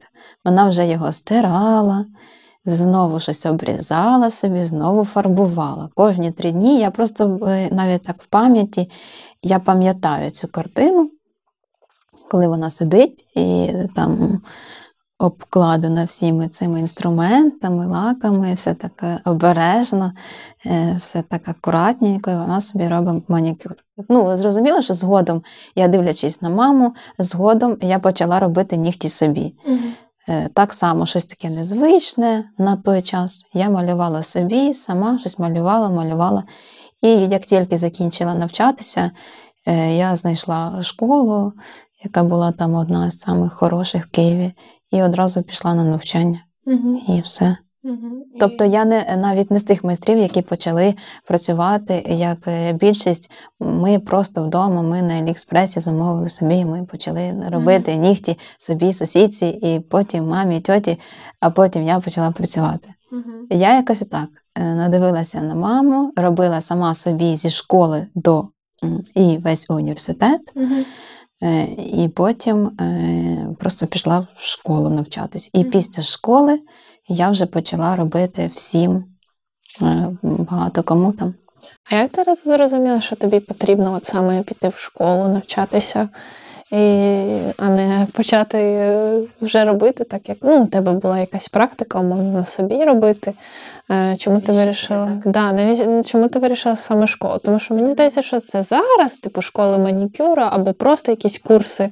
вона 0.46 0.70
вже 0.70 0.88
його 0.88 1.12
стирала, 1.12 2.06
знову 2.66 3.20
щось 3.20 3.46
обрізала 3.46 4.32
собі, 4.32 4.62
знову 4.62 5.06
фарбувала. 5.06 5.90
Кожні 5.96 6.32
три 6.32 6.52
дні 6.52 6.80
я 6.80 6.92
просто 6.92 7.40
е, 7.48 7.70
навіть 7.72 8.04
так 8.04 8.22
в 8.22 8.26
пам'яті 8.26 8.90
я 9.42 9.60
пам'ятаю 9.60 10.32
цю 10.32 10.48
картину, 10.48 11.12
коли 12.32 12.48
вона 12.48 12.70
сидить 12.70 13.26
і 13.36 13.74
там 13.96 14.42
обкладена 15.24 16.06
всіми 16.06 16.48
цими 16.48 16.80
інструментами, 16.80 17.88
лаками, 17.88 18.54
все 18.54 18.74
таке 18.74 19.20
обережно, 19.26 20.12
е, 20.66 20.98
все 21.02 21.22
так 21.22 21.48
акуратненько, 21.48 22.32
і 22.32 22.36
вона 22.36 22.62
собі 22.62 22.88
робить 22.88 23.24
манікюр. 23.28 23.76
Ну, 24.10 24.38
зрозуміло, 24.38 24.82
що 24.82 24.94
згодом, 24.94 25.44
я 25.76 25.88
дивлячись 25.88 26.42
на 26.42 26.50
маму, 26.50 26.96
згодом 27.20 27.78
я 27.82 28.00
почала 28.00 28.40
робити 28.40 28.78
нігті 28.78 29.10
собі. 29.10 29.54
Мгм. 29.68 29.94
Е, 30.30 30.50
Так 30.54 30.74
само 30.74 31.06
щось 31.06 31.26
таке 31.26 31.50
незвичне 31.50 32.44
на 32.58 32.76
той 32.76 33.02
час. 33.02 33.46
Я 33.54 33.70
малювала 33.70 34.24
собі, 34.24 34.74
сама 34.74 35.20
щось 35.20 35.40
малювала, 35.40 35.90
малювала. 35.90 36.44
І 37.02 37.10
як 37.10 37.46
тільки 37.46 37.78
закінчила 37.78 38.34
навчатися, 38.34 39.12
е, 39.68 39.96
я 39.96 40.16
знайшла 40.16 40.84
школу, 40.84 41.54
яка 42.04 42.24
була 42.24 42.52
там 42.52 42.76
одна 42.76 43.12
з 43.12 43.20
самих 43.20 43.54
хороших 43.54 44.06
в 44.06 44.10
Києві, 44.10 44.54
і 44.92 45.04
одразу 45.04 45.44
пішла 45.44 45.74
на 45.74 45.84
навчання. 45.84 46.44
Угу. 46.66 47.02
І 47.08 47.22
все. 47.22 47.58
Мгм. 47.86 48.24
Тобто 48.40 48.66
я 48.66 48.86
не 48.86 49.18
навіть 49.18 49.52
не 49.52 49.60
з 49.60 49.64
тих 49.64 49.84
майстрів, 49.84 50.18
які 50.18 50.42
почали 50.42 50.96
працювати 51.28 52.04
як 52.10 52.38
е, 52.48 52.74
більшість. 52.74 53.32
Ми 53.60 54.00
просто 54.00 54.44
вдома, 54.44 54.82
ми 54.82 55.02
на 55.02 55.14
Аліекспресі 55.14 55.80
замовили 55.80 56.30
собі, 56.30 56.56
і 56.56 56.66
ми 56.66 56.84
почали 56.84 57.34
робити 57.50 57.96
нігті 57.96 58.38
собі, 58.58 58.94
сусідці, 58.94 59.46
і 59.46 59.80
потім 59.80 60.28
мамі, 60.28 60.60
тьоті, 60.60 61.00
а 61.40 61.50
потім 61.50 61.84
я 61.84 62.00
почала 62.00 62.32
працювати. 62.32 62.90
Мгм. 63.12 63.48
Я 63.50 63.76
якось 63.76 64.00
так 64.00 64.28
е, 64.56 64.76
надивилася 64.76 65.42
на 65.42 65.56
маму, 65.56 66.12
робила 66.16 66.62
сама 66.62 66.96
собі 66.96 67.36
зі 67.36 67.50
школи 67.50 68.08
до 68.16 68.48
і 69.16 69.38
весь 69.38 69.70
університет, 69.70 70.42
е, 71.44 71.64
і 71.78 72.08
потім 72.08 72.72
просто 73.60 73.88
пішла 73.88 74.28
в 74.36 74.46
школу 74.46 74.90
навчатись. 74.90 75.50
І 75.54 75.64
після 75.64 76.04
школи 76.04 76.60
я 77.08 77.30
вже 77.30 77.46
почала 77.46 77.96
робити 77.96 78.52
всім 78.56 79.06
е, 79.82 80.08
багато 80.22 80.84
кому 80.84 81.12
там. 81.12 81.34
А 81.92 81.96
як 81.96 82.12
ти 82.12 82.22
роз- 82.22 82.36
зрозуміла, 82.36 83.02
що 83.02 83.16
тобі 83.16 83.40
потрібно 83.40 83.94
от 83.94 84.06
саме 84.06 84.44
піти 84.44 84.68
в 84.70 84.78
школу, 84.78 85.28
навчатися, 85.28 86.10
і, 86.72 86.78
а 87.58 87.70
не 87.70 88.08
почати 88.14 88.58
е, 88.58 89.22
вже 89.42 89.66
робити, 89.66 90.04
так 90.04 90.30
як 90.30 90.38
ну, 90.42 90.64
у 90.64 90.68
тебе 90.68 90.92
була 90.92 91.20
якась 91.20 91.48
практика, 91.48 92.00
умовно 92.00 92.32
на 92.32 92.46
собі 92.46 92.84
робити. 92.84 93.34
Е, 93.92 94.16
Чому 94.18 94.42
ти 94.42 94.52
вирішила? 94.52 95.22
Да, 95.26 95.52
навіщо, 95.52 96.04
чому 96.04 96.28
ти 96.28 96.40
вирішила 96.40 96.76
саме 96.76 97.08
школу? 97.08 97.38
Тому 97.44 97.60
що 97.60 97.74
мені 97.74 97.90
здається, 97.90 98.22
що 98.22 98.40
це 98.40 98.64
зараз, 98.64 99.18
типу 99.18 99.42
школи 99.42 99.78
манікюра 99.78 100.50
або 100.54 100.74
просто 100.74 101.12
якісь 101.12 101.40
курси. 101.40 101.92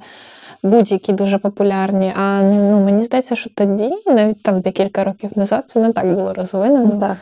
Будь-які 0.62 1.12
дуже 1.12 1.38
популярні. 1.38 2.12
А 2.16 2.42
ну 2.42 2.84
мені 2.84 3.02
здається, 3.02 3.36
що 3.36 3.50
тоді, 3.56 3.90
навіть 4.06 4.42
там 4.42 4.60
декілька 4.60 5.04
років 5.04 5.30
назад, 5.36 5.64
це 5.66 5.80
не 5.80 5.92
так 5.92 6.14
було 6.14 6.34
розвинено. 6.34 7.00
Так. 7.00 7.16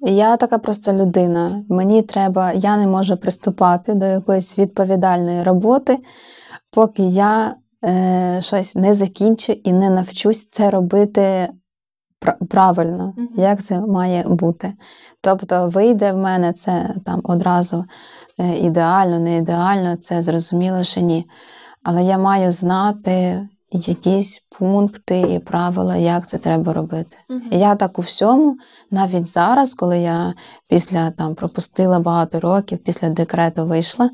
Я 0.00 0.36
така 0.36 0.58
просто 0.58 0.92
людина. 0.92 1.64
Мені 1.68 2.02
треба, 2.02 2.52
я 2.52 2.76
не 2.76 2.86
можу 2.86 3.16
приступати 3.16 3.94
до 3.94 4.06
якоїсь 4.06 4.58
відповідальної 4.58 5.42
роботи, 5.42 5.98
поки 6.72 7.02
я 7.02 7.54
е, 7.84 8.38
щось 8.42 8.74
не 8.74 8.94
закінчу 8.94 9.52
і 9.52 9.72
не 9.72 9.90
навчусь 9.90 10.48
це 10.48 10.70
робити 10.70 11.48
пра- 12.20 12.46
правильно, 12.50 13.14
як 13.36 13.62
це 13.62 13.80
має 13.80 14.22
бути. 14.28 14.72
Тобто, 15.22 15.68
вийде 15.68 16.12
в 16.12 16.16
мене 16.16 16.52
це 16.52 16.94
там 17.04 17.20
одразу 17.24 17.84
е, 18.38 18.56
ідеально, 18.56 19.20
не 19.20 19.36
ідеально, 19.36 19.96
це 19.96 20.22
зрозуміло, 20.22 20.84
що 20.84 21.00
ні. 21.00 21.26
Але 21.88 22.02
я 22.02 22.18
маю 22.18 22.52
знати 22.52 23.48
якісь 23.72 24.42
пункти 24.58 25.20
і 25.20 25.38
правила, 25.38 25.96
як 25.96 26.28
це 26.28 26.38
треба 26.38 26.72
робити. 26.72 27.16
Мгм. 27.28 27.42
Я 27.50 27.74
так 27.74 27.98
у 27.98 28.02
всьому, 28.02 28.56
навіть 28.90 29.26
зараз, 29.26 29.74
коли 29.74 29.98
я 29.98 30.34
після 30.68 31.10
там 31.10 31.34
пропустила 31.34 32.00
багато 32.00 32.40
років, 32.40 32.78
після 32.78 33.08
декрету 33.08 33.66
вийшла, 33.66 34.10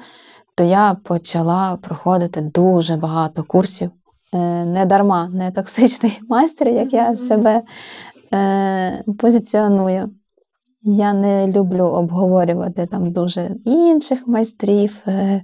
то 0.55 0.65
я 0.65 0.97
почала 1.05 1.77
проходити 1.83 2.41
дуже 2.41 2.97
багато 2.97 3.45
курсів. 3.45 3.91
Е, 4.35 4.65
Не 4.65 4.85
дарма, 4.87 5.29
не 5.29 5.51
токсичний 5.51 6.21
майстер, 6.29 6.69
як 6.69 6.93
я 6.93 7.17
себе 7.17 7.63
е, 8.35 9.03
позиціоную. 9.19 10.11
Я 10.83 11.13
не 11.13 11.47
люблю 11.47 11.85
обговорювати 11.85 12.87
там 12.87 13.13
дуже 13.13 13.51
інших 13.65 14.27
майстрів. 14.29 15.03
е, 15.07 15.43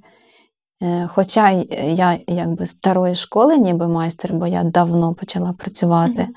Хоча 1.06 1.50
я 1.84 2.18
якби 2.26 2.66
старої 2.66 3.14
школи, 3.14 3.58
ніби 3.58 3.88
майстер, 3.88 4.32
бо 4.32 4.46
я 4.46 4.62
давно 4.62 5.14
почала 5.14 5.52
працювати. 5.52 6.28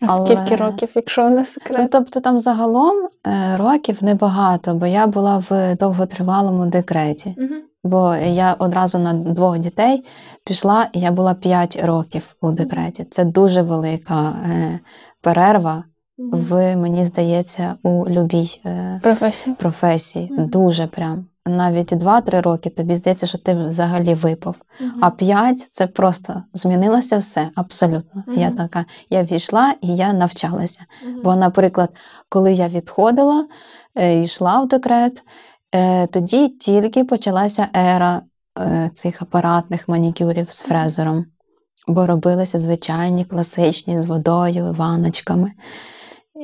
А 0.00 0.06
Але- 0.08 0.26
скільки 0.26 0.56
років, 0.56 0.88
якщо 0.94 1.30
не 1.30 1.44
Ну, 1.70 1.88
тобто 1.92 2.20
там 2.20 2.40
загалом 2.40 3.08
е, 3.26 3.56
років 3.56 4.04
небагато, 4.04 4.74
бо 4.74 4.86
я 4.86 5.06
була 5.06 5.44
в 5.50 5.74
довготривалому 5.74 6.66
декреті. 6.66 7.34
Мгм. 7.38 7.62
Бо 7.84 8.14
я 8.14 8.52
одразу 8.58 8.98
на 8.98 9.12
двох 9.12 9.58
дітей 9.58 10.04
пішла, 10.44 10.86
і 10.92 11.00
я 11.00 11.10
була 11.10 11.34
5 11.34 11.80
років 11.84 12.36
у 12.40 12.50
декреті. 12.50 13.04
Це 13.10 13.24
дуже 13.24 13.62
велика 13.62 14.28
е, 14.30 14.80
перерва 15.20 15.84
в, 16.18 16.76
мені 16.76 17.04
здається, 17.04 17.74
у 17.82 18.08
любій 18.08 18.60
е, 18.66 19.00
професії. 19.02 19.56
професії. 19.58 20.32
Дуже 20.38 20.86
прям. 20.86 21.26
Навіть 21.46 21.92
2-3 21.92 22.42
роки 22.42 22.70
тобі 22.70 22.94
здається, 22.94 23.26
що 23.26 23.38
ти 23.38 23.54
взагалі 23.54 24.14
випав. 24.14 24.54
Мгм. 24.80 24.98
А 25.00 25.10
5 25.10 25.68
це 25.72 25.86
просто 25.86 26.42
змінилося 26.52 27.16
все 27.16 27.48
абсолютно. 27.54 28.24
Я 28.36 28.50
така, 28.50 28.84
я 29.10 29.22
війшла 29.22 29.74
і 29.80 29.96
я 29.96 30.12
навчалася. 30.12 30.80
Мгм. 31.06 31.20
Бо, 31.24 31.36
наприклад, 31.36 31.90
коли 32.28 32.52
я 32.52 32.68
відходила, 32.68 33.46
е, 33.94 34.20
йшла 34.20 34.60
в 34.60 34.68
декрет, 34.68 35.22
е, 35.74 36.06
тоді 36.06 36.48
тільки 36.48 37.04
почалася 37.04 37.68
ера 37.76 38.22
е, 38.58 38.90
цих 38.94 39.22
апаратних 39.22 39.88
манікюрів 39.88 40.46
з 40.50 40.62
фрезером, 40.62 41.26
бо 41.88 42.06
робилися 42.06 42.58
звичайні, 42.58 43.24
класичні 43.24 44.00
з 44.00 44.06
водою, 44.06 44.74
ваночками. 44.78 45.52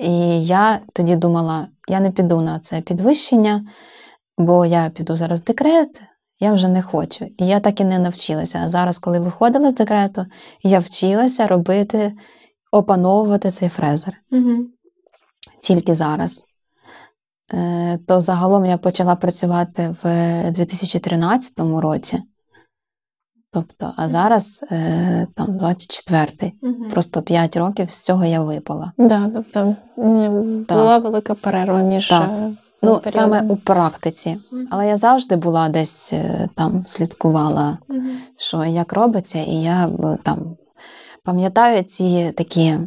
І 0.02 0.44
я 0.44 0.78
тоді 0.92 1.16
думала, 1.16 1.66
я 1.88 2.00
не 2.00 2.10
піду 2.10 2.40
на 2.40 2.58
це 2.58 2.80
підвищення, 2.80 3.64
бо 4.38 4.66
я 4.66 4.90
піду 4.94 5.16
зараз 5.16 5.40
в 5.40 5.44
декрет, 5.44 6.02
я 6.40 6.52
вже 6.52 6.68
не 6.68 6.82
хочу. 6.82 7.24
І 7.38 7.46
я 7.46 7.60
так 7.60 7.80
і 7.80 7.84
не 7.84 7.98
навчилася. 7.98 8.58
А 8.64 8.68
зараз, 8.68 8.98
коли 8.98 9.18
виходила 9.18 9.70
з 9.70 9.74
декрету, 9.74 10.26
я 10.62 10.78
вчилася 10.78 11.46
робити, 11.46 12.12
опановувати 12.72 13.50
цей 13.50 13.68
фрезер 13.68 14.14
Мгм. 14.30 14.68
тільки 15.62 15.94
зараз. 15.94 16.44
Е, 17.54 17.98
То 18.08 18.20
загалом 18.20 18.66
я 18.66 18.76
почала 18.76 19.16
працювати 19.16 19.96
в 20.02 20.50
2013 20.50 21.80
році. 21.80 22.22
Тобто, 23.54 23.94
а 23.96 24.08
зараз 24.08 24.64
е, 24.72 25.26
там 25.36 25.46
24-й. 25.58 26.52
Угу. 26.62 26.90
Просто 26.90 27.22
5 27.22 27.56
років 27.56 27.90
з 27.90 28.02
цього 28.02 28.24
я 28.24 28.40
випала. 28.40 28.92
Да, 28.98 29.30
тобто 29.34 29.76
ні, 29.96 30.28
була 30.68 30.98
велика 30.98 31.34
перерва 31.34 31.82
між 31.82 32.08
Так. 32.08 32.30
Ну, 32.82 32.98
періодами. 32.98 33.10
саме 33.10 33.42
у 33.52 33.56
практиці. 33.56 34.38
Але 34.70 34.88
я 34.88 34.96
завжди 34.96 35.36
була 35.36 35.68
десь 35.68 36.12
е, 36.12 36.48
там, 36.56 36.84
слідкувала, 36.86 37.78
Мгм. 37.88 38.10
що 38.38 38.64
як 38.64 38.92
робиться, 38.92 39.38
і 39.38 39.54
я 39.54 39.86
е, 39.86 40.18
там 40.22 40.56
пам'ятаю 41.24 41.82
ці 41.82 42.32
такі 42.36 42.78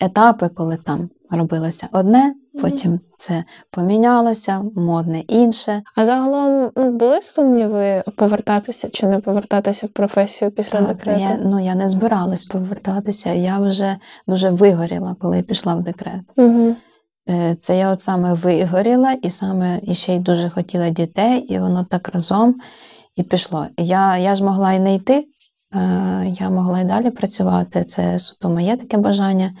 етапи, 0.00 0.48
коли 0.48 0.76
там 0.76 1.08
робилося 1.30 1.88
одне, 1.92 2.34
потім 2.62 3.00
це 3.18 3.44
помінялося, 3.70 4.62
модне 4.76 5.20
інше. 5.20 5.82
А 5.96 6.06
загалом 6.06 6.70
ну, 6.76 6.90
були 6.90 7.22
сумніви 7.22 8.04
повертатися 8.16 8.88
чи 8.88 9.06
не 9.06 9.18
повертатися 9.18 9.86
в 9.86 9.90
професію 9.90 10.50
після 10.50 10.78
Так, 10.78 10.88
декрету? 10.88 11.20
я, 11.20 11.38
ну, 11.44 11.60
я 11.64 11.74
не 11.74 11.88
збиралась 11.88 12.44
повертатися. 12.44 13.32
Я 13.32 13.58
вже 13.58 13.96
дуже 14.26 14.50
вигоріла, 14.50 15.16
коли 15.20 15.42
пішла 15.42 15.74
в 15.74 15.82
декрет. 15.82 16.20
Угу. 16.36 16.74
Е, 17.28 17.56
Це 17.60 17.78
я 17.78 17.92
от 17.92 18.02
саме 18.02 18.34
вигоріла, 18.34 19.12
і 19.12 19.30
саме 19.30 19.80
і 19.82 19.94
ще 19.94 20.14
й 20.14 20.18
дуже 20.18 20.50
хотіла 20.50 20.90
дітей, 20.90 21.38
і 21.38 21.58
воно 21.58 21.84
так 21.84 22.08
разом 22.08 22.54
і 23.16 23.22
пішло. 23.22 23.66
Я, 23.78 24.16
я 24.18 24.36
ж 24.36 24.44
могла 24.44 24.72
і 24.72 24.80
не 24.80 24.94
йти, 24.94 25.26
е, 25.74 26.34
я 26.40 26.50
могла 26.50 26.80
і 26.80 26.84
далі 26.84 27.10
працювати. 27.10 27.84
Це 27.84 28.18
суто 28.18 28.50
моє 28.50 28.76
таке 28.76 28.96
бажання 28.96 29.52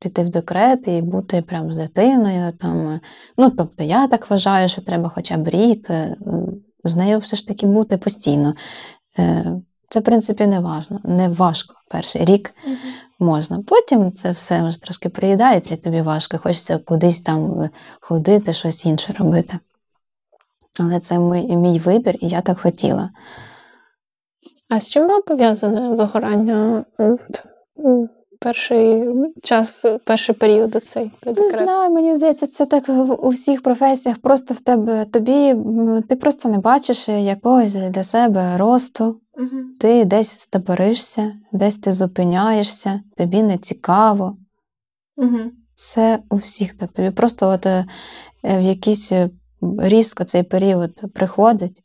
піти 0.00 0.22
в 0.22 0.28
декрет 0.28 0.88
і 0.88 1.02
бути 1.02 1.42
прям 1.42 1.72
з 1.72 1.76
дитиною. 1.76 2.52
Там. 2.52 2.88
е. 2.88 3.00
Ну, 3.38 3.50
тобто, 3.50 3.84
я 3.84 4.06
так 4.06 4.30
вважаю, 4.30 4.68
що 4.68 4.80
треба 4.80 5.08
хоча 5.08 5.36
б 5.36 5.48
рік 5.48 5.90
з 6.84 6.96
нею 6.96 7.18
все 7.18 7.36
ж 7.36 7.48
таки 7.48 7.66
бути 7.66 7.96
постійно. 7.96 8.54
Це, 9.88 10.00
в 10.00 10.02
принципі, 10.02 10.46
не 10.46 10.60
важно, 10.60 11.00
не 11.04 11.28
важко 11.28 11.74
перший 11.88 12.24
рік 12.24 12.54
можна. 13.18 13.62
Потім 13.66 14.12
це 14.12 14.30
все 14.30 14.62
вже 14.62 14.82
трошки 14.82 15.08
приїдається, 15.08 15.74
і 15.74 15.76
тобі 15.76 16.02
важко, 16.02 16.38
хочеться 16.38 16.78
кудись 16.78 17.20
там 17.20 17.60
е, 17.60 17.70
ходити, 18.00 18.52
щось 18.52 18.84
інше 18.84 19.14
робити. 19.18 19.58
Але 20.80 21.00
це 21.00 21.18
мій, 21.18 21.56
мій 21.56 21.78
вибір, 21.78 22.16
і 22.20 22.28
я 22.28 22.40
так 22.40 22.60
хотіла. 22.60 23.10
А 24.68 24.80
з 24.80 24.90
чим 24.90 25.06
було 25.06 25.22
пов'язане 25.22 25.88
вигорання 25.88 26.84
перший 28.40 29.08
час, 29.42 29.84
перший 30.04 30.34
період 30.34 30.76
у 30.76 30.80
цей 30.80 31.12
Не 31.26 31.50
знаю, 31.50 31.90
мені 31.90 32.16
здається, 32.16 32.46
це 32.46 32.66
так 32.66 32.84
у 33.22 33.28
всіх 33.28 33.62
професіях. 33.62 34.18
Просто 34.18 34.54
в 34.54 34.60
тебе 34.60 35.04
тобі 35.04 35.54
ти 36.08 36.16
просто 36.16 36.48
не 36.48 36.58
бачиш 36.58 37.08
якогось 37.08 37.74
для 37.74 38.02
себе 38.02 38.56
росту. 38.56 39.20
Мгм. 39.38 39.76
Ти 39.80 40.04
десь 40.04 40.40
стаборишся, 40.40 41.32
десь 41.52 41.78
ти 41.78 41.92
зупиняєшся, 41.92 43.00
тобі 43.16 43.42
не 43.42 43.58
цікаво. 43.58 44.36
Мгм. 45.16 45.52
Це 45.74 46.18
у 46.30 46.36
всіх 46.36 46.78
так. 46.78 46.92
Тобі 46.92 47.10
просто 47.10 47.48
от 47.48 47.66
е, 47.66 47.86
в 48.44 48.62
якийсь 48.62 49.12
е, 49.12 49.30
різко 49.78 50.24
цей 50.24 50.42
період 50.42 51.12
приходить. 51.14 51.82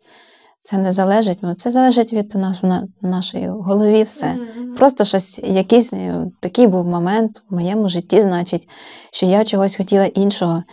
Це 0.65 0.77
не 0.77 0.91
залежить, 0.91 1.39
ну, 1.41 1.53
це 1.53 1.71
залежить 1.71 2.13
від 2.13 2.35
нас, 2.35 2.63
на, 2.63 2.87
нашої 3.01 3.47
голові 3.47 4.03
все. 4.03 4.33
Мгм. 4.33 4.75
Просто 4.75 5.05
щось, 5.05 5.39
якийсь 5.39 5.93
е, 5.93 6.31
такий 6.39 6.67
був 6.67 6.85
момент 6.85 7.43
в 7.49 7.53
моєму 7.55 7.89
житті, 7.89 8.21
значить, 8.21 8.69
що 9.11 9.25
я 9.25 9.45
чогось 9.45 9.75
хотіла 9.75 10.05
іншого. 10.05 10.63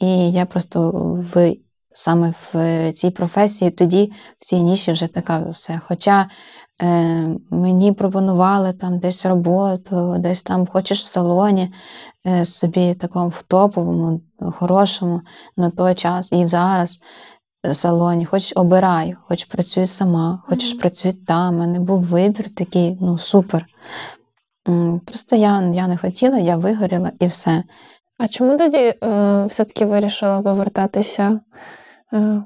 І 0.00 0.32
я 0.32 0.46
просто 0.46 0.90
в, 1.34 1.54
саме 1.94 2.32
в 2.52 2.92
цій 2.92 3.10
професії 3.10 3.70
тоді 3.70 4.12
в 4.38 4.44
цій 4.44 4.60
ніші 4.60 4.92
вже 4.92 5.06
така 5.06 5.38
все. 5.50 5.80
Хоча 5.88 6.26
е, 6.82 7.28
мені 7.50 7.92
пропонували 7.92 8.72
там 8.72 8.98
десь 8.98 9.26
роботу, 9.26 10.16
десь 10.18 10.42
там 10.42 10.66
хочеш 10.66 11.04
в 11.04 11.08
салоні 11.08 11.72
е, 12.26 12.44
собі 12.44 12.94
такому 12.94 13.28
в 13.28 13.42
топовому, 13.42 14.20
хорошому 14.52 15.20
на 15.56 15.70
той 15.70 15.94
час 15.94 16.32
і 16.32 16.46
зараз 16.46 17.00
е, 17.66 17.74
салоні, 17.74 18.24
хоч 18.24 18.52
обирай, 18.56 19.16
хоч 19.28 19.44
працюй 19.44 19.86
сама, 19.86 20.42
хочеш 20.48 20.70
Мгм. 20.70 20.80
працюй 20.80 21.12
там. 21.12 21.54
У 21.54 21.58
мене 21.58 21.80
був 21.80 22.00
вибір 22.00 22.54
такий, 22.54 22.98
ну 23.00 23.18
супер. 23.18 23.66
Просто 25.06 25.36
я, 25.36 25.72
я 25.74 25.88
не 25.88 25.96
хотіла, 25.96 26.38
я 26.38 26.56
вигоріла 26.56 27.10
і 27.20 27.26
все. 27.26 27.62
А 28.18 28.28
чому 28.28 28.58
тоді 28.58 28.76
е, 28.76 29.46
все-таки 29.48 29.84
вирішила 29.84 30.42
повертатися 30.42 31.22
е, 31.22 31.40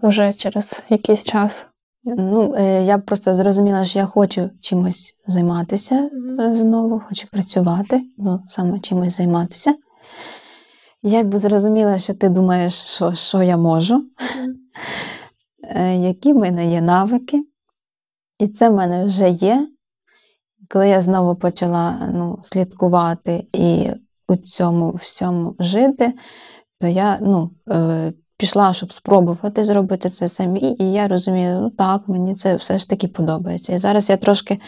уже 0.02 0.34
через 0.34 0.82
якийсь 0.88 1.24
час? 1.24 1.66
Ну, 2.06 2.54
е, 2.54 2.84
я 2.84 2.98
просто 2.98 3.34
зрозуміла, 3.34 3.84
що 3.84 3.98
я 3.98 4.06
хочу 4.06 4.50
чимось 4.60 5.14
займатися 5.26 6.10
е, 6.40 6.54
знову, 6.56 7.02
хочу 7.08 7.28
працювати, 7.28 8.02
ну, 8.18 8.42
саме 8.46 8.80
чимось 8.80 9.16
займатися. 9.16 9.74
Якби 11.02 11.38
зрозуміла, 11.38 11.98
що 11.98 12.14
ти 12.14 12.28
думаєш, 12.28 12.74
що, 12.74 13.14
що 13.14 13.42
я 13.42 13.56
можу, 13.56 14.04
е, 15.62 15.96
які 15.96 16.32
в 16.32 16.36
мене 16.36 16.72
є 16.72 16.80
навики, 16.80 17.42
і 18.38 18.48
це 18.48 18.68
в 18.68 18.74
мене 18.74 19.04
вже 19.04 19.30
є. 19.30 19.68
Коли 20.68 20.88
я 20.88 21.02
знову 21.02 21.36
почала 21.36 22.10
ну, 22.14 22.38
слідкувати 22.42 23.46
і 23.52 23.90
у 24.28 24.36
цьому 24.36 24.90
всьому 24.90 25.54
жити, 25.58 26.12
то 26.80 26.86
я 26.86 27.18
ну, 27.20 27.50
е, 27.70 28.12
пішла, 28.36 28.72
щоб 28.72 28.92
спробувати 28.92 29.64
зробити 29.64 30.10
це 30.10 30.28
самі, 30.28 30.76
і 30.78 30.92
я 30.92 31.08
розумію, 31.08 31.58
ну 31.60 31.70
так, 31.70 32.02
мені 32.08 32.34
це 32.34 32.56
все 32.56 32.78
ж 32.78 32.88
таки 32.88 33.08
подобається. 33.08 33.74
І 33.74 33.78
зараз 33.78 34.10
я 34.10 34.16
трошки 34.16 34.60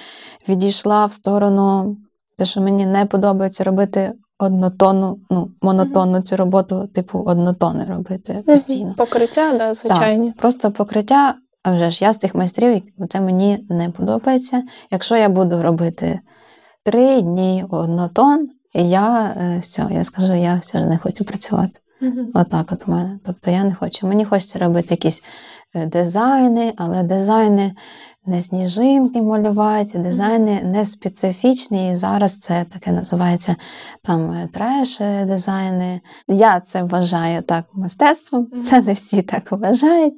відійшла 0.48 1.06
в 1.06 1.12
сторону, 1.12 1.96
те, 2.38 2.44
що 2.44 2.60
мені 2.60 2.86
не 2.86 3.06
подобається 3.06 3.64
робити 3.64 4.12
однотонну, 4.38 5.18
ну, 5.30 5.50
монотонну 5.62 6.20
цю 6.20 6.36
роботу, 6.36 6.86
типу 6.94 7.22
однотонне 7.26 7.84
робити 7.84 8.42
постійно. 8.46 8.94
Покриття, 8.96 9.54
да, 9.58 9.74
звичайні. 9.74 10.32
Просто 10.32 10.70
покриття, 10.70 11.34
а 11.62 11.74
вже 11.74 11.90
ж 11.90 12.04
я 12.04 12.12
з 12.12 12.16
тих 12.16 12.34
майстрів, 12.34 12.82
це 13.08 13.20
мені 13.20 13.66
не 13.70 13.90
подобається. 13.90 14.62
Якщо 14.90 15.16
я 15.16 15.28
буду 15.28 15.62
робити 15.62 16.20
три 16.84 17.20
дні 17.20 17.64
однотон, 17.70 18.48
я 18.74 19.34
е, 19.36 19.58
все, 19.58 19.86
я 19.90 20.04
скажу, 20.04 20.34
я 20.34 20.58
все 20.62 20.78
ж 20.78 20.86
не 20.86 20.98
хочу 20.98 21.24
працювати. 21.24 21.80
Мгм. 22.00 22.30
Отак 22.34 22.72
от 22.72 22.88
у 22.88 22.90
мене. 22.90 23.18
Тобто 23.26 23.50
я 23.50 23.64
не 23.64 23.74
хочу. 23.74 24.06
Мені 24.06 24.24
хочеться 24.24 24.58
робити 24.58 24.86
якісь 24.90 25.22
е, 25.74 25.86
дизайни, 25.86 26.72
але 26.76 27.02
дизайни 27.02 27.72
не 28.26 28.42
сніжинки 28.42 29.22
малювати, 29.22 29.98
дизайни 29.98 30.60
не 30.64 30.84
специфічні. 30.84 31.92
І 31.92 31.96
зараз 31.96 32.38
це 32.38 32.64
таке 32.72 32.92
називається 32.92 33.56
там 34.02 34.32
е, 34.32 34.48
треш 34.52 35.00
е, 35.00 35.24
дизайни. 35.24 36.00
Я 36.28 36.60
це 36.60 36.82
вважаю 36.82 37.42
так 37.42 37.64
мистецтвом. 37.72 38.46
Це 38.62 38.80
не 38.80 38.92
всі 38.92 39.22
так 39.22 39.52
вважають. 39.52 40.14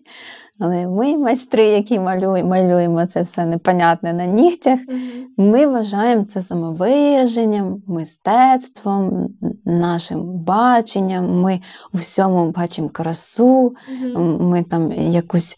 Але 0.61 0.87
ми, 0.87 1.19
майстри, 1.19 1.65
які 1.67 1.99
малюємо, 1.99 2.49
малюємо 2.51 3.07
це 3.07 3.23
все 3.23 3.47
непонятне 3.47 4.13
на 4.13 4.27
нігтях. 4.27 4.81
Мгм. 4.89 5.51
Ми 5.51 5.67
вважаємо 5.67 6.25
це 6.25 6.43
самовираженням, 6.43 7.83
мистецтвом, 7.87 9.29
нашим 9.65 10.23
баченням. 10.45 11.41
Ми 11.41 11.61
у 11.95 11.99
всьому 11.99 12.51
бачимо 12.51 12.89
красу, 12.93 13.75
Мгм. 14.01 14.17
м- 14.17 14.49
ми 14.49 14.63
там 14.63 14.93
якусь 14.93 15.57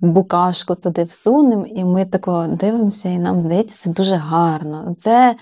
букашку 0.00 0.74
туди 0.74 1.04
всунемо, 1.04 1.66
і 1.66 1.84
ми 1.84 2.04
тако 2.04 2.46
дивимося, 2.60 3.08
і 3.08 3.18
нам 3.18 3.42
здається, 3.42 3.76
це 3.84 3.90
дуже 3.90 4.14
гарно. 4.14 4.96
Це 4.98 5.34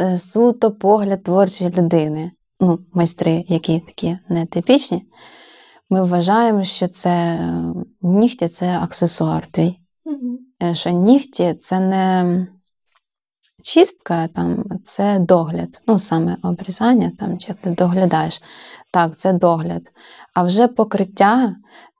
е, 0.00 0.18
суто 0.18 0.70
погляд 0.72 1.22
творчої 1.22 1.70
людини. 1.78 2.30
Ну, 2.60 2.78
майстри, 2.94 3.44
які 3.48 3.80
такі 3.80 4.18
нетипічні. 4.28 5.02
Ми 5.90 6.04
вважаємо, 6.04 6.64
що 6.64 6.88
це 6.88 7.10
е, 7.10 7.74
нігті 8.02 8.48
це 8.48 8.78
аксесуар 8.78 9.48
твій 9.50 9.78
е, 10.62 10.74
що 10.74 10.90
нігті 10.90 11.54
це 11.54 11.80
не 11.80 12.46
чистка, 13.62 14.28
там, 14.28 14.64
це 14.84 15.18
догляд. 15.18 15.82
Ну, 15.86 15.98
саме 15.98 16.36
обрізання, 16.42 17.12
там, 17.18 17.38
чи 17.38 17.48
як 17.48 17.58
ти 17.58 17.70
доглядаєш. 17.70 18.42
Так, 18.92 19.18
це 19.18 19.32
догляд. 19.32 19.92
А 20.34 20.42
вже 20.42 20.68
покриття 20.68 21.56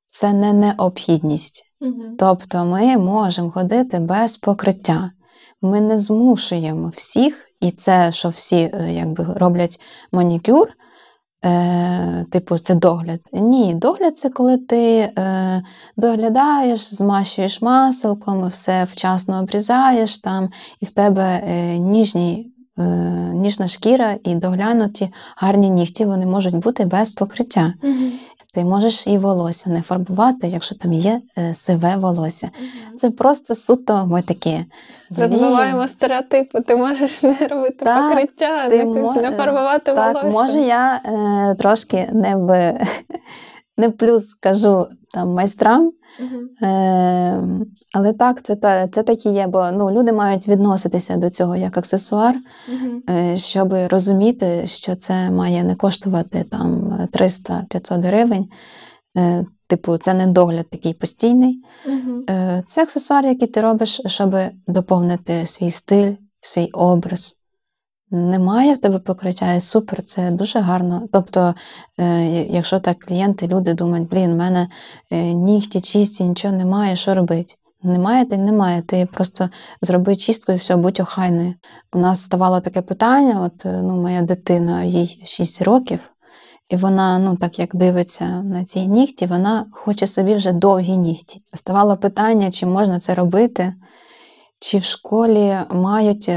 це 0.09 0.33
не 0.33 0.53
необхідність. 0.53 1.73
Мгм. 1.81 2.17
Тобто 2.19 2.65
ми 2.65 2.97
можемо 2.97 3.51
ходити 3.51 3.99
без 3.99 4.37
покриття. 4.37 5.11
Ми 5.63 5.81
не 5.81 5.99
змушуємо 5.99 6.93
всіх, 6.97 7.47
і 7.61 7.71
це, 7.71 8.13
що 8.13 8.29
всі 8.29 8.57
е, 8.57 8.93
якби, 8.93 9.27
роблять 9.37 9.81
манікюр, 10.13 10.69
е, 11.47 12.27
типу, 12.31 12.59
це 12.59 12.75
догляд. 12.75 13.21
Ні, 13.33 13.75
догляд 13.75 14.19
це 14.19 14.29
коли 14.29 14.59
ти 14.59 14.99
е, 14.99 15.63
доглядаєш, 15.97 16.95
змащуєш 16.95 17.63
маселком, 17.63 18.49
все 18.49 18.85
вчасно 18.85 19.41
обрізаєш 19.41 20.19
там, 20.19 20.49
і 20.81 20.85
в 20.85 20.91
тебе 20.91 21.43
е, 21.49 21.79
ніжні, 21.79 22.53
ніжна 23.33 23.69
шкіра 23.69 24.17
і 24.25 24.35
доглянуті 24.35 25.09
гарні 25.37 25.71
нігті, 25.71 26.05
вони 26.05 26.27
можуть 26.27 26.57
бути 26.57 26.85
без 26.85 27.11
покриття. 27.11 27.75
Мгм. 27.83 28.13
Ти 28.57 28.65
можеш 28.65 29.07
і 29.07 29.19
волосся 29.19 29.71
не 29.71 29.83
фарбувати, 29.83 30.49
якщо 30.49 30.75
там 30.75 30.93
є 30.93 31.21
е, 31.39 31.55
сиве 31.55 31.97
волосся. 31.97 32.51
Це 32.99 33.11
просто 33.11 33.55
суто 33.55 34.07
ми 34.07 34.23
такі. 34.23 34.65
Розбиваємо 35.17 35.89
стереотипи, 35.89 36.61
ти 36.61 36.77
можеш 36.77 37.23
не 37.23 37.49
робити 37.51 37.85
Так, 37.85 38.11
покриття, 38.11 38.69
ти 38.69 38.85
не, 38.85 38.85
мож... 38.85 39.17
не 39.17 39.33
фарбувати 39.33 39.93
Так, 39.93 40.15
волосся. 40.15 40.43
може, 40.43 40.61
я 40.61 41.01
е, 41.05 41.55
трошки 41.55 42.11
не 42.13 42.37
в, 42.37 42.79
не 43.77 43.91
плюс 43.91 44.35
кажу 44.35 44.87
там 45.11 45.29
майстрам, 45.29 45.93
Мгм. 46.21 46.69
е, 46.71 47.43
але 47.95 48.13
так, 48.13 48.43
це, 48.43 48.57
та- 48.57 48.89
це 48.89 49.03
так 49.03 49.27
і 49.27 49.31
є, 49.31 49.47
бо 49.47 49.71
ну, 49.73 49.91
люди 49.91 50.13
мають 50.13 50.49
відноситися 50.49 51.17
до 51.17 51.31
цього 51.31 51.57
як 51.57 51.77
аксесуар, 51.79 52.35
Мгм. 52.69 53.03
е, 53.11 53.37
щоб 53.37 53.75
розуміти, 53.91 54.63
що 54.67 54.95
це 54.97 55.31
має 55.31 55.65
не 55.65 55.75
коштувати 55.75 56.45
там 56.51 56.99
300-500 57.13 58.05
гривень. 58.05 58.49
Е, 59.19 59.47
Типу, 59.69 59.99
це 59.99 60.15
не 60.15 60.27
догляд 60.27 60.71
такий 60.71 60.95
постійний. 60.95 61.63
Мгм. 61.87 62.25
Е, 62.31 62.63
Це 62.67 62.83
аксесуар, 62.83 63.25
який 63.27 63.49
ти 63.49 63.61
робиш, 63.61 64.01
щоб 64.07 64.37
доповнити 64.67 65.47
свій 65.47 65.71
стиль, 65.71 66.13
свій 66.41 66.67
образ. 66.73 67.37
Немає 68.11 68.75
в 68.75 68.79
тебе 68.79 68.99
покриття, 68.99 69.55
і 69.55 69.61
супер, 69.61 70.05
це 70.05 70.31
дуже 70.31 70.59
гарно. 70.59 71.03
Тобто, 71.13 71.55
е, 71.99 72.25
якщо 72.51 72.81
так 72.81 72.99
клієнти, 72.99 73.47
люди 73.47 73.75
думають, 73.75 74.09
блін, 74.09 74.33
в 74.33 74.37
мене 74.37 74.69
е, 75.11 75.33
нігті 75.33 75.81
чисті, 75.81 76.25
нічого 76.25 76.57
немає, 76.57 76.97
що 76.97 77.15
робити? 77.15 77.55
Немає, 77.83 78.25
та 78.25 78.37
немає. 78.37 78.83
Ти 78.83 79.09
просто 79.13 79.49
зроби 79.83 80.17
чистку 80.17 80.53
і 80.53 80.57
все, 80.57 80.77
будь 80.77 81.01
охайною. 81.01 81.55
У 81.93 81.99
нас 81.99 82.23
ставало 82.23 82.61
таке 82.61 82.83
питання: 82.83 83.43
от 83.43 83.67
е, 83.67 83.83
ну, 83.83 83.97
моя 83.97 84.23
дитина, 84.23 84.85
їй 84.85 85.23
6 85.25 85.63
років, 85.63 86.11
і 86.69 86.77
вона, 86.77 87.19
ну 87.19 87.37
так 87.37 87.59
як 87.59 87.77
дивиться 87.77 88.25
на 88.43 88.65
ці 88.65 88.87
нігті, 88.87 89.27
вона 89.27 89.67
хоче 89.73 90.07
собі 90.07 90.35
вже 90.35 90.53
довгі 90.53 90.97
нігті. 90.97 91.43
Ставало 91.55 91.97
питання, 91.97 92.51
чи 92.51 92.67
можна 92.67 92.99
це 92.99 93.15
робити, 93.15 93.75
чи 94.59 94.79
в 94.79 94.85
школі 94.85 95.57
мають. 95.71 96.31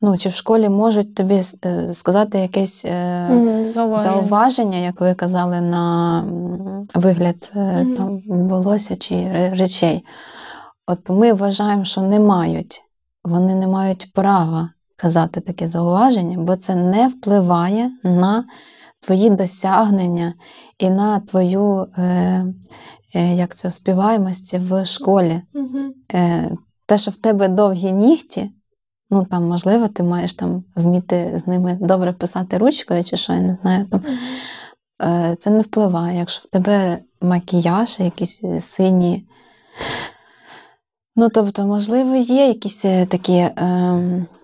Ну, 0.00 0.18
чи 0.18 0.28
в 0.28 0.34
школі 0.34 0.68
можуть 0.68 1.14
тобі 1.14 1.42
е, 1.64 1.94
сказати 1.94 2.38
якесь 2.38 2.84
е, 2.84 3.28
Зауваження. 3.64 4.12
зауваження, 4.12 4.78
як 4.78 5.00
ви 5.00 5.14
казали, 5.14 5.60
на 5.60 6.24
вигляд 6.94 7.52
е, 7.56 7.86
там, 7.96 8.22
волосся 8.26 8.96
чи 8.96 9.32
речей. 9.52 10.04
От 10.86 11.10
ми 11.10 11.32
вважаємо, 11.32 11.84
що 11.84 12.00
не 12.00 12.20
мають, 12.20 12.82
вони 13.24 13.54
не 13.54 13.66
мають 13.66 14.12
права 14.12 14.70
казати 14.96 15.40
таке 15.40 15.68
зауваження, 15.68 16.38
бо 16.38 16.56
це 16.56 16.74
не 16.74 17.08
впливає 17.08 17.90
на 18.04 18.44
твої 19.00 19.30
досягнення 19.30 20.34
і 20.78 20.90
на 20.90 21.20
твою 21.20 21.86
е, 21.98 22.02
е, 23.14 23.34
як 23.34 23.54
це, 23.54 23.70
співаємость 23.70 24.54
в 24.54 24.84
школі. 24.84 25.42
Е, 26.14 26.50
те, 26.86 26.98
що 26.98 27.10
в 27.10 27.16
тебе 27.16 27.48
довгі 27.48 27.92
нігті, 27.92 28.50
ну 29.10 29.24
там, 29.30 29.44
можливо, 29.48 29.88
ти 29.88 30.02
маєш 30.02 30.34
там 30.34 30.64
вміти 30.76 31.42
з 31.44 31.46
ними 31.46 31.78
добре 31.80 32.12
писати 32.12 32.58
ручкою, 32.58 33.04
чи 33.04 33.16
що, 33.16 33.32
я 33.32 33.40
не 33.40 33.54
знаю. 33.54 33.84
Там, 33.84 34.02
е, 35.02 35.36
це 35.38 35.50
не 35.50 35.60
впливає. 35.60 36.18
Якщо 36.18 36.42
в 36.44 36.46
тебе 36.46 36.98
макіяж, 37.20 38.00
якісь 38.00 38.40
сині. 38.60 39.26
Ну, 41.18 41.28
тобто, 41.28 41.66
можливо, 41.66 42.16
є 42.16 42.46
якісь 42.46 42.84
е, 42.84 43.06
такі 43.06 43.32
е, 43.32 43.52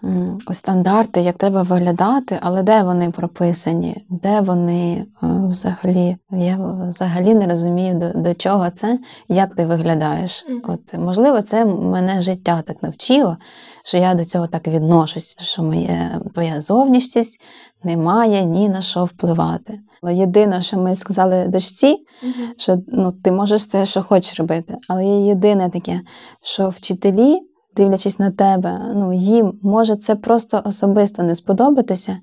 м, 0.04 0.38
стандарти, 0.52 1.20
як 1.20 1.36
треба 1.36 1.62
виглядати, 1.62 2.38
але 2.40 2.62
де 2.62 2.82
вони 2.82 3.10
прописані, 3.10 4.06
де 4.08 4.40
вони 4.40 5.06
е, 5.22 5.26
взагалі? 5.48 6.16
Я 6.30 6.58
взагалі 6.88 7.34
не 7.34 7.46
розумію, 7.46 7.94
до, 7.94 8.20
до 8.20 8.34
чого 8.34 8.70
це, 8.70 8.98
як 9.28 9.54
ти 9.54 9.66
виглядаєш. 9.66 10.44
От, 10.64 10.94
можливо, 10.98 11.42
це 11.42 11.64
мене 11.64 12.22
життя 12.22 12.62
так 12.66 12.82
навчило, 12.82 13.36
що 13.84 13.96
я 13.96 14.14
до 14.14 14.24
цього 14.24 14.46
так 14.46 14.68
відношусь, 14.68 15.36
що 15.40 15.62
моє, 15.62 16.20
твоя 16.34 16.60
зовнішність 16.60 17.40
не 17.84 17.96
має 17.96 18.44
ні 18.44 18.68
на 18.68 18.82
що 18.82 19.04
впливати. 19.04 19.80
Єдине, 20.11 20.62
що 20.62 20.76
ми 20.78 20.96
сказали 20.96 21.46
дочці, 21.48 21.96
Мгм. 22.22 22.48
що 22.57 22.76
ну, 22.88 23.12
ти 23.12 23.32
можеш 23.32 23.61
все, 23.62 23.84
що 23.86 24.03
хочеш 24.03 24.38
робити. 24.38 24.76
Але 24.88 25.05
є 25.05 25.26
єдине 25.26 25.70
таке, 25.70 26.00
що 26.42 26.68
вчителі, 26.68 27.40
дивлячись 27.76 28.18
на 28.18 28.30
тебе, 28.30 28.92
ну, 28.94 29.12
їм 29.12 29.59
може 29.62 29.96
це 29.96 30.14
просто 30.14 30.62
особисто 30.64 31.22
не 31.22 31.34
сподобатися, 31.34 32.18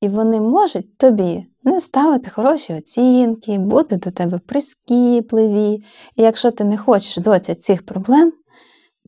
і 0.00 0.08
вони 0.08 0.40
можуть 0.40 0.98
тобі 0.98 1.46
не 1.64 1.80
ставити 1.80 2.30
хороші 2.30 2.74
оцінки, 2.74 3.58
бути 3.58 3.96
до 3.96 4.10
тебе 4.10 4.40
прискіпливі. 4.46 5.72
І 6.16 6.22
якщо 6.22 6.50
ти 6.50 6.64
не 6.64 6.76
хочеш 6.76 7.16
доця 7.16 7.54
цих 7.54 7.86
проблем, 7.86 8.32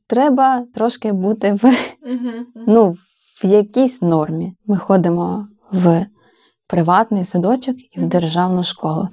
треба 0.07 0.65
трошки 0.75 1.13
бути 1.13 1.53
в 1.53 1.65
Мгм. 2.07 2.47
ну, 2.67 2.97
в 3.43 3.47
якійсь 3.47 4.03
нормі. 4.03 4.53
Ми 4.67 4.77
ходимо 4.77 5.49
в 5.73 6.07
приватний 6.69 7.25
садочок 7.25 7.77
і 7.97 8.01
в 8.01 8.05
державну 8.05 8.65
школу. 8.65 9.09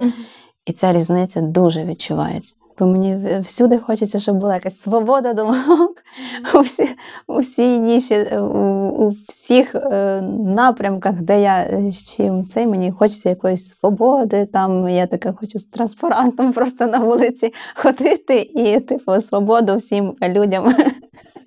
І 0.66 0.72
ця 0.72 0.92
різниця 0.92 1.40
дуже 1.40 1.84
відчувається. 1.84 2.54
Бо 2.78 2.86
мені 2.86 3.40
всюди 3.40 3.78
хочеться, 3.78 4.18
щоб 4.18 4.36
була 4.36 4.54
якась 4.54 4.80
свобода 4.80 5.32
думок 5.32 6.02
у, 6.54 6.60
всі, 6.60 6.88
у 7.26 7.38
всій 7.38 7.78
ніші, 7.78 8.14
е, 8.14 8.40
у, 8.40 8.88
у 8.88 9.14
всіх 9.28 9.74
е, 9.74 10.20
напрямках, 10.38 11.22
де 11.22 11.42
я 11.42 11.62
е, 11.62 11.90
з 11.90 12.02
чим 12.02 12.48
цей 12.48 12.66
мені 12.66 12.92
хочеться 12.92 13.28
якоїсь 13.28 13.68
свободи. 13.68 14.46
Там 14.46 14.88
я 14.88 15.06
така 15.06 15.32
хочу 15.32 15.58
з 15.58 15.64
транспарантом 15.64 16.52
просто 16.52 16.86
на 16.86 16.98
вулиці 16.98 17.54
ходити 17.74 18.40
і, 18.40 18.80
типу, 18.80 19.20
свободу 19.20 19.76
всім 19.76 20.14
людям 20.22 20.74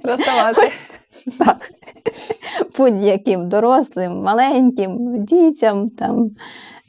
Роздавати. 0.03 0.61
так. 1.31 1.71
Будь-яким 2.77 3.49
дорослим, 3.49 4.21
маленьким, 4.21 5.25
дітям. 5.25 5.89
Там. 5.89 6.31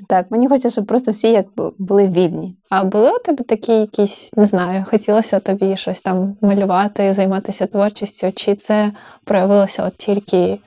Так, 0.08 0.30
мені 0.30 0.48
хочеться, 0.48 0.70
щоб 0.70 0.86
просто 0.86 1.10
всі 1.10 1.32
як 1.32 1.46
були 1.78 2.08
вільні. 2.08 2.56
А 2.70 2.84
були 2.84 3.10
у 3.10 3.18
тебе 3.18 3.44
такі 3.44 3.72
якісь, 3.72 4.32
не 4.36 4.44
знаю, 4.44 4.84
хотілося 4.90 5.40
тобі 5.40 5.76
щось 5.76 6.00
там 6.00 6.36
малювати, 6.40 7.14
займатися 7.14 7.66
творчістю? 7.66 8.32
Чи 8.32 8.54
це 8.54 8.92
проявилося 9.24 9.84
от 9.84 9.96
тільки 9.96 10.58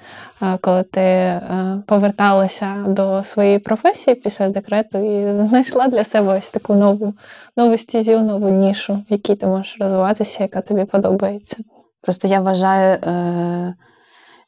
е, 0.41 0.57
коли 0.61 0.84
ти 0.84 1.01
е, 1.01 1.84
поверталася 1.88 2.86
до 2.88 3.24
своєї 3.24 3.59
професії 3.59 4.15
після 4.15 4.49
декрету 4.49 4.97
і 4.97 5.34
знайшла 5.34 5.88
для 5.88 6.03
себе 6.03 6.38
ось 6.38 6.49
таку 6.49 6.74
нову, 6.74 7.13
нову 7.57 7.78
стізю, 7.78 8.19
нову 8.19 8.49
нішу, 8.49 8.93
в 8.93 9.05
якій 9.09 9.36
ти 9.36 9.47
можеш 9.47 9.78
розвиватися, 9.80 10.43
яка 10.43 10.61
тобі 10.61 10.86
подобається? 10.86 11.57
Просто 12.04 12.28
я 12.28 12.41
вважаю, 12.41 12.93
е, 12.93 13.74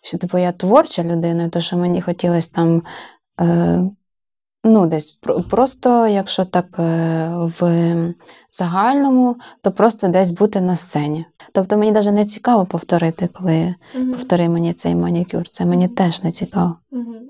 що 0.02 0.18
типу, 0.18 0.38
я 0.38 0.52
творча 0.52 1.04
людина, 1.04 1.50
то 1.50 1.62
що 1.62 1.78
мені 1.78 2.02
хотілося 2.02 2.50
там. 2.54 2.84
Ну, 4.68 4.86
десь 4.86 5.12
про- 5.12 5.42
просто, 5.42 6.08
якщо 6.08 6.46
так 6.46 6.66
е, 6.80 7.30
в 7.60 7.96
загальному, 8.52 9.36
то 9.62 9.72
просто 9.72 10.08
десь 10.08 10.30
бути 10.30 10.62
на 10.62 10.76
сцені. 10.76 11.26
Тобто 11.54 11.78
мені 11.78 11.92
навіть 11.92 12.12
не 12.12 12.26
цікаво 12.26 12.66
повторити, 12.66 13.30
коли 13.34 13.76
повтори 14.12 14.50
мені 14.50 14.74
цей 14.74 14.96
манікюр. 14.96 15.50
Це 15.50 15.66
мені 15.66 15.88
теж 15.88 16.24
не 16.24 16.32
цікаво. 16.32 16.76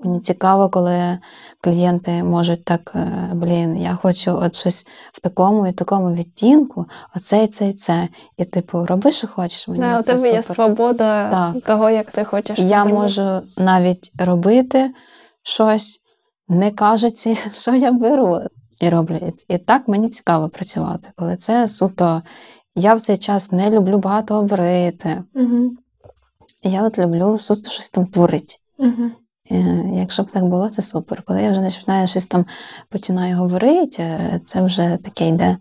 Мені 0.04 0.20
цікаво, 0.20 0.68
коли 0.68 1.18
клієнти 1.60 2.22
можуть 2.22 2.64
так, 2.64 2.92
е, 2.94 3.30
блін, 3.34 3.76
я 3.76 3.94
хочу 3.94 4.36
от 4.36 4.56
щось 4.56 4.86
в 5.12 5.20
такому 5.20 5.66
і 5.66 5.72
такому 5.72 6.12
відтінку, 6.14 6.86
оце 7.16 7.44
і 7.44 7.46
це 7.46 7.68
і 7.68 7.72
це. 7.72 8.08
І 8.36 8.44
типу, 8.44 8.86
роби, 8.86 9.12
що 9.12 9.26
хочеш. 9.26 9.68
Мені 9.68 9.80
Да, 9.80 10.00
у 10.00 10.02
це 10.02 10.14
тебе 10.14 10.28
є 10.28 10.42
свобода 10.42 11.30
Так. 11.30 11.64
того, 11.64 11.90
як 11.90 12.10
ти 12.10 12.24
хочеш. 12.24 12.58
Я 12.58 12.84
можу 12.84 13.40
навіть 13.56 14.12
робити 14.18 14.90
щось, 15.42 16.00
не 16.48 16.70
кажучи, 16.70 17.36
що 17.52 17.74
я 17.74 17.92
беру 17.92 18.40
і 18.80 18.88
роблю. 18.88 19.32
І- 19.48 19.58
так 19.58 19.88
мені 19.88 20.08
цікаво 20.08 20.48
працювати, 20.48 21.08
коли 21.16 21.36
це 21.36 21.68
суто. 21.68 22.22
Я 22.74 22.94
в 22.94 23.00
цей 23.00 23.16
час 23.18 23.52
не 23.52 23.70
люблю 23.70 23.98
багато 23.98 24.34
говорити. 24.34 25.22
Мгм. 25.34 25.78
Я 26.62 26.82
от 26.82 26.98
люблю 26.98 27.38
суто 27.38 27.70
щось 27.70 27.90
там 27.90 28.06
творити. 28.06 28.54
Мгм. 28.78 29.12
Е, 29.50 29.82
Якщо 29.94 30.22
б 30.22 30.30
так 30.30 30.44
було, 30.44 30.68
це 30.68 30.82
супер. 30.82 31.22
Коли 31.26 31.42
я 31.42 31.50
вже 31.50 31.60
починаю 31.64 32.08
щось 32.08 32.26
там 32.26 32.46
починаю 32.90 33.36
говорити, 33.36 34.02
е, 34.02 34.40
це 34.44 34.62
вже 34.62 34.98
таке 35.04 35.28
йде. 35.28 35.56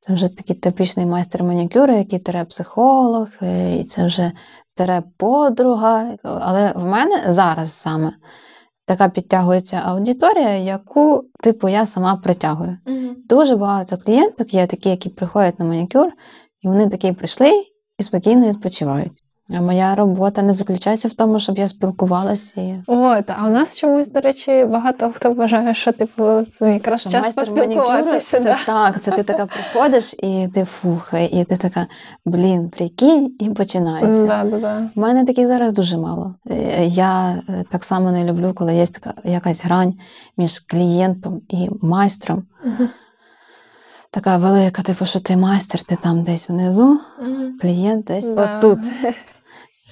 Це 0.00 0.14
вже 0.14 0.28
такий 0.28 0.56
типічний 0.56 1.06
майстер 1.06 1.42
манікюру, 1.42 1.94
який 1.96 2.18
тере 2.18 2.44
психолог, 2.44 3.28
е, 3.42 3.76
і 3.76 3.84
це 3.84 4.06
вже 4.06 4.32
тере 4.74 5.02
подруга. 5.16 6.16
Але 6.22 6.72
в 6.72 6.84
мене 6.84 7.22
зараз 7.28 7.72
саме 7.72 8.12
така 8.96 9.08
підтягується 9.08 9.82
аудиторія, 9.84 10.56
яку, 10.56 11.24
типу, 11.40 11.68
я 11.68 11.86
сама 11.86 12.16
притягую. 12.16 12.78
Угу. 12.86 13.14
Дуже 13.28 13.56
багато 13.56 13.96
клієнток 13.96 14.54
є 14.54 14.66
такі, 14.66 14.88
які 14.88 15.08
приходять 15.08 15.58
на 15.58 15.64
манікюр, 15.64 16.12
і 16.62 16.68
вони 16.68 16.88
такі 16.88 17.12
прийшли 17.12 17.50
і 17.98 18.02
спокійно 18.02 18.48
відпочивають. 18.48 19.21
А 19.54 19.60
моя 19.60 19.94
робота 19.94 20.42
не 20.42 20.52
заключається 20.52 21.08
в 21.08 21.12
тому, 21.12 21.40
щоб 21.40 21.58
я 21.58 21.68
спілкувалася. 21.68 22.60
І... 22.60 22.74
От, 22.86 23.24
а 23.26 23.46
у 23.46 23.50
нас 23.50 23.76
чомусь, 23.76 24.08
до 24.08 24.20
речі, 24.20 24.64
багато 24.64 25.12
хто 25.14 25.32
вважає, 25.32 25.74
що 25.74 25.92
типу 25.92 26.24
якраз 26.60 27.00
Що 27.00 27.10
час 27.10 27.32
поспілкуватися. 27.34 28.38
Це 28.38 28.44
Да. 28.44 28.56
так, 28.66 29.02
це 29.02 29.10
ти 29.10 29.22
така 29.22 29.46
приходиш 29.46 30.14
і 30.14 30.48
ти 30.54 30.64
фухай, 30.64 31.26
і 31.26 31.44
ти 31.44 31.56
така, 31.56 31.86
блін, 32.26 32.70
прикинь, 32.70 33.36
і 33.40 33.50
починається. 33.50 34.26
Да, 34.26 34.44
да, 34.44 34.58
да. 34.58 34.82
У 34.96 35.00
мене 35.00 35.24
таких 35.24 35.46
зараз 35.46 35.72
дуже 35.72 35.96
мало. 35.96 36.34
Е, 36.50 36.84
Я 36.86 37.30
е, 37.48 37.64
так 37.70 37.84
само 37.84 38.12
не 38.12 38.24
люблю, 38.24 38.52
коли 38.54 38.74
є 38.74 38.86
така 38.86 39.14
якась 39.24 39.64
грань 39.64 39.94
між 40.36 40.60
клієнтом 40.60 41.40
і 41.48 41.68
майстром. 41.82 42.42
Така 44.10 44.36
велика, 44.36 44.82
типу, 44.82 45.06
що 45.06 45.20
ти 45.20 45.36
майстер, 45.36 45.82
ти 45.82 45.96
там 46.02 46.22
десь 46.22 46.48
внизу, 46.48 47.00
Мгм. 47.22 47.58
клієнт 47.60 48.04
десь 48.04 48.30
Да. 48.30 48.58
отут. 48.58 48.78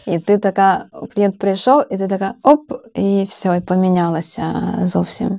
І 0.07 0.18
ти 0.18 0.38
така, 0.38 0.84
клієнт 1.14 1.38
прийшов, 1.38 1.84
і 1.90 1.96
ти 1.96 2.07
така 2.07 2.34
оп, 2.42 2.72
і 2.94 3.24
все, 3.28 3.57
і 3.57 3.61
помінялася 3.61 4.44
зовсім. 4.84 5.38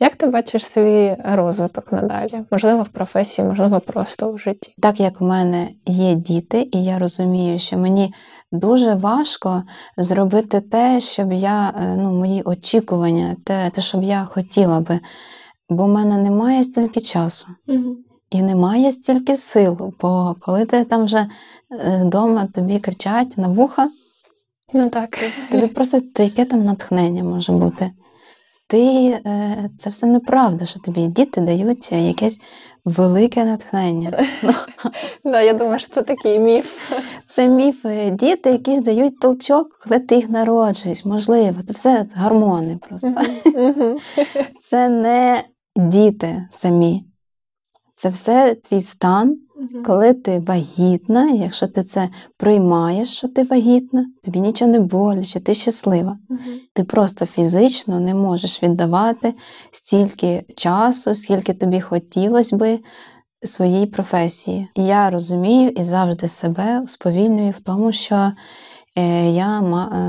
Як 0.00 0.16
ти 0.16 0.26
бачиш 0.26 0.66
свій 0.66 1.16
розвиток 1.24 1.92
надалі? 1.92 2.44
Можливо, 2.50 2.82
в 2.82 2.88
професії, 2.88 3.48
можливо, 3.48 3.80
просто 3.80 4.32
в 4.32 4.38
житті. 4.38 4.74
Так 4.82 5.00
як 5.00 5.22
у 5.22 5.24
мене 5.24 5.68
є 5.86 6.14
діти, 6.14 6.68
і 6.72 6.84
я 6.84 6.98
розумію, 6.98 7.58
що 7.58 7.78
мені 7.78 8.14
дуже 8.52 8.94
важко 8.94 9.62
зробити 9.96 10.60
те, 10.60 11.00
щоб 11.00 11.32
я, 11.32 11.72
е, 11.82 11.96
ну, 11.96 12.12
мої 12.12 12.42
очікування, 12.42 13.36
те, 13.44 13.70
те, 13.70 13.80
щоб 13.80 14.02
я 14.02 14.24
хотіла 14.24 14.80
би. 14.80 15.00
Бо 15.70 15.84
в 15.84 15.88
мене 15.88 16.16
немає 16.16 16.64
стільки 16.64 17.00
часу 17.00 17.48
і 18.30 18.42
немає 18.42 18.92
стільки 18.92 19.36
сил. 19.36 19.92
Бо 20.00 20.36
коли 20.40 20.64
ти 20.64 20.84
там 20.84 21.04
вже 21.04 21.26
вдома 22.02 22.46
тобі 22.54 22.78
кричать 22.78 23.38
на 23.38 23.48
вуха, 23.48 23.88
Ну 24.72 24.88
так. 24.90 25.18
тобі 25.50 25.66
просто 25.66 26.00
яке 26.18 26.44
там 26.44 26.64
натхнення 26.64 27.24
може 27.24 27.52
бути. 27.52 27.90
Ти, 28.68 29.06
е, 29.26 29.70
це 29.78 29.90
все 29.90 30.06
неправда, 30.06 30.64
що 30.64 30.80
тобі 30.80 31.06
діти 31.06 31.40
дають 31.40 31.92
якесь 31.92 32.38
велике 32.84 33.44
натхнення. 33.44 34.24
Да, 35.24 35.40
я 35.40 35.52
думаю, 35.52 35.78
що 35.78 35.88
це 35.88 36.02
такий 36.02 36.38
міф. 36.38 36.92
Це 37.30 37.48
міф. 37.48 37.86
е, 37.86 38.10
Діти 38.10 38.50
якісь 38.50 38.80
дають 38.80 39.20
толчок, 39.20 39.78
коли 39.84 39.98
ти 40.00 40.14
їх 40.14 40.28
народжуєш. 40.28 41.04
Можливо, 41.04 41.56
це 41.66 41.72
все 41.72 42.06
гормони 42.16 42.78
просто. 42.88 43.14
Це 44.64 44.88
не 44.88 45.44
діти 45.76 46.48
самі. 46.50 47.04
Це 47.94 48.08
все 48.08 48.54
твій 48.54 48.80
стан, 48.80 49.36
коли 49.84 50.14
ти 50.14 50.38
вагітна, 50.38 51.30
якщо 51.30 51.66
ти 51.66 51.82
це 51.82 52.08
приймаєш, 52.36 53.08
що 53.16 53.28
ти 53.28 53.42
вагітна, 53.42 54.06
тобі 54.24 54.40
нічого 54.40 54.70
не 54.70 54.80
боляче, 54.80 55.40
ти 55.40 55.54
щаслива. 55.54 56.18
Мгм. 56.28 56.40
Ти 56.74 56.84
просто 56.84 57.26
фізично 57.26 58.00
не 58.00 58.14
можеш 58.14 58.62
віддавати 58.62 59.34
стільки 59.70 60.44
часу, 60.56 61.14
скільки 61.14 61.54
тобі 61.54 61.80
хотілося 61.80 62.56
би 62.56 62.78
своїй 63.44 63.86
професії. 63.86 64.68
І 64.74 64.84
я 64.84 65.10
розумію 65.10 65.68
і 65.68 65.84
завжди 65.84 66.28
себе 66.28 66.82
сповільнюю 66.86 67.50
в 67.50 67.60
тому, 67.60 67.92
що 67.92 68.32
е, 68.96 69.30
я 69.30 69.58
е, 69.58 69.62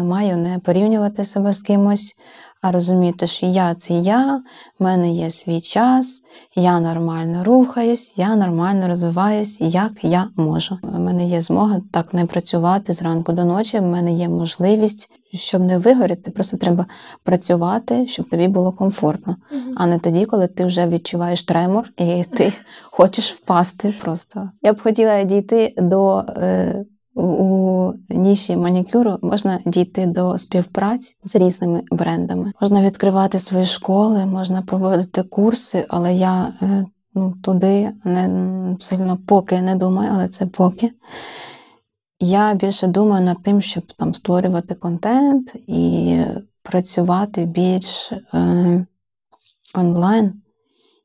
маю 0.04 0.38
не 0.38 0.60
порівнювати 0.60 1.26
себе 1.26 1.54
з 1.54 1.62
кимось, 1.62 2.16
а 2.64 2.72
розуміти, 2.72 3.28
що 3.28 3.46
я 3.46 3.76
це 3.76 3.94
я, 3.94 4.42
в 4.80 4.84
мене 4.84 5.12
є 5.12 5.32
свій 5.32 5.62
час, 5.62 6.24
я 6.56 6.80
нормально 6.80 7.44
рухаюсь, 7.44 8.18
я 8.18 8.36
нормально 8.36 8.88
розвиваюсь, 8.88 9.62
як 9.62 9.92
я 10.02 10.28
можу. 10.36 10.78
У 10.84 11.00
мене 11.00 11.26
є 11.26 11.42
змога 11.42 11.82
так 11.92 12.14
не 12.14 12.26
працювати 12.26 12.94
зранку 12.94 13.34
до 13.34 13.46
ночі. 13.46 13.80
В 13.80 13.82
мене 13.82 14.14
є 14.14 14.30
можливість, 14.30 15.12
щоб 15.34 15.62
не 15.62 15.78
вигоріти, 15.78 16.32
просто 16.32 16.58
треба 16.58 16.86
працювати, 17.24 18.08
щоб 18.08 18.30
тобі 18.30 18.48
було 18.48 18.72
комфортно, 18.72 19.36
а 19.76 19.86
не 19.86 20.00
тоді, 20.00 20.26
коли 20.26 20.48
ти 20.48 20.66
вже 20.66 20.88
відчуваєш 20.88 21.44
тремор 21.44 21.90
і 21.98 22.24
ти 22.24 22.54
хочеш 22.92 23.34
впасти 23.34 23.94
просто. 24.02 24.50
Я 24.62 24.74
б 24.74 24.82
хотіла 24.82 25.24
дійти 25.24 25.74
до 25.78 26.18
е, 26.20 26.86
у- 27.16 27.94
ніші 28.10 28.56
манікюру 28.56 29.18
можна 29.22 29.60
дійти 29.66 30.06
до 30.06 30.38
співпраць 30.38 31.18
з 31.24 31.36
різними 31.36 31.84
брендами. 31.92 32.54
Можна 32.62 32.82
відкривати 32.82 33.40
свої 33.40 33.66
школи, 33.66 34.26
можна 34.26 34.62
проводити 34.62 35.24
курси, 35.24 35.86
але 35.90 36.16
я 36.16 36.54
е, 36.62 36.86
ну, 37.14 37.34
туди 37.44 37.92
не 38.04 38.30
сильно 38.80 39.18
поки 39.28 39.62
не 39.62 39.76
думаю, 39.76 40.12
але 40.14 40.28
це 40.28 40.46
поки. 40.46 40.92
Я 42.20 42.54
більше 42.54 42.88
думаю 42.88 43.26
над 43.26 43.44
тим, 43.44 43.62
щоб 43.62 43.84
там 43.94 44.14
створювати 44.14 44.76
контент 44.76 45.56
і 45.68 46.20
працювати 46.64 47.46
більш 47.46 48.12
е, 48.12 48.86
онлайн, 49.76 50.34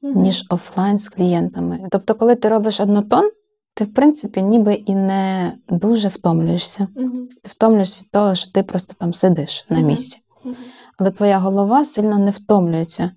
ніж 0.02 0.44
офлайн 0.50 0.98
з 0.98 1.09
клієнтами. 1.09 1.80
Тобто, 1.90 2.14
коли 2.14 2.34
ти 2.34 2.48
робиш 2.48 2.80
однотон, 2.80 3.30
ти, 3.79 3.85
в 3.85 3.95
принципі, 3.95 4.43
ніби 4.43 4.74
і 4.74 4.95
не 4.95 5.53
дуже 5.68 6.09
втомлюєшся. 6.09 6.89
Мгм. 6.97 7.29
Ти 7.43 7.51
втомлюєшся 7.51 7.97
від 8.01 8.11
того, 8.11 8.35
що 8.35 8.53
ти 8.53 8.62
просто 8.62 8.95
там 8.99 9.14
сидиш 9.14 9.66
на 9.68 9.81
місці. 9.81 10.18
Мгм. 10.45 10.57
Але 10.99 11.11
твоя 11.11 11.39
голова 11.39 11.85
сильно 11.85 12.18
не 12.18 12.31
втомлюється. 12.31 13.11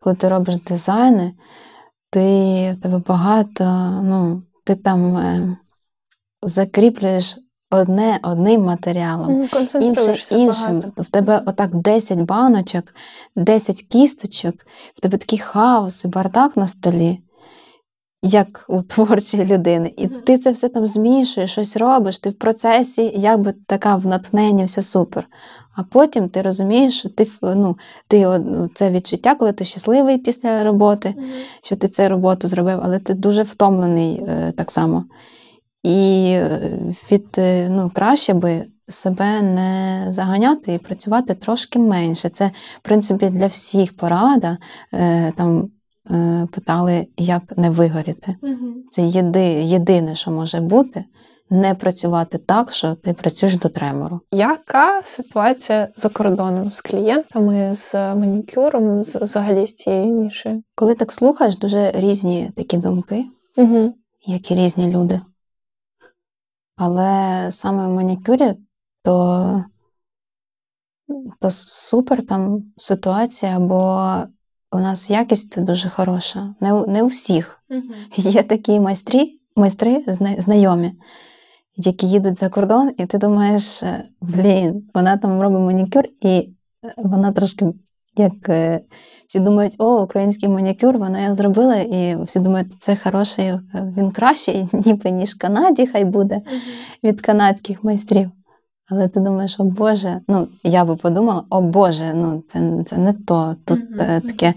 Коли 0.00 0.16
ти 0.16 0.28
робиш 0.28 0.56
дизайни, 0.56 1.32
ти 2.10 2.76
тебе 2.82 3.02
багато, 3.08 3.64
ну, 4.04 4.42
ти 4.64 4.74
там 4.74 5.16
е, 5.16 5.56
закріплюєш 6.42 7.36
одне 7.70 8.20
одним 8.22 8.62
матеріалом. 8.64 9.42
Інше 9.80 10.34
іншим. 10.34 10.80
багато. 10.80 11.02
В 11.02 11.06
тебе 11.06 11.42
отак 11.46 11.74
10 11.74 12.18
баночок, 12.18 12.94
10 13.36 13.82
кісточок, 13.82 14.54
в 14.94 15.00
тебе 15.00 15.18
такий 15.18 15.38
хаос 15.38 16.04
і 16.04 16.08
бардак 16.08 16.56
на 16.56 16.66
столі, 16.66 17.20
як 18.22 18.64
у 18.68 18.82
творчої 18.82 19.44
людини. 19.44 19.92
І 19.96 20.08
ти 20.08 20.38
це 20.38 20.50
все 20.50 20.68
там 20.68 20.86
змішуєш, 20.86 21.50
щось 21.52 21.76
робиш, 21.76 22.18
ти 22.18 22.30
в 22.30 22.34
процесі, 22.34 23.12
якби 23.16 23.54
така 23.66 23.96
в 23.96 24.06
натхненні, 24.06 24.64
все 24.64 24.82
супер. 24.82 25.28
А 25.76 25.82
потім 25.82 26.28
ти 26.28 26.42
розумієш, 26.42 26.98
що 26.98 27.08
ти, 27.08 27.28
ну, 27.42 27.78
ти 28.08 28.38
ну, 28.38 28.70
це 28.74 28.90
відчуття, 28.90 29.34
коли 29.34 29.52
ти 29.52 29.64
щасливий 29.64 30.18
після 30.18 30.64
роботи, 30.64 31.14
що 31.62 31.76
ти 31.76 31.88
цю 31.88 32.08
роботу 32.08 32.48
зробив, 32.48 32.80
але 32.82 32.98
ти 32.98 33.14
дуже 33.14 33.42
втомлений 33.42 34.24
е, 34.28 34.52
так 34.56 34.70
само. 34.70 35.04
І 35.82 36.30
е, 36.34 36.72
від 37.10 37.26
е, 37.38 37.68
ну, 37.68 37.90
краще 37.94 38.34
би 38.34 38.66
себе 38.88 39.42
не 39.42 40.06
заганяти 40.10 40.74
і 40.74 40.78
працювати 40.78 41.34
трошки 41.34 41.78
менше. 41.78 42.28
Це, 42.28 42.50
в 42.76 42.80
принципі, 42.82 43.28
для 43.30 43.46
всіх 43.46 43.96
порада. 43.96 44.58
Е, 44.94 45.32
Там 45.36 45.70
питали, 46.52 47.06
як 47.16 47.58
не 47.58 47.70
вигоріти. 47.70 48.36
Мгм. 48.42 48.74
Це 48.90 49.02
єди, 49.02 49.44
єдине, 49.62 50.14
що 50.14 50.30
може 50.30 50.60
бути, 50.60 51.04
не 51.50 51.74
працювати 51.74 52.38
так, 52.38 52.72
що 52.72 52.94
ти 52.94 53.12
працюєш 53.12 53.56
до 53.56 53.68
тремору. 53.68 54.20
Яка 54.32 55.02
ситуація 55.02 55.88
за 55.96 56.08
кордоном 56.08 56.70
з 56.72 56.80
клієнтами, 56.80 57.74
з 57.74 57.94
манікюром, 57.94 59.02
з 59.02 59.16
взагалі 59.16 59.66
з 59.66 59.74
цією 59.74 60.14
нішею? 60.14 60.62
Коли 60.74 60.94
так 60.94 61.12
слухаєш, 61.12 61.58
дуже 61.58 61.92
різні 61.94 62.50
такі 62.56 62.76
думки, 62.76 63.24
Угу. 63.56 63.94
як 64.26 64.50
і 64.50 64.54
різні 64.54 64.90
люди. 64.92 65.20
Але 66.76 67.46
саме 67.50 67.86
в 67.86 67.90
манікюрі, 67.90 68.54
то, 69.04 69.64
то 71.40 71.50
супер 71.50 72.26
там 72.26 72.64
ситуація, 72.76 73.58
бо 73.58 74.12
у 74.72 74.78
нас 74.78 75.10
якість 75.10 75.60
дуже 75.62 75.88
хороша. 75.88 76.54
Не, 76.60 76.72
у- 76.72 76.86
не 76.90 77.02
у 77.02 77.06
всіх. 77.06 77.62
Є 78.16 78.42
такі 78.42 78.80
майстрі, 78.80 79.30
майстри 79.56 80.04
зна- 80.06 80.36
знайомі, 80.42 80.92
які 81.76 82.06
їдуть 82.08 82.38
за 82.38 82.48
кордон, 82.48 82.90
і 82.98 83.06
ти 83.06 83.18
думаєш, 83.18 83.82
е, 83.82 84.04
блін, 84.20 84.88
вона 84.94 85.16
там 85.16 85.40
робить 85.42 85.60
манікюр, 85.60 86.04
і 86.20 86.28
е, 86.28 86.48
вона 86.96 87.32
трошки 87.32 87.66
як 88.16 88.48
е, 88.48 88.80
всі 89.26 89.40
думають, 89.40 89.74
о, 89.78 90.02
український 90.02 90.48
манікюр, 90.48 90.98
вона 90.98 91.20
його 91.22 91.34
зробила, 91.34 91.76
і 91.76 92.16
всі 92.24 92.40
думають, 92.40 92.72
це 92.78 92.96
хороший, 92.96 93.52
він 93.96 94.10
кращий, 94.10 94.68
ніби 94.72 95.10
ніж 95.10 95.30
в 95.34 95.38
Канаді, 95.38 95.86
хай 95.86 96.04
буде 96.04 96.40
від 97.04 97.20
канадських 97.20 97.84
майстрів. 97.84 98.30
Але 98.90 99.08
ти 99.08 99.20
думаєш, 99.20 99.60
о 99.60 99.64
Боже, 99.64 100.20
ну 100.28 100.48
я 100.64 100.84
би 100.84 100.96
подумала, 100.96 101.42
о 101.50 101.60
Боже, 101.60 102.12
ну 102.14 102.42
це, 102.46 102.84
це 102.86 102.98
не 102.98 103.12
то. 103.12 103.56
Тут 103.64 103.90
мгм. 103.90 104.20
таке, 104.20 104.54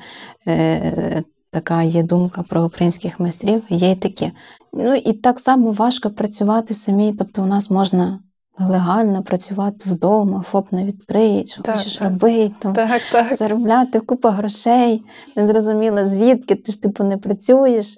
е, 0.47 1.23
така 1.51 1.83
є 1.83 2.03
думка 2.03 2.43
про 2.49 2.65
українських 2.65 3.19
майстрів, 3.19 3.63
є 3.69 3.91
й 3.91 3.95
таке. 3.95 4.31
Ну 4.73 4.95
і 4.95 5.13
так 5.13 5.39
само 5.39 5.71
важко 5.71 6.09
працювати 6.09 6.73
самі. 6.73 7.13
Тобто, 7.13 7.43
у 7.43 7.45
нас 7.45 7.69
можна 7.69 8.19
легально 8.59 9.23
працювати 9.23 9.89
вдома, 9.89 10.43
ФОП 10.51 10.71
не 10.71 10.85
відкриє, 10.85 11.45
що 11.45 11.61
Так, 11.61 11.77
хочеш 11.77 11.95
так. 11.97 12.09
робити, 12.09 12.53
там, 12.59 12.73
Так, 12.73 13.01
так. 13.11 13.35
заробляти 13.35 13.99
купа 13.99 14.31
грошей, 14.31 15.03
незрозуміло 15.35 16.05
звідки, 16.05 16.55
ти 16.55 16.71
ж 16.71 16.81
типу 16.81 17.03
не 17.03 17.17
працюєш. 17.17 17.97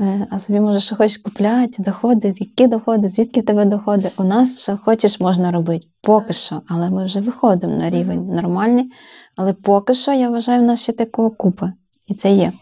Е, 0.00 0.26
а 0.30 0.38
собі 0.38 0.60
може, 0.60 0.80
що 0.80 0.96
хочеш 0.96 1.18
купляти, 1.18 1.82
доходи, 1.82 2.34
які 2.38 2.66
доходи, 2.66 3.08
звідки 3.08 3.40
в 3.40 3.44
тебе 3.44 3.64
доходи? 3.64 4.10
У 4.16 4.24
нас 4.24 4.62
що 4.62 4.78
хочеш, 4.84 5.20
можна 5.20 5.50
робити. 5.52 5.86
Поки 6.02 6.32
що, 6.32 6.62
але 6.68 6.90
ми 6.90 7.04
вже 7.04 7.20
виходимо 7.20 7.76
на 7.76 7.90
рівень 7.90 8.26
нормальний. 8.26 8.92
Але 9.36 9.52
поки 9.52 9.94
що, 9.94 10.12
я 10.12 10.30
вважаю, 10.30 10.60
в 10.60 10.64
нас 10.64 10.82
ще 10.82 10.92
такого 10.92 11.30
купи. 11.30 11.72
І 12.06 12.14
це 12.14 12.32
є. 12.32 12.52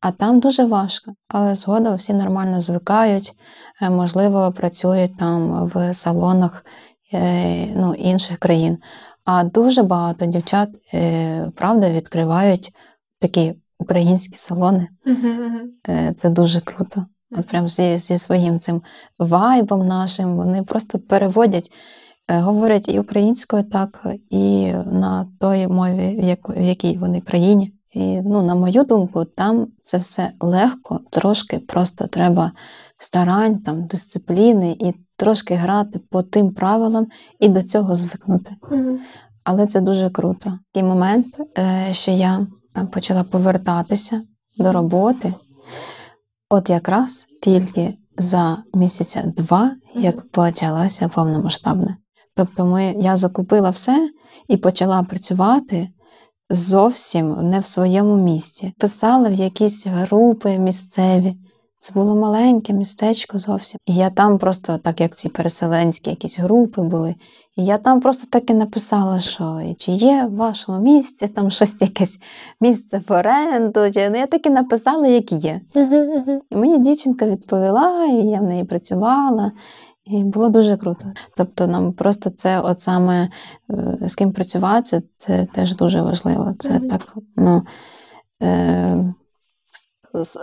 А 0.00 0.10
там 0.10 0.40
дуже 0.40 0.64
важко. 0.64 1.12
Але 1.28 1.54
згодом 1.54 1.96
всі 1.96 2.12
нормально 2.12 2.60
звикають, 2.60 3.32
е, 3.82 3.90
можливо, 3.90 4.52
працюють 4.52 5.18
там 5.18 5.66
в 5.66 5.94
салонах 5.94 6.64
е, 7.12 7.66
ну, 7.66 7.94
інших 7.94 8.38
країн. 8.38 8.78
А 9.24 9.44
дуже 9.44 9.82
багато 9.82 10.26
дівчат, 10.26 10.68
правда, 11.54 11.90
відкривають 11.90 12.72
такі 13.20 13.54
українські 13.78 14.36
салони. 14.36 14.88
Е, 15.88 16.14
це 16.16 16.28
дуже 16.28 16.60
круто. 16.60 17.06
От 17.30 17.46
прям 17.46 17.68
зі, 17.68 17.98
зі 17.98 18.18
своїм 18.18 18.60
цим 18.60 18.82
вайбом 19.18 19.86
нашим 19.86 20.36
вони 20.36 20.62
просто 20.62 20.98
переводять, 20.98 21.70
е, 22.28 22.40
говорять 22.40 22.88
і 22.88 23.00
українською 23.00 23.62
так, 23.62 24.06
і 24.30 24.72
на 24.86 25.26
той 25.40 25.66
мові, 25.66 26.36
в 26.48 26.62
якій 26.62 26.98
вони 26.98 27.20
країні. 27.20 27.72
І 27.92 28.20
ну, 28.22 28.42
на 28.42 28.54
мою 28.54 28.84
думку, 28.84 29.24
там 29.24 29.66
це 29.82 29.98
все 29.98 30.30
легко, 30.40 31.00
трошки 31.10 31.58
просто 31.58 32.06
треба 32.06 32.52
старань, 32.98 33.58
там, 33.58 33.86
дисципліни 33.86 34.76
і 34.80 34.94
трошки 35.16 35.54
грати 35.54 35.98
по 35.98 36.22
тим 36.22 36.54
правилам 36.54 37.06
і 37.40 37.48
до 37.48 37.62
цього 37.62 37.96
звикнути. 37.96 38.54
Mm-hmm. 38.62 38.96
Але 39.44 39.66
це 39.66 39.80
дуже 39.80 40.10
круто. 40.10 40.58
Такий 40.72 40.88
момент, 40.88 41.26
е, 41.58 41.88
що 41.92 42.10
я 42.10 42.46
почала 42.84 43.24
повертатися 43.24 44.22
до 44.58 44.72
роботи, 44.72 45.34
от 46.50 46.70
якраз 46.70 47.26
тільки 47.42 47.94
за 48.18 48.62
місяця 48.74 49.32
два, 49.36 49.72
як 49.94 50.30
почалася 50.30 51.08
повномасштабна. 51.08 51.96
Тобто 52.34 52.66
ми, 52.66 52.94
я 52.98 53.16
закупила 53.16 53.70
все 53.70 54.10
і 54.48 54.56
почала 54.56 55.02
працювати 55.02 55.88
зовсім 56.50 57.50
не 57.50 57.60
в 57.60 57.66
своєму 57.66 58.16
місці. 58.16 58.72
Писала 58.78 59.28
в 59.28 59.32
якісь 59.32 59.86
групи 59.86 60.58
місцеві. 60.58 61.36
Це 61.80 61.92
було 61.92 62.16
маленьке 62.16 62.72
містечко 62.72 63.38
зовсім. 63.38 63.80
І 63.86 63.94
я 63.94 64.10
там 64.10 64.38
просто, 64.38 64.78
так 64.78 65.00
як 65.00 65.16
ці 65.16 65.28
переселенські 65.28 66.10
якісь 66.10 66.38
групи 66.38 66.82
були, 66.82 67.14
і 67.56 67.64
я 67.64 67.78
там 67.78 68.00
просто 68.00 68.26
так 68.30 68.50
і 68.50 68.54
написала, 68.54 69.18
що 69.18 69.62
чи 69.78 69.92
є 69.92 70.26
в 70.26 70.36
вашому 70.36 70.80
місці 70.80 71.28
там 71.28 71.50
щось 71.50 71.80
якесь 71.80 72.18
місце 72.60 73.02
в 73.08 73.12
оренду. 73.12 73.90
Чи... 73.90 74.10
Ну, 74.10 74.18
я 74.18 74.26
так 74.26 74.46
і 74.46 74.50
написала, 74.50 75.06
як 75.06 75.32
є. 75.32 75.60
І 76.50 76.56
мені 76.56 76.78
дівчинка 76.78 77.26
відповіла, 77.26 78.04
і 78.04 78.16
я 78.16 78.40
в 78.40 78.42
неї 78.42 78.64
працювала. 78.64 79.52
І 80.04 80.24
було 80.24 80.48
дуже 80.48 80.76
круто. 80.76 81.12
Тобто, 81.36 81.66
нам 81.66 81.92
просто 81.92 82.30
це 82.30 82.60
от 82.60 82.80
саме 82.80 83.28
е, 83.70 83.98
з 84.08 84.14
ким 84.14 84.32
працювати, 84.32 85.02
це 85.18 85.46
теж 85.52 85.76
дуже 85.76 86.02
важливо. 86.02 86.54
Це 86.58 86.68
mm-hmm. 86.68 86.88
так, 86.88 87.16
ну, 87.36 87.62
е, 88.42 89.14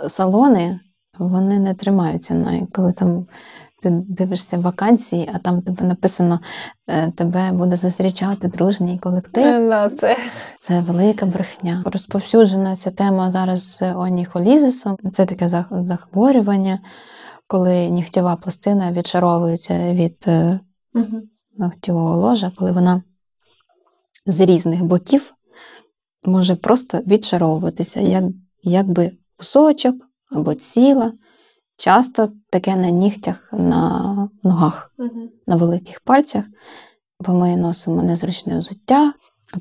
салони 0.08 0.80
вони 1.18 1.58
не 1.58 1.74
тримаються 1.74 2.66
коли 2.72 2.92
там 2.92 3.26
ти 3.84 4.02
дивишся 4.08 4.58
вакансії, 4.58 5.30
а 5.34 5.38
там 5.38 5.62
тебе 5.62 5.82
написано, 5.82 6.40
е, 6.86 7.10
тебе 7.10 7.52
буде 7.52 7.76
зустрічати 7.76 8.48
дружній 8.48 8.98
колектив. 8.98 9.70
Е, 9.72 9.90
це 9.96 10.16
це 10.60 10.80
велика 10.80 11.26
брехня. 11.26 11.82
Розповсюджена 11.86 12.76
ця 12.76 12.90
тема 12.90 13.32
зараз 13.32 13.76
з 13.76 13.92
оніхолізисом. 13.94 14.96
Це 15.12 15.26
таке 15.26 15.64
захворювання, 15.70 16.78
коли 17.46 17.90
нігтєва 17.90 18.36
пластина 18.36 18.92
відшаровується 18.92 19.92
від 19.92 20.24
угу. 20.94 21.22
ногтєвого 21.58 22.16
ложа, 22.16 22.52
коли 22.56 22.72
вона 22.72 23.02
з 24.26 24.40
різних 24.40 24.84
боків 24.84 25.34
може 26.24 26.56
просто 26.56 26.98
відшаровуватися, 26.98 28.00
як, 28.00 28.24
якби 28.62 29.12
кусочок 29.36 29.96
або 30.30 30.54
ціла. 30.54 31.12
Часто 31.76 32.28
таке 32.54 32.76
на 32.76 32.90
нігтях, 32.90 33.48
на 33.52 34.28
ногах, 34.42 34.92
угу. 34.98 35.28
на 35.46 35.56
великих 35.56 36.00
пальцях, 36.00 36.44
бо 37.20 37.34
ми 37.34 37.56
носимо 37.56 38.02
незручне 38.02 38.58
взуття. 38.58 39.12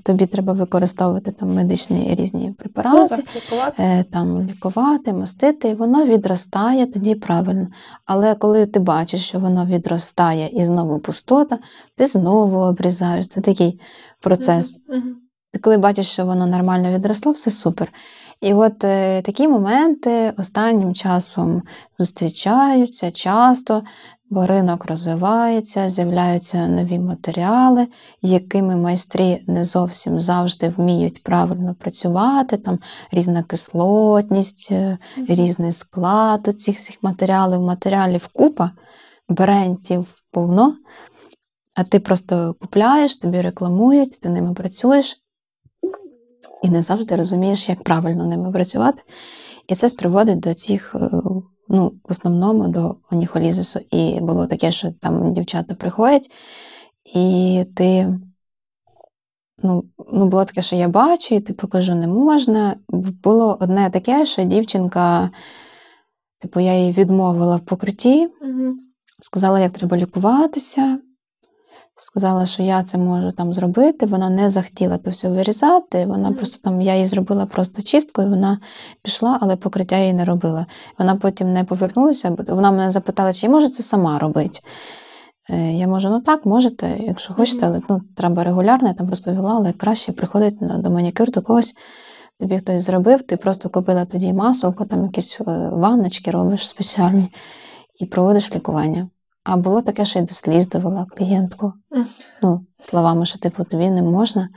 Тобі 0.04 0.26
треба 0.26 0.54
використовувати 0.54 1.32
там 1.32 1.54
медичні 1.54 2.16
різні 2.16 2.52
препарати, 2.52 2.98
ну, 2.98 3.08
так, 3.08 3.36
лікувати. 3.36 3.84
Е, 3.84 4.06
там 4.12 4.48
лікувати, 4.48 5.14
мастити, 5.14 5.70
і 5.70 5.74
воно 5.74 6.06
відростає 6.06 6.86
тоді 6.86 7.16
правильно. 7.16 7.68
Але 8.06 8.36
коли 8.36 8.66
ти 8.66 8.80
бачиш, 8.80 9.28
що 9.28 9.39
воно 9.39 9.66
відростає 9.66 10.50
і 10.54 10.66
знову 10.66 11.00
пустота, 11.00 11.60
ти 11.98 12.06
знову 12.06 12.58
обрізаєш. 12.58 13.28
Це 13.28 13.41
такий 13.41 13.80
процес. 14.22 14.80
Ти 15.54 15.60
коли 15.60 15.78
бачиш, 15.78 16.08
що 16.08 16.26
воно 16.26 16.48
нормально 16.48 16.89
відросло, 16.91 17.32
все 17.32 17.52
супер. 17.52 17.94
І 18.44 18.54
от 18.54 18.84
е, 18.84 19.22
такі 19.22 19.48
моменти 19.48 20.34
останнім 20.38 20.96
часом 20.96 21.62
зустрічаються 22.00 23.12
часто, 23.12 23.84
бо 24.30 24.46
ринок 24.46 24.86
розвивається, 24.86 25.89
з'являються 25.89 26.68
нові 26.68 27.00
матеріали, 27.00 27.88
якими 28.22 28.76
майстрі 28.76 29.44
не 29.48 29.66
зовсім 29.66 30.22
завжди 30.22 30.70
вміють 30.70 31.24
правильно 31.24 31.76
працювати, 31.80 32.58
там 32.58 32.80
різна 33.12 33.44
кислотність, 33.44 34.68
е, 34.72 34.98
різний 35.28 35.72
склад 35.72 36.48
у 36.48 36.54
цих 36.54 36.76
всіх 36.76 37.04
матеріалів, 37.04 37.62
матеріалів 37.62 38.28
купа, 38.34 38.72
брендів 39.30 40.08
повно. 40.32 40.76
А 41.76 41.84
ти 41.84 42.00
просто 42.00 42.56
купляєш, 42.62 43.16
тобі 43.16 43.41
рекламують, 43.41 44.20
ти 44.22 44.30
ними 44.30 44.54
працюєш 44.54 45.22
і 46.64 46.70
не 46.70 46.82
завжди 46.82 47.16
розумієш, 47.16 47.70
як 47.70 47.84
правильно 47.84 48.26
ними 48.26 48.51
працювати. 48.51 49.03
І 49.68 49.76
це 49.76 49.89
приводить 49.89 50.39
до 50.39 50.53
цих, 50.53 50.95
е, 50.95 51.09
ну, 51.70 51.93
в 52.03 52.11
основному 52.11 52.68
до 52.68 52.95
оніхолізису. 53.11 53.80
І 53.91 54.20
було 54.22 54.47
таке, 54.47 54.72
що 54.72 54.91
там 54.91 55.34
дівчата 55.34 55.76
приходять, 55.76 56.32
і 57.16 57.66
ти. 57.76 58.20
Ну, 59.64 59.84
ну, 60.14 60.26
було 60.26 60.45
таке, 60.45 60.61
що 60.61 60.76
я 60.76 60.88
бачу, 60.88 61.36
і 61.36 61.39
ти 61.39 61.53
покажу, 61.53 61.95
не 61.95 62.07
можна. 62.07 62.76
Було 63.24 63.57
одне 63.61 63.89
таке, 63.89 64.26
що 64.26 64.43
дівчинка, 64.43 65.30
типу, 66.39 66.59
я 66.59 66.86
їй 66.86 66.91
відмовила 66.91 67.55
в 67.55 67.66
покритті, 67.66 68.28
угу. 68.41 68.74
сказала, 69.20 69.59
як 69.59 69.72
треба 69.72 69.97
лікуватися 69.97 70.99
сказала, 71.96 72.46
що 72.46 72.64
я 72.64 72.84
це 72.84 72.98
можу 72.98 73.32
там 73.32 73.54
зробити. 73.54 74.06
Вона 74.06 74.30
не 74.30 74.50
захотіла 74.50 74.98
то 74.98 75.12
все 75.12 75.30
вирізати. 75.30 76.06
Вона 76.06 76.32
просто 76.32 76.70
там, 76.70 76.82
я 76.82 76.96
їй 76.96 77.08
зробила 77.08 77.46
просто 77.46 77.82
чистку, 77.82 78.22
і 78.22 78.26
вона 78.26 78.60
пішла, 79.04 79.38
але 79.41 79.56
покриття 79.56 79.98
їй 79.98 80.14
не 80.14 80.26
робила. 80.26 80.66
Вона 81.00 81.16
потім 81.16 81.54
не 81.54 81.64
повернулася, 81.64 82.36
вона 82.48 82.72
мене 82.72 82.89
запитала, 82.89 83.34
чи 83.34 83.48
я 83.48 83.52
можу 83.52 83.70
це 83.70 83.84
сама 83.84 84.20
робити. 84.20 84.60
Е, 85.50 85.72
я 85.72 85.88
можу, 85.88 86.10
ну 86.10 86.22
так, 86.22 86.46
можете, 86.46 86.98
якщо 87.00 87.34
хочете, 87.34 87.66
але 87.66 87.82
ну, 87.89 88.02
треба 88.18 88.44
регулярно, 88.44 88.88
я 88.88 88.94
там 88.94 89.10
розповіла, 89.10 89.56
але 89.56 89.72
краще 89.72 90.12
приходить 90.12 90.58
до 90.60 90.89
манікюр 90.89 91.32
до 91.32 91.41
когось. 91.41 91.74
Тобі 92.39 92.58
хтось 92.58 92.84
зробив, 92.84 93.22
ти 93.22 93.38
просто 93.38 93.70
купила 93.70 94.06
тоді 94.06 94.34
масло, 94.34 94.76
там 94.89 95.04
якісь 95.04 95.38
е, 95.41 95.44
ванночки 95.72 96.32
робиш 96.32 96.68
спеціальні 96.68 97.28
і 98.00 98.06
проводиш 98.06 98.56
лікування. 98.56 99.10
А 99.44 99.58
було 99.58 99.82
таке, 99.82 100.06
що 100.06 100.20
й 100.20 100.22
до 100.22 100.34
сліз 100.34 100.70
довела 100.70 101.06
клієнтку. 101.18 101.74
Mm. 101.91 102.06
Ну, 102.41 102.66
Словами, 102.84 103.26
що 103.26 103.39
типу 103.39 103.64
тобі 103.64 103.89
не 103.89 104.02
можна. 104.02 104.50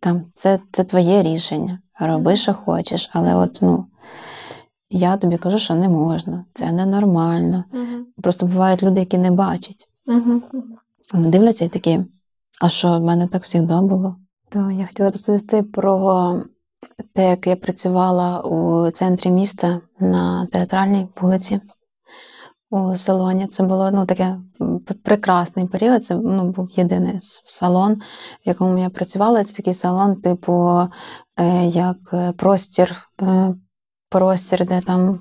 Там, 0.00 0.24
Це 0.34 0.58
це 0.72 0.84
твоє 0.84 1.22
рішення. 1.22 1.78
Роби, 2.00 2.36
що 2.36 2.54
хочеш, 2.54 3.10
але 3.12 3.34
от 3.34 3.58
ну, 3.62 3.86
я 4.90 5.16
тобі 5.16 5.36
кажу, 5.36 5.58
що 5.58 5.74
не 5.74 5.88
можна, 5.88 6.44
це 6.54 6.72
ненормально. 6.72 7.64
Mm-hmm. 7.72 8.22
Просто 8.22 8.46
бувають 8.46 8.82
люди, 8.82 9.00
які 9.00 9.18
не 9.18 9.30
бачать. 9.30 9.88
Mm-hmm. 10.06 10.40
Вони 11.14 11.28
дивляться 11.28 11.64
і 11.64 11.68
такі, 11.68 12.00
а 12.60 12.68
що 12.68 12.98
в 12.98 13.02
мене 13.02 13.26
так 13.26 13.46
завжди 13.46 13.74
було? 13.74 14.16
То 14.48 14.70
я 14.70 14.86
хотіла 14.86 15.10
розповісти 15.10 15.62
про 15.62 16.42
те, 17.14 17.30
як 17.30 17.46
я 17.46 17.56
працювала 17.56 18.40
у 18.40 18.90
центрі 18.90 19.30
міста 19.30 19.80
на 20.00 20.46
театральній 20.46 21.08
вулиці 21.20 21.60
у 22.70 22.94
салоні. 22.94 23.46
Це 23.46 23.62
було 23.62 23.90
ну, 23.90 24.06
таке 24.06 24.36
прекрасний 25.04 25.66
період. 25.66 26.04
Це 26.04 26.14
ну, 26.14 26.44
був 26.44 26.70
єдиний 26.70 27.18
салон, 27.20 27.94
в 27.94 28.48
якому 28.48 28.78
я 28.78 28.90
працювала. 28.90 29.44
Це 29.44 29.54
такий 29.54 29.74
салон, 29.74 30.16
типу, 30.16 30.88
е, 31.36 31.66
як 31.66 31.96
простір, 32.36 32.96
е, 33.22 33.54
простір, 34.08 34.66
де 34.66 34.80
там 34.80 35.20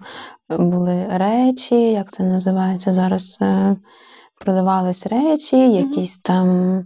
були 0.50 1.06
речі, 1.12 1.92
як 1.92 2.12
це 2.12 2.24
називається 2.24 2.94
зараз. 2.94 3.38
Е, 3.42 3.78
продавались 4.40 5.08
речі, 5.08 5.72
якісь 5.72 6.18
там. 6.18 6.84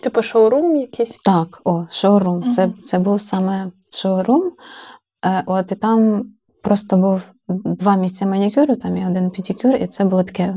Типу 0.00 0.22
шоурум 0.22 0.76
якийсь? 0.76 1.18
Так, 1.18 1.60
о, 1.64 1.86
шоурум. 1.90 2.42
Mm-hmm. 2.42 2.50
Це 2.50 2.70
це 2.84 2.98
був 2.98 3.20
саме 3.20 3.70
шоурум. 3.90 4.52
От 5.46 5.72
і 5.72 5.74
там 5.74 6.24
просто 6.62 6.96
був 6.96 7.22
два 7.64 7.96
місця 7.96 8.26
манікюру, 8.26 8.76
там 8.76 8.96
і 8.96 9.06
один 9.06 9.30
педикюр, 9.30 9.74
і 9.74 9.86
це 9.86 10.04
було 10.04 10.22
таке 10.22 10.54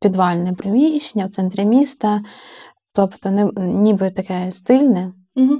підвальне 0.00 0.52
приміщення 0.52 1.26
в 1.26 1.30
центрі 1.30 1.64
міста. 1.64 2.20
Тобто, 2.94 3.30
не, 3.30 3.50
ніби 3.56 4.10
таке 4.10 4.52
стильне. 4.52 5.12
Угу. 5.36 5.58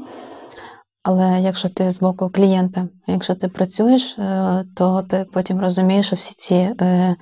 Але 1.02 1.40
якщо 1.40 1.68
ти 1.68 1.90
з 1.90 2.00
боку 2.00 2.30
клієнта, 2.30 2.88
якщо 3.06 3.34
ти 3.34 3.48
працюєш, 3.48 4.18
е, 4.18 4.64
то 4.76 5.02
ти 5.02 5.26
потім 5.32 5.60
розумієш, 5.60 6.06
що 6.06 6.16
всі 6.16 6.34
ці 6.38 6.54
е, 6.54 7.16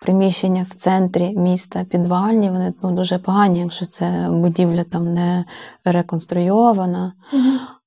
приміщення 0.00 0.66
в 0.70 0.74
центрі 0.74 1.34
міста 1.36 1.84
підвальні, 1.84 2.50
вони 2.50 2.74
ну, 2.82 2.90
дуже 2.90 3.18
погані, 3.18 3.60
якщо 3.60 3.86
це 3.86 4.28
будівля 4.30 4.84
там 4.84 5.14
не 5.14 5.44
реконструйована. 5.84 7.12
Угу. 7.32 7.42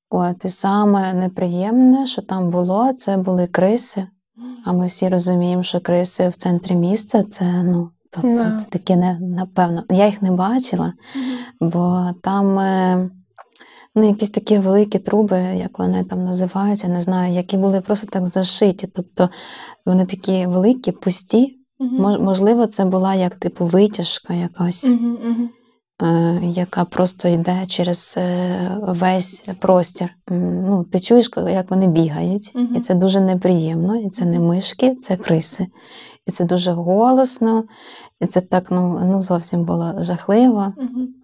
От, 0.09 0.45
І 0.45 0.49
саме 0.49 1.13
неприємне, 1.13 2.05
що 2.05 2.21
там 2.21 2.49
було, 2.49 2.93
це 2.93 3.17
були 3.17 3.47
криси. 3.47 4.07
А 4.65 4.73
ми 4.73 4.87
всі 4.87 5.09
розуміємо, 5.09 5.63
що 5.63 5.79
криси 5.79 6.29
в 6.29 6.33
центрі 6.33 6.75
міста 6.75 7.23
це 7.23 7.63
ну, 7.63 7.89
тобто, 8.11 8.27
Да. 8.35 8.57
це 8.59 8.65
таке 8.69 8.95
не 8.95 9.19
напевно. 9.19 9.83
Я 9.91 10.05
їх 10.05 10.21
не 10.21 10.31
бачила, 10.31 10.93
бо 11.61 12.09
там 12.23 12.59
е, 12.59 13.09
ну, 13.95 14.07
якісь 14.07 14.29
такі 14.29 14.57
великі 14.57 14.99
труби, 14.99 15.39
як 15.39 15.79
вони 15.79 16.03
там 16.03 16.25
називаються, 16.25 16.87
не 16.87 17.01
знаю, 17.01 17.33
які 17.33 17.57
були 17.57 17.81
просто 17.81 18.07
так 18.07 18.27
зашиті. 18.27 18.87
Тобто 18.95 19.29
вони 19.85 20.05
такі 20.05 20.45
великі, 20.45 20.91
пусті. 20.91 21.55
Мож- 21.99 22.19
Можливо, 22.21 22.67
це 22.67 22.85
була 22.85 23.15
як 23.15 23.35
типу 23.35 23.65
витяжка 23.65 24.33
якась, 24.33 24.85
е, 24.85 24.89
яка 26.41 26.85
просто 26.85 27.27
йде 27.27 27.65
через 27.67 28.15
е, 28.17 28.77
весь 28.87 29.45
простір. 29.59 30.09
Ну, 30.29 30.83
ти 30.83 30.99
чуєш, 30.99 31.29
як 31.53 31.71
вони 31.71 31.87
бігають, 31.87 32.51
Мгм. 32.55 32.75
і 32.75 32.79
це 32.79 32.93
дуже 32.95 33.19
неприємно, 33.19 33.95
і 33.95 34.09
це 34.09 34.25
не 34.25 34.39
мишки, 34.39 34.95
це 34.95 35.15
криси. 35.15 35.67
І 36.25 36.31
це 36.31 36.45
дуже 36.45 36.71
голосно, 36.71 37.63
і 38.21 38.25
це 38.25 38.41
так 38.41 38.71
ну, 38.71 39.01
ну 39.05 39.21
зовсім 39.21 39.65
було 39.65 39.93
жахливо. 39.97 40.73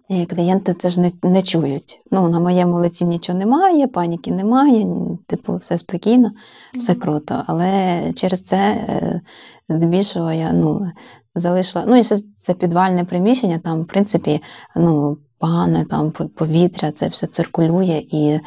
І 0.08 0.26
клієнти 0.26 0.74
це 0.74 0.88
ж 0.88 1.00
не, 1.00 1.12
не 1.22 1.42
чують. 1.42 2.00
Ну, 2.10 2.28
на 2.28 2.40
моєму 2.40 2.76
лиці 2.76 3.04
нічого 3.04 3.38
немає, 3.38 3.86
паніки 3.86 4.30
немає, 4.30 4.86
типу, 5.26 5.56
все 5.56 5.78
спокійно, 5.78 6.30
все 6.78 6.94
круто. 6.94 7.42
Але 7.46 8.02
через 8.16 8.44
це 8.44 8.56
е, 8.56 9.20
здебільшого 9.68 10.32
я 10.32 10.52
ну, 10.52 10.90
залишила. 11.36 11.84
Ну, 11.88 11.96
і 11.96 12.02
це 12.36 12.54
підвальне 12.54 13.04
приміщення, 13.04 13.58
там, 13.58 13.82
в 13.82 13.86
принципі, 13.86 14.42
ну, 14.76 15.18
погане 15.38 15.84
там 15.84 16.10
повітря, 16.10 16.92
це 16.92 17.08
все 17.08 17.26
циркулює 17.26 18.04
і 18.10 18.40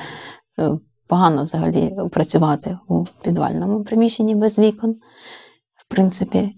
е, 0.60 0.72
погано 1.08 1.44
взагалі 1.44 1.96
працювати 2.12 2.78
у 2.88 3.06
підвальному 3.24 3.84
приміщенні 3.84 4.36
без 4.36 4.60
вікон. 4.60 4.96
В 5.76 5.88
принципі, 5.88 6.56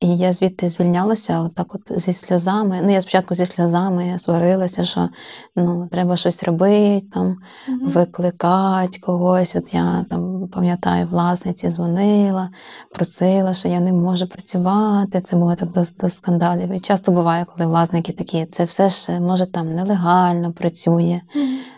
і 0.00 0.16
я 0.16 0.32
звідти 0.32 0.68
звільнялася 0.68 1.40
отак 1.40 1.74
от 1.74 2.00
зі 2.00 2.12
сльозами. 2.12 2.80
Ну, 2.82 2.92
я 2.92 3.00
спочатку 3.00 3.34
зі 3.34 3.46
сльозами 3.46 4.18
сварилася, 4.18 4.84
що 4.84 5.08
ну, 5.56 5.88
треба 5.92 6.16
щось 6.16 6.42
робити, 6.42 7.06
там, 7.12 7.36
викликати 7.82 8.98
когось. 9.00 9.56
От 9.56 9.74
я 9.74 10.04
там 10.10 10.33
пам'ятаю, 10.48 11.06
власниці 11.06 11.68
дзвонила, 11.68 12.50
просила, 12.94 13.54
що 13.54 13.68
я 13.68 13.80
не 13.80 13.92
можу 13.92 14.28
працювати. 14.28 15.20
Це 15.20 15.36
було 15.36 15.54
так 15.54 15.72
до, 15.72 15.84
до 16.00 16.08
скандалів. 16.08 16.72
І 16.72 16.80
часто 16.80 17.12
буває, 17.12 17.44
коли 17.44 17.66
власники 17.66 18.12
такі, 18.12 18.46
це 18.46 18.64
все 18.64 18.88
ж 18.88 19.20
може 19.20 19.46
там 19.46 19.74
нелегально 19.74 20.52
працює. 20.52 21.20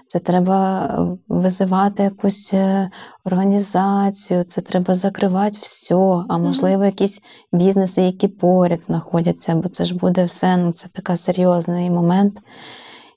Це 0.09 0.19
треба 0.19 0.87
е, 0.87 1.19
визивати 1.29 2.03
якусь 2.03 2.55
е, 2.55 2.91
організацію, 3.25 4.45
це 4.45 4.61
треба 4.61 4.95
закривати 4.95 5.59
все, 5.61 6.25
а 6.29 6.39
можливо, 6.39 6.85
якісь 6.85 7.23
бізнеси, 7.53 8.03
які 8.03 8.29
поряд 8.29 8.85
знаходяться, 8.85 9.55
бо 9.55 9.69
це 9.69 9.85
ж 9.85 9.95
буде 9.95 10.25
все, 10.25 10.57
ну 10.57 10.73
це 10.73 10.89
така 10.89 11.17
серйозний 11.17 11.91
момент. 11.91 12.41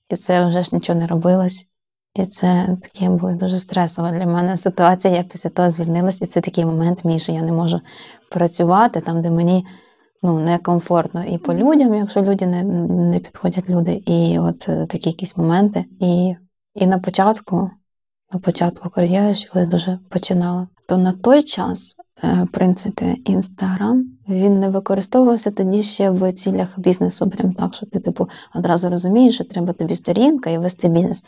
І 0.10 0.16
це 0.16 0.48
вже 0.48 0.64
ж 0.64 0.70
нічого 0.74 1.00
не 1.00 1.08
робилось. 1.08 1.69
І 2.16 2.26
це 2.26 2.78
таке 2.82 3.10
була 3.10 3.34
дуже 3.34 3.56
стресова 3.56 4.12
для 4.12 4.26
мене 4.26 4.58
ситуація. 4.58 5.16
Я 5.16 5.24
після 5.24 5.50
того 5.50 5.72
звільнилась, 5.72 6.22
і 6.22 6.26
це 6.26 6.42
такий 6.42 6.66
момент 6.66 7.06
мій, 7.06 7.20
що 7.20 7.32
я 7.32 7.42
не 7.42 7.52
можу 7.52 7.82
працювати 8.32 9.02
там, 9.02 9.22
де 9.22 9.32
мені 9.32 9.66
ну, 10.24 10.40
некомфортно 10.40 11.24
і 11.24 11.38
по 11.38 11.54
людям, 11.54 11.94
якщо 11.94 12.22
люди 12.22 12.48
не, 12.48 12.64
не 12.64 13.20
підходять 13.20 13.70
люди, 13.70 14.04
і 14.06 14.40
от 14.40 14.70
е, 14.70 14.86
такі 14.86 15.10
якісь 15.10 15.38
моменти. 15.38 15.86
І, 16.00 16.36
і 16.76 16.88
на 16.88 17.00
початку, 17.00 17.72
на 18.34 18.40
початку 18.40 18.90
кар'єри, 18.90 19.36
коли 19.54 19.66
дуже 19.66 20.00
починала, 20.10 20.68
то 20.88 20.98
на 20.98 21.12
той 21.12 21.44
час, 21.44 21.96
е, 22.24 22.44
в 22.44 22.48
принципі, 22.48 23.22
інстаграм 23.26 24.06
він 24.30 24.60
не 24.60 24.70
використовувався 24.70 25.52
тоді 25.52 25.84
ще 25.84 26.10
в 26.10 26.34
цілях 26.34 26.80
бізнесу. 26.80 27.30
Прям 27.30 27.54
так, 27.54 27.76
що 27.76 27.86
ти 27.86 28.00
типу 28.00 28.30
одразу 28.56 28.90
розумієш, 28.90 29.36
що 29.36 29.44
треба 29.44 29.74
тобі 29.74 29.96
сторінка 29.96 30.50
і 30.50 30.58
вести 30.58 30.88
бізнес. 30.88 31.24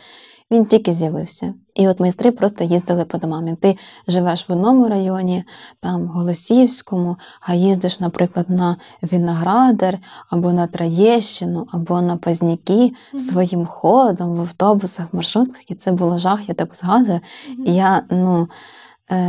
Він 0.52 0.64
тільки 0.64 0.92
з'явився. 0.92 1.54
І 1.74 1.88
от 1.88 2.00
майстри 2.00 2.30
просто 2.30 2.64
їздили 2.64 3.04
по 3.04 3.18
домам. 3.18 3.48
І 3.48 3.54
ти 3.54 3.76
живеш 4.08 4.48
в 4.48 4.52
одному 4.52 4.88
районі, 4.88 5.44
там 5.80 6.06
Голосівському, 6.06 7.16
а 7.40 7.54
їздиш, 7.54 8.00
наприклад, 8.00 8.50
на 8.50 8.76
Віноградар 9.02 9.98
або 10.30 10.52
на 10.52 10.66
Траєщину, 10.66 11.66
або 11.72 12.00
на 12.00 12.16
Пазняки 12.16 12.92
своїм 13.18 13.66
ходом 13.66 14.34
в 14.36 14.40
автобусах, 14.40 15.06
маршрутках. 15.12 15.70
І 15.70 15.74
це 15.74 15.92
було 15.92 16.18
жах, 16.18 16.48
я 16.48 16.54
так 16.54 16.74
згадую. 16.74 17.20
І 17.66 17.74
я 17.74 18.02
ну, 18.10 18.48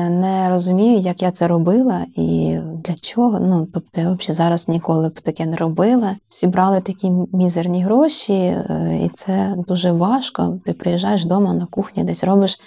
не 0.09 0.49
розумію, 0.49 0.99
як 0.99 1.21
я 1.21 1.31
це 1.31 1.47
робила 1.47 2.05
і 2.15 2.59
для 2.75 2.95
чого. 2.95 3.39
Ну, 3.39 3.67
тобто, 3.73 4.01
я 4.01 4.11
взагалі 4.11 4.33
зараз 4.33 4.69
ніколи 4.69 5.09
б 5.09 5.19
таке 5.19 5.45
не 5.45 5.57
робила. 5.57 6.15
Всі 6.29 6.47
брали 6.47 6.81
такі 6.81 7.11
мізерні 7.33 7.83
гроші, 7.83 8.33
е, 8.33 8.99
і 9.05 9.09
це 9.13 9.55
дуже 9.67 9.91
важко. 9.91 10.59
Ти 10.65 10.73
приїжджаєш 10.73 11.25
вдома 11.25 11.53
на 11.53 11.65
кухні, 11.65 12.03
десь 12.03 12.23
робиш. 12.23 12.59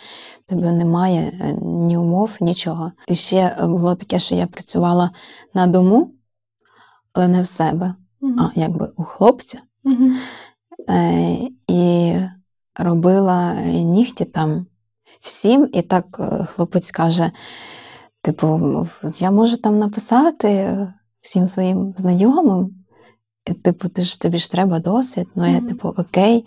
Тебе 0.48 0.72
немає 0.72 1.32
е, 1.40 1.52
ні 1.62 1.96
умов, 1.96 2.36
нічого. 2.40 2.92
І 3.08 3.14
ще 3.14 3.36
е, 3.36 3.66
було 3.66 3.94
таке, 3.94 4.18
що 4.18 4.34
я 4.34 4.46
працювала 4.46 5.10
на 5.54 5.66
дому, 5.66 6.10
але 7.12 7.28
не 7.28 7.42
в 7.42 7.46
себе, 7.46 7.94
а 8.38 8.48
якби 8.54 8.92
у 8.96 9.04
хлопця. 9.04 9.58
Е, 10.88 11.36
і 11.68 12.14
робила 12.74 13.54
нігті 13.64 14.24
там 14.24 14.66
всім, 15.20 15.68
і 15.72 15.82
так 15.82 16.04
е, 16.20 16.44
хлопець 16.44 16.90
каже: 16.90 17.30
типу, 18.22 18.86
я 19.18 19.30
можу 19.30 19.56
там 19.56 19.78
написати 19.78 20.78
всім 21.20 21.46
своїм 21.46 21.94
знайомим. 21.96 22.70
І, 23.50 23.52
типу, 23.54 23.88
ти 23.88 24.02
ж 24.02 24.20
тобі 24.20 24.38
ж 24.38 24.50
треба 24.50 24.78
досвід. 24.78 25.26
Ну, 25.34 25.46
я, 25.54 25.60
типу, 25.60 25.88
окей. 25.88 26.46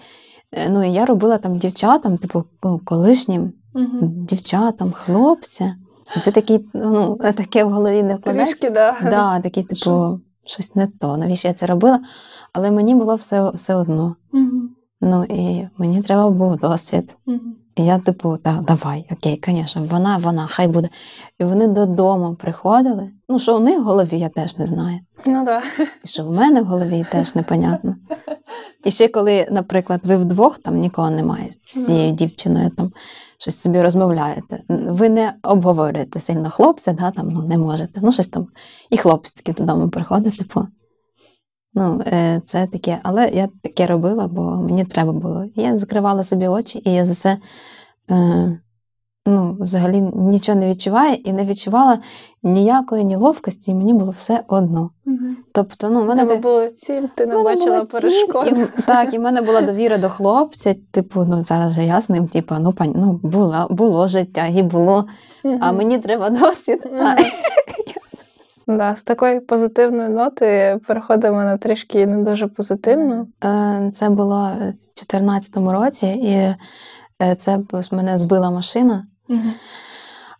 Е, 0.52 0.70
Ну, 0.70 0.84
і 0.84 0.92
я 0.92 1.06
робила 1.06 1.38
там 1.38 1.58
дівчатам, 1.58 2.18
типу, 2.18 2.44
ну, 2.64 2.82
колишнім 2.86 3.54
дівчатам, 4.02 4.92
хлопця. 4.92 5.76
Це 6.24 6.32
такий, 6.32 6.66
ну, 6.74 7.16
таке 7.16 7.64
в 7.64 7.72
голові 7.72 8.04
не 8.04 8.16
вкладається. 8.16 8.54
Трішки, 8.56 8.70
да. 8.70 8.96
Да, 9.04 9.40
такий, 9.40 9.64
типу, 9.64 9.76
Щось. 9.76 10.20
щось 10.46 10.76
не 10.76 10.88
то. 10.88 11.18
Навіщо 11.18 11.48
я 11.48 11.54
це 11.54 11.66
робила? 11.66 12.00
Але 12.54 12.72
мені 12.72 12.96
було 12.96 13.16
все, 13.16 13.50
все 13.50 13.76
одно. 13.76 14.16
Мгм. 14.32 14.70
Ну 15.02 15.24
і 15.24 15.68
мені 15.78 16.02
треба 16.02 16.30
був 16.30 16.58
досвід. 16.58 17.16
Мгм. 17.26 17.56
І 17.80 17.86
я, 17.86 18.00
типу, 18.00 18.38
так, 18.38 18.62
давай, 18.62 19.06
окей, 19.12 19.42
звісно, 19.48 19.84
вона, 19.84 20.18
вона, 20.18 20.48
хай 20.48 20.68
буде. 20.68 20.90
І 21.40 21.44
вони 21.44 21.68
додому 21.68 22.36
приходили. 22.36 23.12
Ну, 23.30 23.40
що 23.40 23.58
у 23.58 23.60
них 23.60 23.80
в 23.80 23.84
голові, 23.84 24.20
я 24.20 24.30
теж 24.30 24.58
не 24.58 24.68
знаю. 24.68 25.00
Ну 25.26 25.46
да. 25.46 25.62
І 26.04 26.08
що 26.08 26.24
в 26.24 26.32
мене 26.32 26.62
в 26.62 26.66
голові 26.66 27.06
теж 27.12 27.36
непонятно. 27.36 27.96
І 28.86 28.92
ще 28.92 29.08
коли, 29.08 29.48
наприклад, 29.52 30.02
ви 30.04 30.18
вдвох 30.18 30.58
там 30.58 30.78
нікого 30.78 31.10
немає 31.10 31.52
з 31.52 31.58
цією 31.58 32.12
дівчиною, 32.12 32.70
там 32.70 32.92
щось 33.38 33.62
собі 33.62 33.82
розмовляєте. 33.82 34.64
Ви 34.70 35.10
не 35.10 35.34
обговорюєте 35.44 36.20
сильно 36.20 36.50
хлопця, 36.50 36.94
да, 36.94 37.12
там, 37.12 37.30
ну, 37.30 37.44
не 37.44 37.58
можете. 37.58 38.00
Ну, 38.04 38.12
щось 38.12 38.28
там. 38.28 38.48
І 38.90 38.98
хлопець 38.98 39.32
такий 39.32 39.54
додому 39.54 39.90
приходить, 39.90 40.38
типу. 40.38 40.68
Ну, 41.74 42.02
е, 42.08 42.42
це 42.46 42.68
таке, 42.68 43.00
але 43.04 43.30
я 43.30 43.50
таке 43.64 43.86
робила, 43.86 44.28
бо 44.28 44.42
мені 44.42 44.86
треба 44.86 45.12
було. 45.12 45.46
Я 45.56 45.78
закривала 45.78 46.24
собі 46.24 46.48
очі, 46.48 46.82
і 46.86 46.94
я 46.94 47.06
за 47.06 47.14
це 47.14 47.38
е, 48.12 48.60
ну, 49.26 49.58
взагалі 49.60 50.02
нічого 50.02 50.60
не 50.60 50.68
відчуваю 50.68 51.14
і 51.14 51.34
не 51.34 51.46
відчувала 51.46 52.00
ніякої 52.44 53.04
неловкості, 53.04 53.72
і 53.72 53.76
мені 53.76 53.94
було 53.94 54.12
все 54.12 54.44
одно. 54.48 54.90
Мгм. 55.06 55.38
Тобто, 55.54 55.90
ну, 55.90 56.02
в 56.04 56.06
мене 56.06 56.22
тебе 56.22 56.34
так- 56.34 56.44
було 56.44 56.68
ціль, 56.68 57.04
ти 57.16 57.26
не 57.26 57.44
бачила 57.44 57.86
перешкод. 57.86 58.48
І, 58.48 58.82
так, 58.82 59.14
і 59.14 59.18
в 59.18 59.22
мене 59.22 59.42
була 59.42 59.62
довіра 59.62 59.98
до 59.98 60.10
хлопця. 60.10 60.76
Типу, 60.92 61.26
ну 61.26 61.46
зараз 61.46 61.74
же 61.74 61.86
я 61.86 62.02
з 62.02 62.10
ним, 62.10 62.28
типу, 62.28 62.56
ну, 62.60 62.74
пані, 62.74 62.94
ну 62.96 63.20
було, 63.24 63.68
було 63.70 64.08
життя, 64.08 64.48
і 64.48 64.64
було, 64.64 65.06
а 65.62 65.72
мені 65.72 65.98
треба 65.98 66.30
досвід. 66.30 66.90
Мгм. 66.92 67.18
Да, 68.78 68.96
з 68.96 69.04
такої 69.04 69.40
позитивної 69.40 70.10
ноти 70.10 70.80
переходимо 70.88 71.38
на 71.38 71.58
трішки 71.58 72.08
не 72.08 72.18
дуже 72.24 72.48
позитивну. 72.48 73.28
Е, 73.44 73.92
Це 73.94 74.10
було 74.10 74.52
в 74.56 74.60
2014 74.60 75.58
році, 75.58 76.08
і 76.08 76.34
е, 77.22 77.36
це 77.36 77.60
мене 77.92 78.18
збила 78.18 78.52
машина. 78.52 79.08
Мгм. 79.28 79.54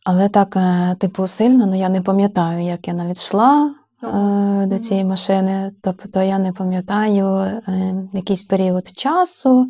Але 0.06 0.30
так, 0.30 0.56
е, 0.56 0.96
типу, 1.00 1.28
сильно, 1.28 1.66
ну 1.66 1.76
я 1.76 1.90
не 1.90 2.02
пам'ятаю, 2.02 2.66
як 2.66 2.88
я 2.88 2.94
навіть 2.94 3.18
йшла 3.18 3.74
е, 4.04 4.66
до 4.66 4.80
цієї 4.80 5.06
машини. 5.06 5.72
Тобто 5.82 6.22
я 6.22 6.40
не 6.40 6.52
пам'ятаю 6.52 7.26
е, 7.28 7.94
якийсь 8.14 8.44
період 8.44 8.88
часу, 8.88 9.70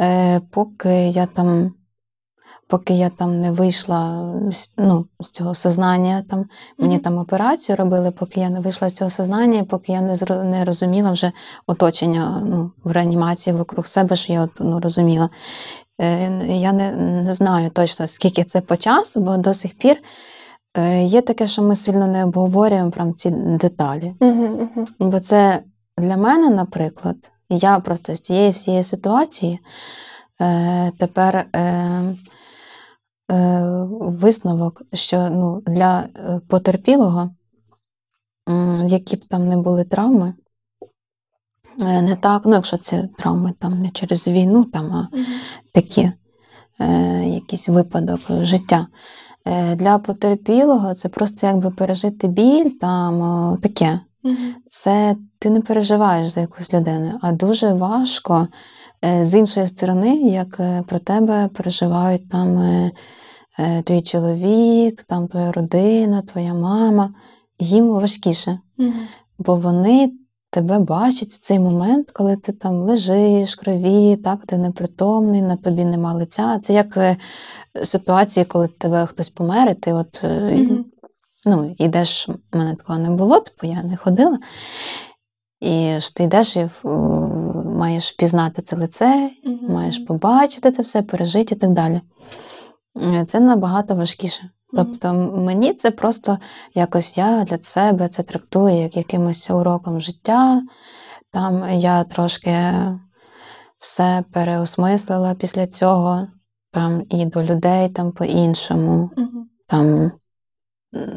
е, 0.00 0.40
поки 0.50 1.08
я 1.08 1.26
там. 1.26 1.74
Поки 2.68 2.94
я 2.94 3.08
там 3.08 3.40
не 3.40 3.50
вийшла 3.50 4.32
ну, 4.78 5.06
з 5.20 5.30
цього 5.30 5.54
сознання, 5.54 6.24
там 6.30 6.44
мені 6.78 6.98
там 6.98 7.18
операцію 7.18 7.76
робили, 7.76 8.10
поки 8.10 8.40
я 8.40 8.50
не 8.50 8.60
вийшла 8.60 8.88
з 8.88 8.92
цього 8.92 9.10
сознання, 9.10 9.64
поки 9.64 9.92
я 9.92 10.00
не 10.00 10.16
не 10.44 10.64
розуміла 10.64 11.12
вже 11.12 11.32
оточення 11.66 12.42
ну, 12.44 12.70
в 12.84 12.90
реанімації 12.90 13.56
вокруг 13.56 13.86
себе, 13.86 14.16
що 14.16 14.32
я 14.32 14.48
ну, 14.60 14.80
розуміла. 14.80 15.28
Е, 16.00 16.30
я 16.46 16.72
не, 16.72 16.92
не 17.22 17.34
знаю 17.34 17.70
точно, 17.70 18.06
скільки 18.06 18.44
це 18.44 18.60
по 18.60 18.76
часу, 18.76 19.20
бо 19.20 19.36
до 19.36 19.54
сих 19.54 19.78
пір 19.78 19.96
е, 20.76 21.04
є 21.04 21.20
таке, 21.20 21.46
що 21.46 21.62
ми 21.62 21.76
сильно 21.76 22.06
не 22.06 22.24
обговорюємо 22.24 22.90
прям 22.90 23.14
ці 23.14 23.30
деталі. 23.30 24.14
Uh-huh, 24.20 24.56
uh-huh. 24.58 24.86
Бо 24.98 25.20
це 25.20 25.60
для 25.98 26.16
мене, 26.16 26.50
наприклад, 26.50 27.32
я 27.50 27.78
просто 27.78 28.14
з 28.14 28.20
цієї 28.20 28.50
всієї 28.50 28.84
ситуації 28.84 29.58
е, 30.40 30.92
тепер. 30.98 31.46
Е, 31.56 32.16
Висновок, 33.90 34.82
що 34.92 35.30
ну, 35.30 35.62
для 35.66 36.06
потерпілого, 36.48 37.30
які 38.86 39.16
б 39.16 39.24
там 39.24 39.48
не 39.48 39.56
були 39.56 39.84
травми, 39.84 40.34
Е, 41.80 42.02
не 42.02 42.16
так, 42.16 42.42
ну 42.44 42.54
якщо 42.54 42.76
це 42.76 43.08
травми 43.18 43.52
там 43.58 43.82
не 43.82 43.90
через 43.90 44.28
війну, 44.28 44.64
там, 44.64 44.92
а 44.92 45.08
угу. 45.12 45.24
такі 45.72 46.12
е, 46.80 47.24
якийсь 47.24 47.68
випадок 47.68 48.20
життя. 48.28 48.86
Е, 49.44 49.76
Для 49.76 49.98
потерпілого 49.98 50.94
це 50.94 51.08
просто 51.08 51.46
якби 51.46 51.70
пережити 51.70 52.28
біль, 52.28 52.70
там 52.80 53.20
о, 53.20 53.58
таке. 53.62 54.00
Угу. 54.22 54.36
Це 54.68 55.16
ти 55.38 55.50
не 55.50 55.60
переживаєш 55.60 56.28
за 56.28 56.40
якусь 56.40 56.74
людину, 56.74 57.18
а 57.22 57.32
дуже 57.32 57.72
важко 57.72 58.34
е, 58.42 58.48
з 59.04 59.34
іншої 59.34 59.66
сторони, 59.66 60.16
як 60.16 60.60
е, 60.60 60.82
про 60.88 60.98
тебе 60.98 61.48
переживають 61.48 62.28
там 62.28 62.58
е, 62.58 62.92
твій 63.82 64.02
чоловік, 64.02 65.02
там 65.08 65.28
твоя 65.28 65.52
родина, 65.52 66.22
твоя 66.22 66.54
мама. 66.54 67.14
Їм 67.58 67.88
важкіше, 67.88 68.58
угу. 68.78 68.92
бо 69.38 69.56
вони 69.56 70.12
тебе 70.50 70.78
бачать 70.78 71.28
в 71.28 71.40
цей 71.40 71.58
момент, 71.58 72.10
коли 72.10 72.36
ти 72.36 72.52
там 72.52 72.74
лежиш, 72.74 73.54
крові, 73.54 74.16
так, 74.16 74.46
ти 74.46 74.58
непритомний, 74.58 75.42
на 75.42 75.56
тобі 75.56 75.84
нема 75.84 76.14
лиця. 76.14 76.58
Це 76.58 76.72
як 76.72 76.96
е, 76.96 77.16
ситуації, 77.84 78.44
коли 78.44 78.68
тебе 78.68 79.06
хтось 79.06 79.28
помер, 79.28 79.70
і 79.70 79.74
ти 79.74 79.92
от 79.92 80.24
ну, 81.46 81.74
йдеш, 81.78 82.28
в 82.28 82.56
мене 82.58 82.74
такого 82.74 82.98
не 82.98 83.10
було, 83.10 83.44
бо 83.62 83.68
я 83.68 83.82
не 83.82 83.96
ходила. 83.96 84.38
І 85.64 86.00
ж 86.00 86.16
ти 86.16 86.24
йдеш 86.24 86.56
і 86.56 86.68
маєш 87.64 88.12
пізнати 88.12 88.62
це 88.62 88.76
лице, 88.76 89.30
mm-hmm. 89.46 89.70
маєш 89.70 89.98
побачити 89.98 90.72
це 90.72 90.82
все, 90.82 91.02
пережити 91.02 91.54
і 91.54 91.58
так 91.58 91.70
далі. 91.70 92.00
Е, 93.02 93.24
це 93.24 93.40
набагато 93.40 93.94
важкіше. 93.94 94.50
Тобто 94.76 95.14
мені 95.36 95.74
це 95.74 95.90
просто 95.90 96.38
якось 96.74 97.18
я 97.18 97.44
для 97.44 97.58
себе 97.58 98.08
це 98.08 98.22
трактую 98.22 98.76
як 98.76 98.96
якимось 98.96 99.50
уроком 99.50 100.00
життя. 100.00 100.62
Там 101.32 101.70
я 101.72 102.04
трошки 102.04 102.56
все 103.78 104.24
переосмислила 104.32 105.34
після 105.34 105.66
цього, 105.66 106.26
там 106.72 107.02
і 107.10 107.26
до 107.26 107.42
людей 107.42 107.88
там 107.88 108.12
по-іншому. 108.12 109.10
Угу. 109.16 109.46
Там 109.66 110.12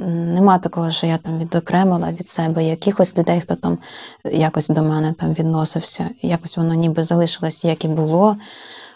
Нема 0.07 0.57
такого, 0.57 0.91
що 0.91 1.07
я 1.07 1.17
там 1.17 1.39
відокремила 1.39 2.11
від 2.11 2.29
себе 2.29 2.63
якихось 2.63 3.17
людей, 3.17 3.41
хто 3.41 3.55
там 3.55 3.77
якось 4.31 4.67
до 4.67 4.83
мене 4.83 5.13
там 5.13 5.33
відносився. 5.33 6.09
Якось 6.21 6.57
воно 6.57 6.73
ніби 6.73 7.03
залишилось, 7.03 7.65
як 7.65 7.85
і 7.85 7.87
було. 7.87 8.37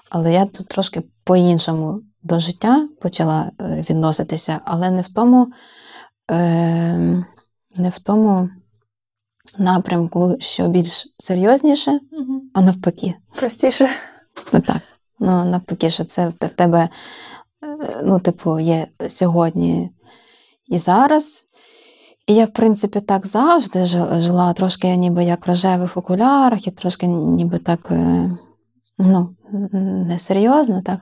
Але 0.10 0.34
я 0.34 0.46
тут 0.46 0.68
трошки 0.68 1.04
по-іншому 1.24 2.02
до 2.24 2.40
життя 2.40 2.88
почала 3.02 3.52
е, 3.62 3.86
відноситися, 3.90 4.60
але 4.66 4.92
не 4.92 5.02
в 5.02 5.08
тому, 5.08 5.52
е, 6.32 7.26
не 7.76 7.90
в 7.90 8.00
тому 8.00 8.50
напрямку, 9.58 10.36
що 10.40 10.68
більш 10.68 11.14
серйозніше, 11.18 12.00
угу. 12.12 12.42
а 12.54 12.62
навпаки. 12.62 13.14
Простіше. 13.36 13.90
Ну 14.54 14.60
так. 14.60 14.78
Ну, 15.20 15.46
навпаки, 15.46 15.90
що 15.90 16.04
це 16.04 16.28
в 16.28 16.34
тебе, 16.34 16.90
е, 17.64 18.02
ну, 18.04 18.20
типу, 18.20 18.60
є 18.60 18.88
сьогодні 19.10 19.90
і 20.72 20.80
зараз. 20.80 21.48
І 22.28 22.36
я, 22.36 22.46
в 22.46 22.54
принципі, 22.54 23.02
так 23.02 23.28
завжди 23.28 23.86
жила, 23.86 24.54
трошки 24.54 24.96
ніби 24.96 25.24
як 25.24 25.48
в 25.48 25.50
рожевих 25.50 25.98
окулярах, 25.98 26.68
і 26.68 26.72
трошки 26.72 27.08
ніби 27.08 27.58
так 27.58 27.92
е, 27.92 28.32
ну, 28.98 29.36
несерйозно, 29.72 30.82
так 30.82 31.00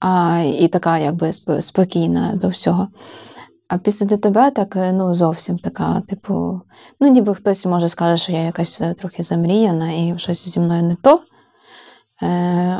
а, 0.00 0.38
і 0.58 0.68
така 0.68 0.98
якби 0.98 1.32
спокійна 1.60 2.32
до 2.34 2.48
всього. 2.48 2.88
А 3.68 3.78
після 3.78 4.06
ДТБ 4.06 4.54
так 4.54 4.76
е, 4.76 4.92
ну, 4.92 5.14
зовсім 5.14 5.58
така, 5.58 6.00
типу, 6.00 6.60
ну, 7.00 7.08
ніби 7.08 7.34
хтось 7.34 7.66
може 7.66 7.88
скаже, 7.88 8.22
що 8.22 8.32
я 8.32 8.42
якась 8.42 8.80
е, 8.80 8.94
трохи 8.94 9.22
замріяна 9.22 9.92
і 9.92 10.14
щось 10.16 10.48
зі 10.48 10.60
мною 10.60 10.82
не 10.82 10.96
то. 10.96 11.20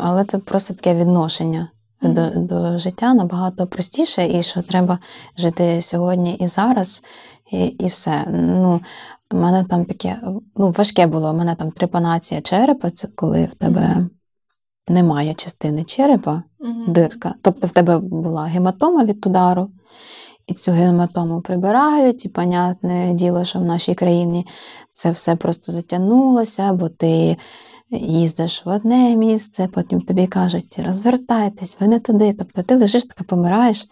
Але 0.03 0.25
це 0.25 0.39
просто 0.39 0.75
таке 0.75 0.95
відношення. 0.95 1.69
До 2.03 2.31
до 2.31 2.79
життя 2.79 3.15
набагато 3.15 3.67
простіше, 3.67 4.27
і 4.27 4.43
що 4.43 4.63
треба 4.63 4.99
жити 5.39 5.83
сьогодні 5.83 6.35
і 6.35 6.49
зараз, 6.49 7.03
і 7.53 7.65
і 7.65 7.87
все. 7.87 8.25
Ну, 8.31 8.81
У 9.31 9.37
мене 9.37 9.65
там 9.65 9.85
таке 9.85 10.21
ну, 10.57 10.71
важке 10.71 11.07
було, 11.07 11.31
у 11.31 11.35
мене 11.35 11.55
там 11.55 11.71
трепанація 11.71 12.41
черепа, 12.41 12.91
це 12.91 13.09
коли 13.15 13.45
в 13.45 13.55
тебе 13.55 14.09
немає 14.89 15.35
частини 15.35 15.85
черепа, 15.85 16.43
угу. 16.61 16.85
дирка. 16.87 17.35
Тобто 17.43 17.67
в 17.67 17.71
тебе 17.71 17.99
була 17.99 18.45
гематома 18.45 19.05
від 19.05 19.27
удару, 19.27 19.71
і 20.47 20.55
цю 20.55 20.73
гематому 20.73 21.41
прибирають, 21.41 22.25
і, 22.25 22.29
понятне 22.29 23.13
діло, 23.15 23.45
що 23.45 23.59
в 23.59 23.65
нашій 23.65 23.95
країні 23.95 24.47
це 24.93 25.11
все 25.11 25.37
просто 25.37 25.73
затягнулося, 25.73 26.73
бо 26.73 26.89
ти 26.89 27.37
їздиш 27.91 28.67
в 28.67 28.69
одне 28.69 29.17
місце, 29.17 29.69
потім 29.73 30.01
тобі 30.01 30.27
кажуть, 30.27 30.81
розвертайтесь, 30.87 31.77
ви 31.81 31.89
не 31.89 32.01
туди. 32.01 32.33
Тобто 32.39 32.63
ти 32.63 32.77
лежиш, 32.77 33.05
така 33.05 33.25
помираєш. 33.25 33.89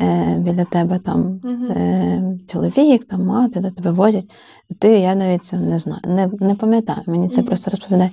Е, 0.00 0.36
біля 0.38 0.64
тебе 0.64 0.98
там 0.98 1.40
uh-huh. 1.44 2.38
чоловік, 2.52 3.04
там 3.04 3.26
мати, 3.26 3.60
де 3.60 3.70
тебе 3.70 3.90
возять. 3.90 4.30
Ти 4.78 4.88
я 4.88 5.14
навіть 5.14 5.44
цього 5.44 5.62
не 5.62 5.78
знаю, 5.78 6.00
не 6.06 6.30
не 6.40 6.54
пам'ятаю, 6.54 7.02
мені 7.06 7.28
це 7.28 7.42
просто 7.42 7.70
розповідає. 7.70 8.10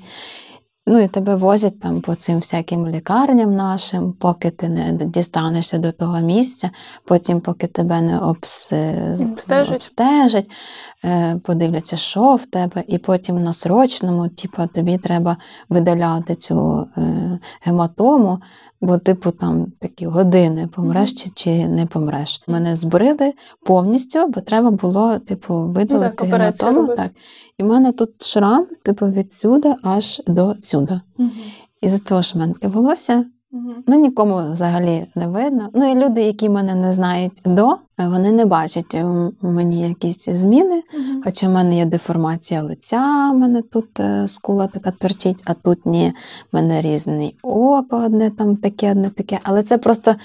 Ну 0.87 0.99
і 0.99 1.07
тебе 1.07 1.35
возять 1.35 1.79
там 1.79 2.01
по 2.01 2.15
цим 2.15 2.39
всяким 2.39 2.87
лікарням 2.87 3.55
нашим, 3.55 4.13
поки 4.13 4.49
ти 4.49 4.69
не 4.69 4.91
дістанешся 4.91 5.77
до 5.77 5.91
того 5.91 6.19
місця, 6.19 6.69
потім, 7.05 7.41
поки 7.41 7.67
тебе 7.67 8.01
не 8.01 8.19
обстежать, 8.19 9.71
обстежать 9.71 10.49
е, 11.05 11.39
подивляться, 11.43 11.95
що 11.95 12.35
в 12.35 12.45
тебе, 12.45 12.83
і 12.87 12.97
потім 12.97 13.43
на 13.43 13.53
срочному, 13.53 14.27
типу, 14.27 14.67
тобі 14.73 14.97
треба 14.97 15.37
видаляти 15.69 16.35
цю 16.35 16.87
е, 16.97 17.39
гематому, 17.61 18.39
бо, 18.81 18.97
типу, 18.97 19.31
там 19.31 19.65
такі 19.79 20.07
години 20.07 20.69
помреш 20.75 21.13
чи 21.13 21.29
чи 21.29 21.67
не 21.67 21.85
помреш. 21.85 22.43
Мене 22.47 22.75
збрили 22.75 23.33
повністю, 23.65 24.27
бо 24.27 24.41
треба 24.41 24.71
було, 24.71 25.19
типу, 25.19 25.55
видалити 25.55 26.23
ну, 26.23 26.29
гематому. 26.29 26.87
Так. 26.95 27.11
І 27.57 27.63
в 27.63 27.65
мене 27.65 27.91
тут 27.91 28.23
шрам, 28.23 28.67
типу, 28.83 29.05
відсюди 29.07 29.75
аж 29.83 30.21
до 30.27 30.55
сюди. 30.61 31.01
Угу. 31.19 31.29
І 31.81 31.89
за 31.89 31.99
того, 31.99 32.23
що 32.23 32.37
в 32.37 32.41
мене 32.41 32.53
таке 32.53 32.67
волосся, 32.67 33.25
ну 33.87 33.99
нікому 33.99 34.51
взагалі 34.51 35.05
не 35.15 35.27
видно. 35.27 35.69
Ну 35.73 35.91
і 35.91 35.95
люди, 35.95 36.21
які 36.21 36.49
мене 36.49 36.75
не 36.75 36.93
знають 36.93 37.41
до, 37.45 37.77
вони 37.97 38.31
не 38.31 38.45
бачать 38.45 38.95
у 38.95 39.33
мені 39.41 39.89
якісь 39.89 40.29
зміни. 40.29 40.83
Угу. 40.93 41.21
Хоча 41.23 41.47
в 41.47 41.51
мене 41.51 41.77
є 41.77 41.85
деформація 41.85 42.63
лиця, 42.63 43.31
в 43.33 43.37
мене 43.37 43.61
тут 43.61 43.99
е, 43.99 44.27
скула 44.27 44.67
така 44.67 44.91
торчить, 44.91 45.41
а 45.45 45.53
тут 45.53 45.85
ні, 45.85 46.13
в 46.51 46.55
мене 46.55 46.81
різний 46.81 47.35
око, 47.41 47.97
одне 48.05 48.29
там 48.29 48.55
таке, 48.55 48.91
одне 48.91 49.09
таке. 49.09 49.39
Але 49.43 49.63
це 49.63 49.77
просто 49.77 50.15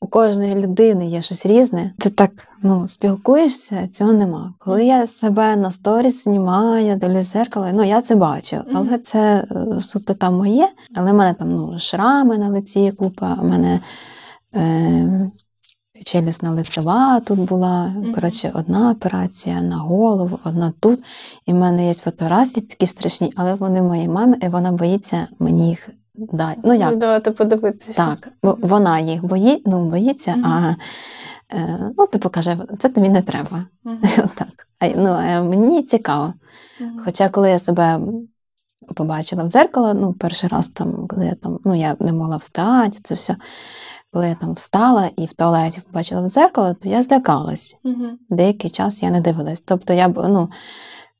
у 0.00 0.06
кожної 0.06 0.54
людини 0.54 1.08
є 1.08 1.22
щось 1.22 1.46
різне. 1.46 1.92
Ти 1.98 2.10
так 2.10 2.30
ну, 2.62 2.88
спілкуєшся, 2.88 3.88
цього 3.92 4.12
нема. 4.12 4.54
Коли 4.58 4.84
я 4.84 5.06
себе 5.06 5.56
на 5.56 5.70
сторіс 5.70 6.24
знімаю, 6.24 6.96
дивлюсь 6.96 7.32
зеркало, 7.32 7.66
ну 7.74 7.84
я 7.84 8.02
це 8.02 8.14
бачу. 8.14 8.56
Але 8.74 8.98
це 8.98 9.44
е, 9.50 9.82
суто 9.82 10.14
там 10.14 10.36
моє. 10.36 10.68
Але 10.94 11.12
в 11.12 11.14
мене 11.14 11.34
там 11.34 11.56
ну, 11.56 11.78
шрами 11.78 12.38
на 12.38 12.48
лиці 12.48 12.92
купа, 12.92 13.34
в 13.34 13.44
мене. 13.44 13.80
Е- 14.54 15.30
челюсна 16.04 16.50
лицева 16.50 17.20
тут 17.20 17.38
була. 17.38 17.94
Коротше, 18.14 18.50
одна 18.54 18.90
операція 18.90 19.62
на 19.62 19.76
голову, 19.76 20.38
одна 20.44 20.72
тут. 20.80 21.00
І 21.46 21.52
в 21.52 21.56
мене 21.56 21.86
є 21.86 21.94
фотографії 21.94 22.66
такі 22.66 22.86
страшні, 22.86 23.32
але 23.36 23.54
вони 23.54 23.82
моїй 23.82 24.08
мамі, 24.08 24.36
і 24.42 24.48
вона 24.48 24.72
боїться 24.72 25.28
мені 25.38 25.68
їх 25.68 25.88
дати. 26.14 26.60
Ну, 26.64 26.74
як? 26.74 26.98
Давайте 26.98 27.30
подивитися. 27.30 27.92
Так, 27.92 28.28
вона 28.42 29.00
їх 29.00 29.24
бої, 29.24 29.62
ну, 29.66 29.90
боїться, 29.90 30.30
mm-hmm. 30.30 30.46
а 30.46 30.74
Е, 31.52 31.92
ну, 31.98 32.06
типу, 32.06 32.30
каже, 32.30 32.56
це 32.78 32.88
тобі 32.88 33.08
не 33.08 33.22
треба. 33.22 33.66
Мгм. 33.84 33.98
Отак. 34.18 34.68
А, 34.78 34.88
ну, 34.88 35.08
а 35.08 35.42
мені 35.42 35.82
цікаво. 35.82 36.34
Мгм. 36.80 37.00
Хоча, 37.04 37.28
коли 37.28 37.50
я 37.50 37.58
себе 37.58 38.00
побачила 38.94 39.44
в 39.44 39.48
дзеркало, 39.48 39.94
ну, 39.94 40.12
перший 40.12 40.48
раз 40.48 40.68
там, 40.68 41.06
коли 41.06 41.26
я 41.26 41.34
там, 41.34 41.58
ну, 41.64 41.74
я 41.74 41.96
не 42.00 42.12
могла 42.12 42.36
встати, 42.36 42.98
це 43.02 43.14
все. 43.14 43.36
Коли 44.12 44.28
я 44.28 44.34
там 44.34 44.52
встала 44.52 45.10
і 45.16 45.26
в 45.26 45.32
туалеті 45.32 45.80
побачила 45.80 46.20
в 46.20 46.28
дзеркало, 46.28 46.74
то 46.74 46.88
я 46.88 47.02
злякалась. 47.02 47.76
Мгм. 47.84 48.18
Деякий 48.30 48.70
час 48.70 49.02
я 49.02 49.10
не 49.10 49.20
дивилась. 49.20 49.60
Тобто, 49.60 49.92
я 49.92 50.08
б, 50.08 50.28
ну, 50.28 50.48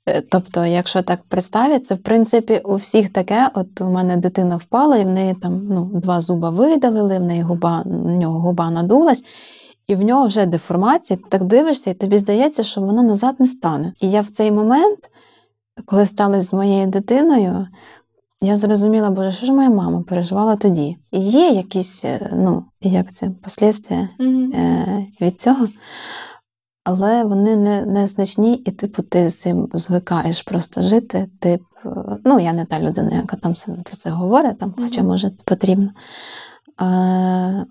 е, 0.09 0.21
тобто, 0.21 0.65
якщо 0.65 1.03
так 1.03 1.23
представити, 1.23 1.81
це 1.81 1.95
в 1.95 2.03
принципі 2.03 2.61
у 2.65 2.75
всіх 2.75 3.13
таке. 3.13 3.51
От 3.55 3.81
у 3.81 3.91
мене 3.91 4.17
дитина 4.17 4.57
впала, 4.57 4.97
і 4.97 5.05
в 5.05 5.09
неї 5.09 5.35
там 5.35 5.67
ну, 5.71 5.91
два 5.95 6.21
зуба 6.21 6.51
видалили, 6.51 7.19
в 7.19 7.23
неї 7.23 7.43
губа, 7.43 7.83
в 7.87 8.17
нього 8.17 8.41
губа 8.41 8.71
надулась, 8.71 9.25
і 9.87 9.95
в 9.95 10.03
нього 10.03 10.27
вже 10.27 10.47
деформація. 10.47 11.17
Ти 11.17 11.25
так 11.29 11.45
дивишся, 11.45 11.91
і 11.91 11.95
тобі 11.95 12.19
здається, 12.19 12.63
що 12.63 12.81
вона 12.81 13.03
назад 13.03 13.35
не 13.39 13.47
стане. 13.47 13.93
І 14.01 14.11
я 14.11 14.21
в 14.21 14.27
цей 14.27 14.51
момент, 14.51 14.99
коли 15.87 16.07
сталося 16.07 16.41
з 16.41 16.53
моєю 16.53 16.87
дитиною, 16.87 17.67
я 18.41 18.57
зрозуміла, 18.57 19.11
боже, 19.11 19.33
що 19.33 19.47
ж 19.47 19.53
моя 19.53 19.71
мама 19.71 20.03
переживала 20.03 20.57
тоді. 20.57 20.97
І 21.11 21.21
є 21.21 21.49
якісь, 21.51 22.05
е, 22.05 22.31
ну, 22.33 22.65
як 22.81 23.13
це, 23.13 23.31
послідствия 23.43 24.09
Мгм. 24.19 24.53
е, 24.53 25.07
від 25.21 25.41
цього. 25.41 25.69
Але 26.85 27.25
вони 27.25 27.57
не, 27.57 27.87
не 27.87 28.07
значні, 28.07 28.55
і 28.55 28.71
типу 28.71 29.03
ти 29.03 29.31
з 29.31 29.39
цим 29.39 29.69
звикаєш 29.75 30.43
просто 30.43 30.83
жити. 30.83 31.29
Тип, 31.41 31.63
е, 31.85 31.89
ну 32.25 32.41
я 32.41 32.53
не 32.53 32.65
та 32.65 32.81
людина, 32.81 33.11
яка 33.17 33.37
там 33.37 33.55
про 33.85 33.97
це 33.97 34.11
говорить, 34.11 34.59
там, 34.59 34.75
хоча 34.79 35.03
може 35.03 35.31
потрібно. 35.45 35.91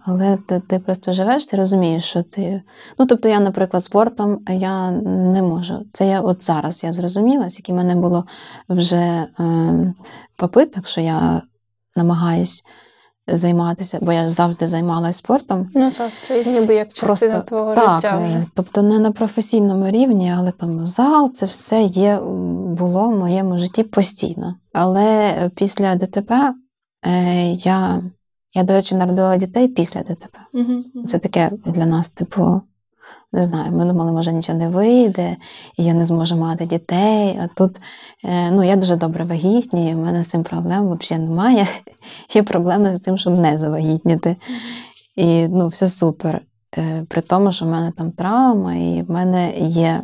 Але 0.05 0.37
ти, 0.47 0.59
ти 0.59 0.79
просто 0.79 1.13
живеш, 1.13 1.45
ти 1.45 1.57
розумієш, 1.57 2.03
що 2.03 2.23
ти. 2.23 2.61
Ну, 2.99 3.05
тобто, 3.05 3.29
я, 3.29 3.39
наприклад, 3.39 3.83
спортом 3.83 4.39
я 4.49 4.91
не 4.91 5.41
можу. 5.41 5.85
Це 5.93 6.07
я 6.07 6.21
от 6.21 6.43
зараз 6.43 6.83
я 6.83 6.93
зрозуміла, 6.93 7.49
скільки 7.49 7.73
в 7.73 7.75
мене 7.75 7.95
було 7.95 8.25
вже 8.69 9.25
е, 9.39 9.93
попиток, 10.35 10.87
що 10.87 11.01
я 11.01 11.41
намагаюсь 11.95 12.63
займатися, 13.27 13.99
бо 14.01 14.11
я 14.11 14.23
ж 14.23 14.29
завжди 14.29 14.67
займалася 14.67 15.19
спортом. 15.19 15.69
Ну 15.73 15.91
так, 15.91 16.11
це 16.21 16.45
ніби 16.45 16.75
як 16.75 16.93
частина 16.93 17.33
Просто 17.33 17.49
твого 17.49 17.75
Так, 17.75 17.95
життя. 17.95 18.17
Вже. 18.17 18.45
тобто 18.53 18.81
не 18.81 18.99
на 18.99 19.11
професійному 19.11 19.87
рівні, 19.89 20.33
але 20.37 20.51
там 20.51 20.87
зал, 20.87 21.31
це 21.33 21.45
все 21.45 21.81
є, 21.81 22.19
було 22.77 23.09
в 23.09 23.17
моєму 23.17 23.57
житті 23.57 23.83
постійно. 23.83 24.55
Але 24.73 25.33
після 25.55 25.95
ДТП 25.95 26.53
е, 27.05 27.51
я, 27.51 28.01
я, 28.53 28.63
до 28.63 28.73
речі, 28.73 28.95
народила 28.95 29.37
дітей 29.37 29.67
після 29.67 30.01
ДТП. 30.01 30.39
Мгм. 30.53 30.85
Це 31.05 31.19
таке 31.19 31.51
для 31.65 31.85
нас, 31.85 32.09
типу, 32.09 32.61
не 33.33 33.43
знаю, 33.43 33.71
ми 33.71 33.85
думали, 33.85 34.11
може 34.11 34.33
нічого 34.33 34.57
не 34.57 34.69
вийде, 34.69 35.37
і 35.77 35.83
я 35.83 35.93
не 35.93 36.05
зможу 36.05 36.35
мати 36.35 36.65
дітей. 36.65 37.39
А 37.43 37.47
тут 37.47 37.81
е, 38.23 38.51
ну, 38.51 38.63
я 38.63 38.75
дуже 38.75 38.95
добре 38.95 39.23
вагітні, 39.23 39.91
і 39.91 39.95
в 39.95 39.97
мене 39.97 40.23
з 40.23 40.27
цим 40.27 40.43
проблем 40.43 40.97
взагалі 40.97 41.25
немає. 41.25 41.67
Є 42.35 42.43
проблеми 42.43 42.95
з 42.95 42.99
тим, 42.99 43.17
щоб 43.17 43.33
не 43.39 43.59
завагітніти. 43.59 44.35
І 45.15 45.47
ну, 45.47 45.67
все 45.67 45.87
супер. 45.87 46.41
Е, 46.77 47.05
При 47.09 47.21
тому, 47.21 47.51
що 47.51 47.65
в 47.65 47.67
мене 47.67 47.91
там 47.97 48.11
травма, 48.11 48.75
і 48.75 49.01
в 49.07 49.11
мене 49.11 49.53
є. 49.59 50.01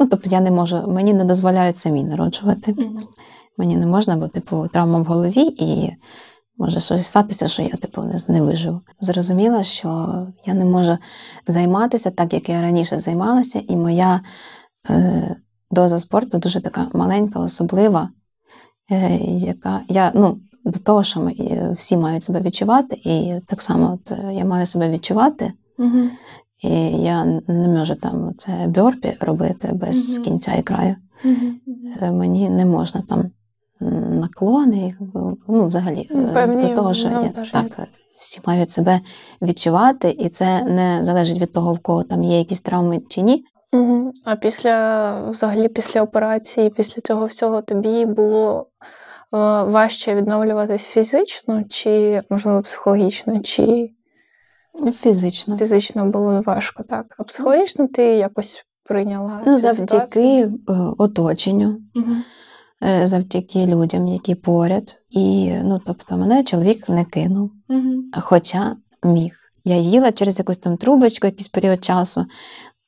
Ну, 0.00 0.06
тобто 0.06 0.30
я 0.30 0.40
не 0.40 0.50
можу, 0.50 0.84
мені 0.88 1.14
не 1.14 1.24
дозволяють 1.24 1.76
самі 1.76 2.04
народжувати. 2.04 2.72
Мгм. 2.72 2.98
Мені 3.58 3.76
не 3.76 3.86
можна, 3.86 4.16
бо, 4.16 4.28
типу, 4.28 4.68
травма 4.72 4.98
в 4.98 5.04
голові, 5.04 5.42
і 5.58 5.92
може 6.58 6.80
щось 6.80 7.06
статися, 7.06 7.48
що 7.48 7.62
я, 7.62 7.68
типу, 7.68 8.02
не, 8.28 8.42
виживу. 8.42 8.80
Зрозуміла, 9.00 9.62
що 9.62 9.88
я 10.46 10.54
не 10.54 10.64
можу 10.64 10.98
займатися 11.46 12.10
так, 12.10 12.32
як 12.34 12.48
я 12.48 12.62
раніше 12.62 13.00
займалася, 13.00 13.62
і 13.68 13.76
моя 13.76 14.20
е, 14.90 15.36
доза 15.70 15.98
спорту 15.98 16.38
дуже 16.38 16.60
така 16.60 16.86
маленька, 16.94 17.40
особлива, 17.40 18.08
е, 18.90 19.16
яка 19.26 19.80
я, 19.88 20.12
ну, 20.14 20.38
до 20.64 20.78
того, 20.78 21.04
що 21.04 21.20
ми, 21.20 21.32
е, 21.40 21.70
всі 21.76 21.96
мають 21.96 22.24
себе 22.24 22.40
відчувати, 22.40 22.96
і 23.04 23.40
так 23.46 23.62
само 23.62 23.92
от, 23.94 24.12
е, 24.12 24.34
я 24.34 24.44
маю 24.44 24.66
себе 24.66 24.90
відчувати. 24.90 25.52
Мгм. 25.78 26.10
І 26.62 26.70
я 27.02 27.24
не 27.46 27.68
можу 27.68 27.94
там 27.94 28.32
це 28.38 28.66
бьорпі 28.66 29.16
робити 29.20 29.70
без 29.72 30.14
Мгм. 30.14 30.24
кінця 30.24 30.54
і 30.54 30.62
краю. 30.62 30.96
Е, 32.00 32.10
Мені 32.10 32.50
не 32.50 32.64
можна 32.64 33.02
там 33.08 33.30
наклони, 33.80 34.94
ну, 35.48 35.64
взагалі, 35.64 36.08
Ну, 36.10 36.28
е, 36.28 36.32
певні 36.32 36.68
до 36.68 36.74
того, 36.74 36.94
що 36.94 37.08
я, 37.08 37.44
так, 37.52 37.78
е, 37.78 37.86
всі 38.18 38.40
мають 38.46 38.70
себе 38.70 39.00
відчувати, 39.42 40.10
і 40.18 40.28
це 40.28 40.62
не 40.62 41.04
залежить 41.04 41.40
від 41.40 41.52
того, 41.52 41.74
в 41.74 41.78
кого 41.78 42.02
там 42.02 42.24
є 42.24 42.38
якісь 42.38 42.60
травми 42.60 43.00
чи 43.08 43.22
ні. 43.22 43.44
Мгм. 43.72 44.12
А 44.24 44.36
після 44.36 45.20
взагалі 45.30 45.68
після 45.68 46.02
операції, 46.02 46.70
після 46.70 47.02
цього 47.02 47.26
всього 47.26 47.62
тобі 47.62 48.06
було 48.06 48.66
е, 49.34 49.36
важче 49.62 50.14
відновлюватись 50.14 50.86
фізично, 50.86 51.64
чи 51.68 52.22
можливо 52.30 52.62
психологічно, 52.62 53.40
чи 53.40 53.90
Фізично. 55.00 55.56
фізично 55.58 56.06
було 56.06 56.42
важко, 56.46 56.82
так? 56.82 57.06
А 57.18 57.22
психологічно 57.22 57.88
ти 57.88 58.02
якось 58.02 58.64
прийняла 58.84 59.42
Ну, 59.46 59.58
завдяки 59.58 59.92
ситуацію? 59.92 60.58
е, 60.68 60.72
оточенню, 60.98 61.78
Мгм. 61.94 62.22
Е, 62.84 63.08
завдяки 63.08 63.66
людям, 63.66 64.08
які 64.08 64.34
поряд. 64.34 64.96
І 65.10 65.52
ну, 65.64 65.80
тобто, 65.86 66.16
мене 66.16 66.44
чоловік 66.44 66.88
не 66.88 67.04
кинув. 67.04 67.50
Мгм. 67.68 68.10
Хоча 68.20 68.76
міг. 69.04 69.32
Я 69.64 69.76
їла 69.76 70.12
через 70.12 70.38
якусь 70.38 70.58
там 70.58 70.76
трубочку, 70.76 71.26
якийсь 71.26 71.48
період 71.48 71.84
часу. 71.84 72.26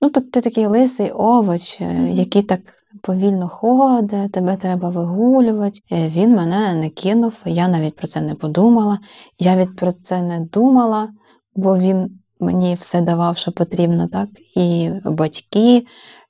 Ну, 0.03 0.11
тобто 0.11 0.31
ти 0.31 0.41
такий 0.41 0.67
лисий 0.67 1.11
овоч, 1.11 1.81
е, 1.81 2.11
який 2.13 2.43
так 2.43 2.61
повільно 3.03 3.49
ходить, 3.49 4.33
тебе 4.33 4.57
треба 4.57 4.89
вигулювати. 4.89 5.81
Е, 5.93 6.09
Він 6.09 6.37
мене 6.37 6.75
не 6.75 6.89
кинув, 6.89 7.35
я 7.45 7.69
навіть 7.69 7.97
про 7.97 8.07
це 8.07 8.21
не 8.21 8.35
подумала. 8.35 8.99
Я 9.39 9.57
від 9.57 9.77
про 9.77 9.93
це 9.93 10.23
не 10.23 10.41
думала, 10.41 11.09
бо 11.57 11.79
він 11.79 12.19
мені 12.41 12.75
все 12.75 13.01
давав, 13.01 13.37
що 13.37 13.53
потрібно, 13.53 14.09
так? 14.09 14.29
І 14.57 14.91
батьки 15.05 15.87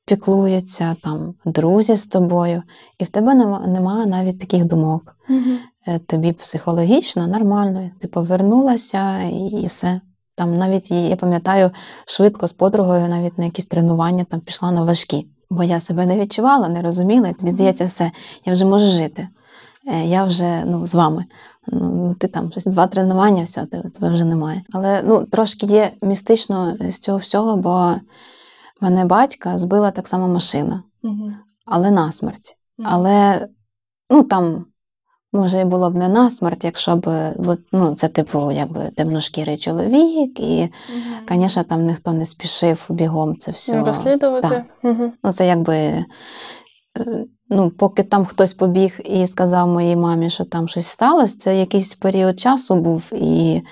піклуються, 0.08 0.96
там 1.02 1.34
друзі 1.44 1.96
з 1.96 2.06
тобою, 2.06 2.62
і 2.98 3.04
в 3.04 3.08
тебе 3.08 3.34
нема, 3.34 3.66
немає 3.66 4.06
навіть 4.06 4.38
таких 4.38 4.64
думок 4.64 5.16
е, 5.86 5.98
тобі 5.98 6.32
психологічно 6.32 7.26
нормально. 7.26 7.90
Ти 8.00 8.08
повернулася 8.08 9.18
і, 9.22 9.66
все. 9.66 10.00
Там 10.34 10.58
навіть 10.58 10.90
я 10.90 11.16
пам'ятаю 11.16 11.70
швидко 12.06 12.48
з 12.48 12.52
подругою, 12.52 13.08
навіть 13.08 13.38
на 13.38 13.44
якісь 13.44 13.66
тренування 13.66 14.24
там 14.24 14.40
пішла 14.40 14.72
на 14.72 14.84
важкі. 14.84 15.26
Бо 15.50 15.62
я 15.62 15.80
себе 15.80 16.06
не 16.06 16.18
відчувала, 16.18 16.68
не 16.68 16.82
розуміла. 16.82 17.28
і 17.28 17.34
Тобі 17.34 17.50
здається, 17.50 17.84
все, 17.84 18.10
я 18.44 18.52
вже 18.52 18.64
можу 18.64 18.84
жити. 18.84 19.28
Е, 19.86 20.06
Я 20.06 20.24
вже 20.24 20.62
ну, 20.66 20.86
з 20.86 20.94
вами. 20.94 21.24
Ну, 21.66 22.16
ти 22.20 22.28
там 22.28 22.50
щось 22.50 22.64
два 22.64 22.86
тренування, 22.86 23.42
все, 23.42 23.66
тебе 23.66 24.14
вже 24.14 24.24
немає. 24.24 24.62
Але 24.72 25.02
ну, 25.04 25.24
трошки 25.24 25.66
є 25.66 25.90
містично 26.02 26.76
з 26.80 26.98
цього 26.98 27.18
всього, 27.18 27.56
бо 27.56 27.94
мене 28.80 29.04
батька 29.04 29.58
збила 29.58 29.90
так 29.90 30.08
само 30.08 30.28
машина, 30.28 30.82
але 31.66 31.90
насмерть. 31.90 32.56
Але 32.84 33.48
ну 34.10 34.22
там 34.22 34.64
може 35.32 35.60
і 35.60 35.64
було 35.64 35.90
б 35.90 35.94
не 35.94 36.08
насмерть, 36.08 36.64
якщо 36.64 36.96
б 36.96 37.32
бо, 37.36 37.56
ну, 37.72 37.94
це 37.94 38.08
типу 38.08 38.52
якби 38.52 38.90
темношкірий 38.96 39.56
чоловік, 39.58 40.40
і, 40.40 40.68
звісно, 41.30 41.62
там 41.62 41.86
ніхто 41.86 42.12
не 42.12 42.26
спішив 42.26 42.86
бігом 42.88 43.36
це 43.36 43.50
все. 43.50 43.76
Ну, 43.76 43.84
розслідувати. 43.84 44.48
так. 44.48 44.64
Ну, 45.24 45.32
це 45.32 45.46
якби. 45.46 45.74
е, 45.76 46.04
Ну, 47.50 47.70
поки 47.70 48.02
там 48.02 48.24
хтось 48.26 48.52
побіг 48.52 49.00
і 49.04 49.26
сказав 49.26 49.68
моїй 49.68 49.96
мамі, 49.96 50.30
що 50.30 50.44
там 50.44 50.68
щось 50.68 50.86
сталося, 50.86 51.38
це 51.38 51.58
якийсь 51.58 51.94
період 51.94 52.40
часу 52.40 52.76
був, 52.76 53.10
і 53.12 53.62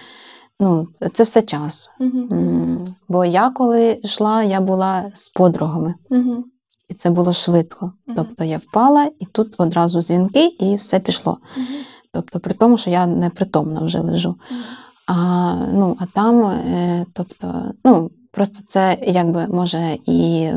ну, 0.61 0.89
це 1.12 1.23
все 1.23 1.43
час. 1.43 1.91
М, 2.01 2.95
Бо 3.09 3.24
я 3.24 3.51
коли 3.51 4.01
йшла, 4.03 4.43
я 4.43 4.61
була 4.61 5.05
з 5.15 5.28
подругами. 5.28 5.95
Мгм. 6.11 6.45
І 6.89 6.95
це 6.95 7.11
було 7.11 7.33
швидко. 7.33 7.93
Мгм. 8.07 8.16
Тобто 8.16 8.45
я 8.45 8.59
впала, 8.59 9.11
і 9.19 9.27
тут 9.27 9.55
одразу 9.59 10.01
дзвінки, 10.01 10.45
і 10.47 10.74
все 10.77 11.01
пішло. 11.01 11.39
Мгм. 11.57 11.66
Тобто, 12.12 12.41
при 12.41 12.55
тому, 12.55 12.77
що 12.77 12.91
я 12.91 13.07
непритомна 13.07 13.81
вже 13.81 14.01
лежу. 14.01 14.28
Мгм. 14.51 14.61
А, 15.07 15.55
ну, 15.73 15.97
а 16.01 16.07
там, 16.07 16.45
е, 16.45 17.07
тобто, 17.12 17.73
ну, 17.85 18.11
просто 18.33 18.65
це 18.69 18.99
якби 19.07 19.47
може 19.47 19.99
і 20.07 20.51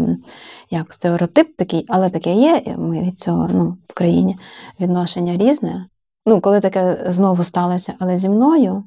як 0.72 0.94
стереотип 0.94 1.56
такий, 1.58 1.86
але 1.88 2.10
таке 2.10 2.36
є. 2.36 2.76
Ми 2.78 3.02
від 3.02 3.20
цього 3.20 3.50
ну, 3.54 3.78
в 3.88 3.94
країні 3.94 4.38
відношення 4.80 5.38
різне. 5.38 5.86
Ну, 6.26 6.42
коли 6.42 6.60
таке 6.60 7.06
знову 7.10 7.44
сталося, 7.44 7.94
але 8.00 8.18
зі 8.18 8.30
мною, 8.30 8.84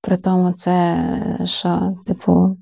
при 0.00 0.16
тому, 0.16 0.52
це 0.52 0.96
що, 1.44 1.96
типу, 2.06 2.56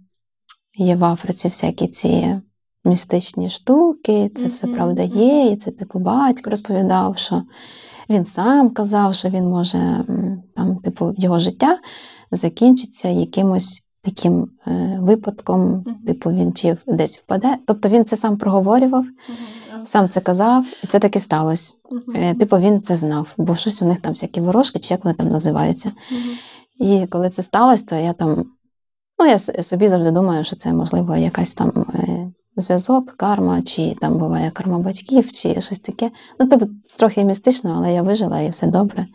є 0.75 0.97
в 0.97 1.05
Африці 1.05 1.49
всякі 1.49 1.89
ці 1.89 2.41
містичні 2.85 3.51
штуки, 3.51 4.31
це 4.37 4.47
все 4.47 4.67
правда 4.67 5.03
є, 5.03 5.53
і 5.53 5.57
це 5.57 5.71
типу 5.71 5.99
батько 5.99 6.51
розповідав, 6.51 7.19
що 7.19 7.43
він 8.11 8.25
сам 8.25 8.71
казав, 8.71 9.15
що 9.15 9.29
він 9.29 9.45
може 9.45 10.05
там, 10.57 10.77
типу, 10.77 11.15
його 11.19 11.39
життя 11.39 11.79
закінчиться 12.31 13.09
якимось 13.09 13.85
таким 14.03 14.49
е, 14.67 14.99
випадком, 15.03 15.85
типу, 16.07 16.31
він 16.31 16.53
чи 16.53 16.77
десь 16.87 17.19
впаде. 17.19 17.57
Тобто 17.67 17.89
він 17.89 18.05
це 18.05 18.17
сам 18.17 18.37
проговорював, 18.37 19.05
сам 19.85 20.09
це 20.09 20.21
казав, 20.21 20.67
і 20.85 20.87
це 20.87 20.99
таки 20.99 21.21
сталося. 21.21 21.73
Е, 22.17 22.35
Типу, 22.35 22.59
він 22.59 22.83
це 22.83 22.97
знав, 22.97 23.35
бо 23.39 23.57
щось 23.57 23.83
у 23.83 23.85
них 23.87 24.01
там 24.01 24.13
всякі 24.13 24.41
ворожки, 24.41 24.79
чи 24.79 24.95
як 24.95 25.05
вони 25.05 25.15
там 25.15 25.29
називаються. 25.29 25.93
І 26.81 27.07
коли 27.07 27.31
це 27.31 27.43
сталося, 27.43 27.87
то 27.87 27.97
я 27.97 28.13
там, 28.13 28.45
ну, 29.19 29.27
я 29.27 29.39
собі 29.39 29.89
завжди 29.89 30.11
думаю, 30.11 30.45
що 30.45 30.57
це, 30.57 30.73
можливо, 30.73 31.17
якась 31.17 31.55
там 31.55 31.87
е, 31.95 32.33
зв'язок, 32.57 33.15
карма, 33.17 33.63
чи 33.63 33.97
там 34.01 34.19
буває 34.19 34.51
карма 34.51 34.79
батьків, 34.79 35.33
чи 35.33 35.61
щось 35.61 35.81
таке. 35.81 36.11
Ну, 36.41 36.49
тобто, 36.49 36.67
трохи 36.99 37.25
містично, 37.25 37.75
але 37.77 37.93
я 37.93 38.03
вижила 38.03 38.41
і 38.41 38.49
все 38.49 38.67
добре. 38.67 39.07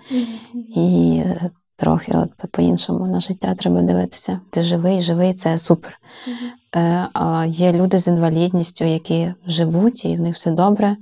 І 0.76 1.22
е, 1.26 1.49
трохи 1.76 2.11
от 2.15 2.52
по-іншому 2.52 3.07
на 3.07 3.19
життя 3.19 3.56
треба 3.56 3.81
дивитися. 3.81 4.40
Ти 4.49 4.64
живий, 4.64 5.02
живий, 5.02 5.34
це 5.34 5.57
супер. 5.57 5.99
Е, 6.76 7.07
А 7.14 7.45
є 7.45 7.73
люди 7.73 7.99
з 7.99 8.07
інвалідністю, 8.07 8.86
які 8.86 9.34
живуть, 9.48 10.06
і 10.06 10.18
в 10.18 10.19
них 10.19 10.36
все 10.36 10.52
добре. 10.52 10.98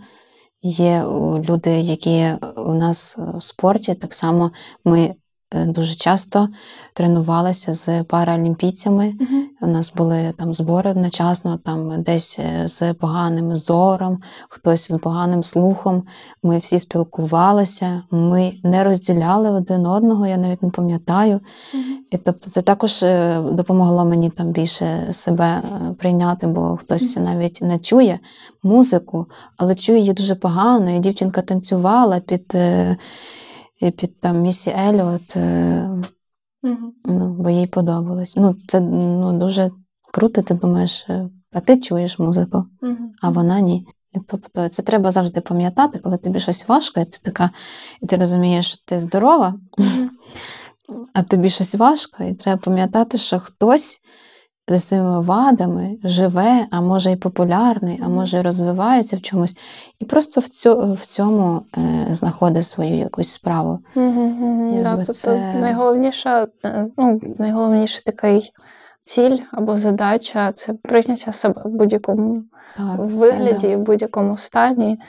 Є 0.62 1.04
люди, 1.50 1.72
які 1.72 2.28
у 2.58 2.74
нас 2.74 3.18
в 3.18 3.44
спорті, 3.44 3.94
так 3.94 4.14
само 4.14 4.52
ми 4.86 5.16
дуже 5.52 5.96
часто 5.96 6.50
тренувалися 6.94 7.74
з 7.74 8.04
паралімпійцями. 8.04 9.14
У 9.62 9.68
нас 9.68 9.94
були 9.94 10.34
там 10.38 10.54
збори 10.54 10.90
одночасно, 10.90 11.58
там 11.58 12.04
десь 12.04 12.40
е, 12.40 12.68
з 12.68 12.94
поганим 12.94 13.56
зором, 13.56 14.20
хтось 14.50 14.92
з 14.92 14.98
поганим 14.98 15.44
слухом. 15.44 16.04
Ми 16.44 16.58
всі 16.58 16.80
спілкувалися, 16.80 18.04
ми 18.12 18.54
не 18.64 18.84
розділяли 18.84 19.50
один 19.50 19.86
одного, 19.86 20.28
я 20.28 20.38
навіть 20.38 20.64
не 20.64 20.70
пам'ятаю. 20.70 21.40
І 22.12 22.18
тобто 22.18 22.50
це 22.50 22.62
також 22.62 23.04
е, 23.04 23.42
допомогло 23.52 24.06
мені 24.06 24.30
там 24.30 24.52
більше 24.52 25.08
себе 25.12 25.46
е, 25.46 25.94
прийняти, 26.00 26.48
бо 26.48 26.78
хтось 26.78 27.18
навіть 27.18 27.62
не 27.62 27.80
чує 27.80 28.20
музику, 28.64 29.26
але 29.58 29.76
чує 29.76 30.00
її 30.00 30.14
дуже 30.14 30.36
погано. 30.36 30.92
І 30.92 31.00
дівчинка 31.00 31.42
танцювала 31.42 32.20
під, 32.20 32.52
е, 32.56 32.98
під 33.80 34.20
там 34.20 34.42
Місі 34.42 34.70
Еліот, 34.70 35.36
е, 35.36 35.90
ну, 37.06 37.36
бо 37.40 37.50
їй 37.50 37.68
подобалось. 37.68 38.38
Ну, 38.38 38.56
це 38.68 38.80
ну, 38.80 39.40
дуже 39.40 39.72
круто, 40.14 40.42
ти 40.42 40.54
думаєш, 40.54 41.06
е, 41.10 41.30
а 41.54 41.60
ти 41.60 41.80
чуєш 41.80 42.20
музику, 42.20 42.66
а 43.22 43.30
вона 43.30 43.60
ні. 43.60 43.88
Тобто 44.28 44.70
це 44.70 44.82
треба 44.82 45.12
завжди 45.12 45.42
пам'ятати, 45.42 46.00
коли 46.00 46.18
тобі 46.18 46.40
щось 46.40 46.68
важко, 46.68 47.00
і 47.00 47.06
ти 47.06 47.20
така, 47.22 47.50
і 48.02 48.06
ти 48.06 48.18
розумієш, 48.18 48.68
що 48.68 48.78
ти 48.86 49.00
здорова, 49.00 49.56
а 51.14 51.24
тобі 51.24 51.50
щось 51.50 51.76
важко, 51.76 52.24
і 52.24 52.34
треба 52.34 52.62
пам'ятати, 52.64 53.18
що 53.18 53.40
хтось 53.40 54.02
зі 54.70 54.80
своїми 54.80 55.22
вадами 55.22 55.98
живе, 56.04 56.66
а 56.72 56.82
може 56.82 57.12
і 57.12 57.16
популярний, 57.16 58.02
а 58.06 58.08
може 58.08 58.38
і 58.38 58.42
розвивається 58.42 59.18
в 59.18 59.22
чомусь, 59.22 59.58
і 60.00 60.06
просто 60.06 60.42
в, 60.42 60.48
цьо, 60.48 60.98
в 61.02 61.06
цьому 61.06 61.62
е, 61.78 62.08
знаходить 62.16 62.66
свою 62.66 62.96
якусь 62.98 63.30
справу. 63.32 63.80
Да, 63.96 64.96
тобто 64.96 65.14
це- 65.14 65.54
найголовніша, 65.62 66.48
е, 66.66 66.86
ну, 66.98 67.22
найголовніший 67.40 68.02
такий 68.06 68.52
ціль 69.04 69.38
або 69.52 69.78
задача 69.78 70.52
це 70.52 70.74
прийняття 70.74 71.32
себе 71.32 71.62
в 71.66 71.70
будь-якому 71.70 72.44
Так, 72.78 72.96
це 72.98 73.04
вигляді, 73.04 73.68
да. 73.68 73.78
в 73.78 73.80
будь-якому 73.80 74.38
стані. 74.38 75.00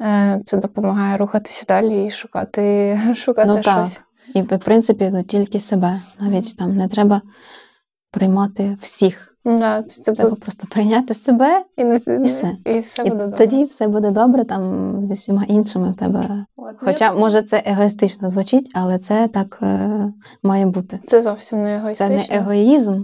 Е, 0.00 0.40
Це 0.44 0.56
допомагає 0.56 1.16
рухатися 1.16 1.64
далі 1.68 2.06
і 2.06 2.10
шукати, 2.10 2.98
шукати 3.16 3.48
Ну, 3.48 3.54
так. 3.60 3.86
щось. 3.86 4.00
І 4.34 4.42
в 4.42 4.58
принципі 4.58 5.10
ну, 5.12 5.22
тільки 5.22 5.60
себе. 5.60 6.00
Навіть 6.20 6.56
там 6.56 6.76
не 6.76 6.88
треба 6.88 7.20
приймати 8.12 8.76
всіх. 8.80 9.28
Да, 9.44 9.82
це, 9.82 10.02
це 10.02 10.12
Треба 10.12 10.30
буде- 10.30 10.42
просто 10.42 10.66
прийняти 10.70 11.14
себе, 11.14 11.62
і, 11.76 11.84
не- 11.84 12.00
і 12.06 12.22
все. 12.22 12.56
і 12.64 12.78
все 12.80 13.02
і 13.02 13.10
буде 13.10 13.24
добре. 13.24 13.38
тоді 13.38 13.64
все 13.64 13.88
буде 13.88 14.10
добре 14.10 14.44
там 14.44 14.92
зі 15.08 15.14
всіма 15.14 15.44
іншими 15.48 15.90
в 15.90 15.96
тебе. 15.96 16.44
От. 16.56 16.74
Хоча, 16.80 17.12
може, 17.12 17.42
це 17.42 17.62
егоїстично 17.66 18.30
звучить, 18.30 18.70
але 18.74 18.98
це 18.98 19.28
так 19.28 19.58
е, 19.62 19.88
має 20.42 20.66
бути. 20.66 20.98
це 21.06 21.22
зовсім 21.22 21.62
не 21.62 21.94
Це 21.94 22.08
не 22.08 22.26
егоїзм, 22.30 23.02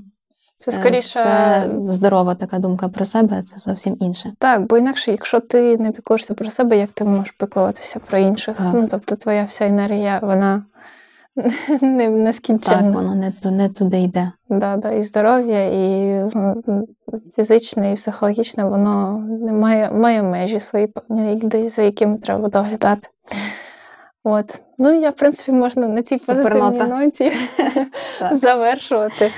Це 0.58 0.70
е, 0.70 0.74
скоріше 0.74 1.20
це 1.20 1.70
здорова 1.88 2.34
така 2.34 2.58
думка 2.58 2.88
про 2.88 3.04
себе, 3.04 3.42
це 3.42 3.58
зовсім 3.58 3.96
інше. 4.00 4.32
Так, 4.38 4.66
бо 4.66 4.78
інакше, 4.78 5.10
якщо 5.10 5.40
ти 5.40 5.76
не 5.76 5.90
піклуєшся 5.90 6.34
про 6.34 6.50
себе, 6.50 6.78
як 6.78 6.90
ти 6.90 7.04
можеш 7.04 7.30
піклуватися 7.30 7.98
про 7.98 8.18
інших? 8.18 8.56
Так. 8.56 8.70
Ну, 8.74 8.88
тобто 8.90 9.16
твоя 9.16 9.44
вся 9.44 9.66
енергія, 9.66 10.20
вона 10.22 10.62
не, 11.82 12.08
Так, 12.82 12.94
воно 12.94 13.14
не, 13.14 13.32
не 13.50 13.68
туди 13.68 13.98
йде. 13.98 14.32
Да, 14.48 14.76
да, 14.76 14.90
і 14.90 15.02
здоров'я, 15.02 15.64
і 15.64 16.22
фізичне, 17.36 17.92
і 17.92 17.96
психологічне, 17.96 18.64
воно 18.64 19.24
не 19.40 19.52
має, 19.52 19.90
має 19.90 20.22
межі 20.22 20.60
свої 20.60 20.92
за 21.68 21.82
якими 21.82 22.18
треба 22.18 22.48
доглядати. 22.48 23.08
От. 24.24 24.60
Ну, 24.78 25.00
я, 25.00 25.10
в 25.10 25.16
принципі, 25.16 25.52
можна 25.52 25.88
на 25.88 26.02
цій 26.02 26.18
Супернота. 26.18 26.70
позитивній 26.70 27.04
ноті 27.04 27.32
завершувати. 28.32 29.30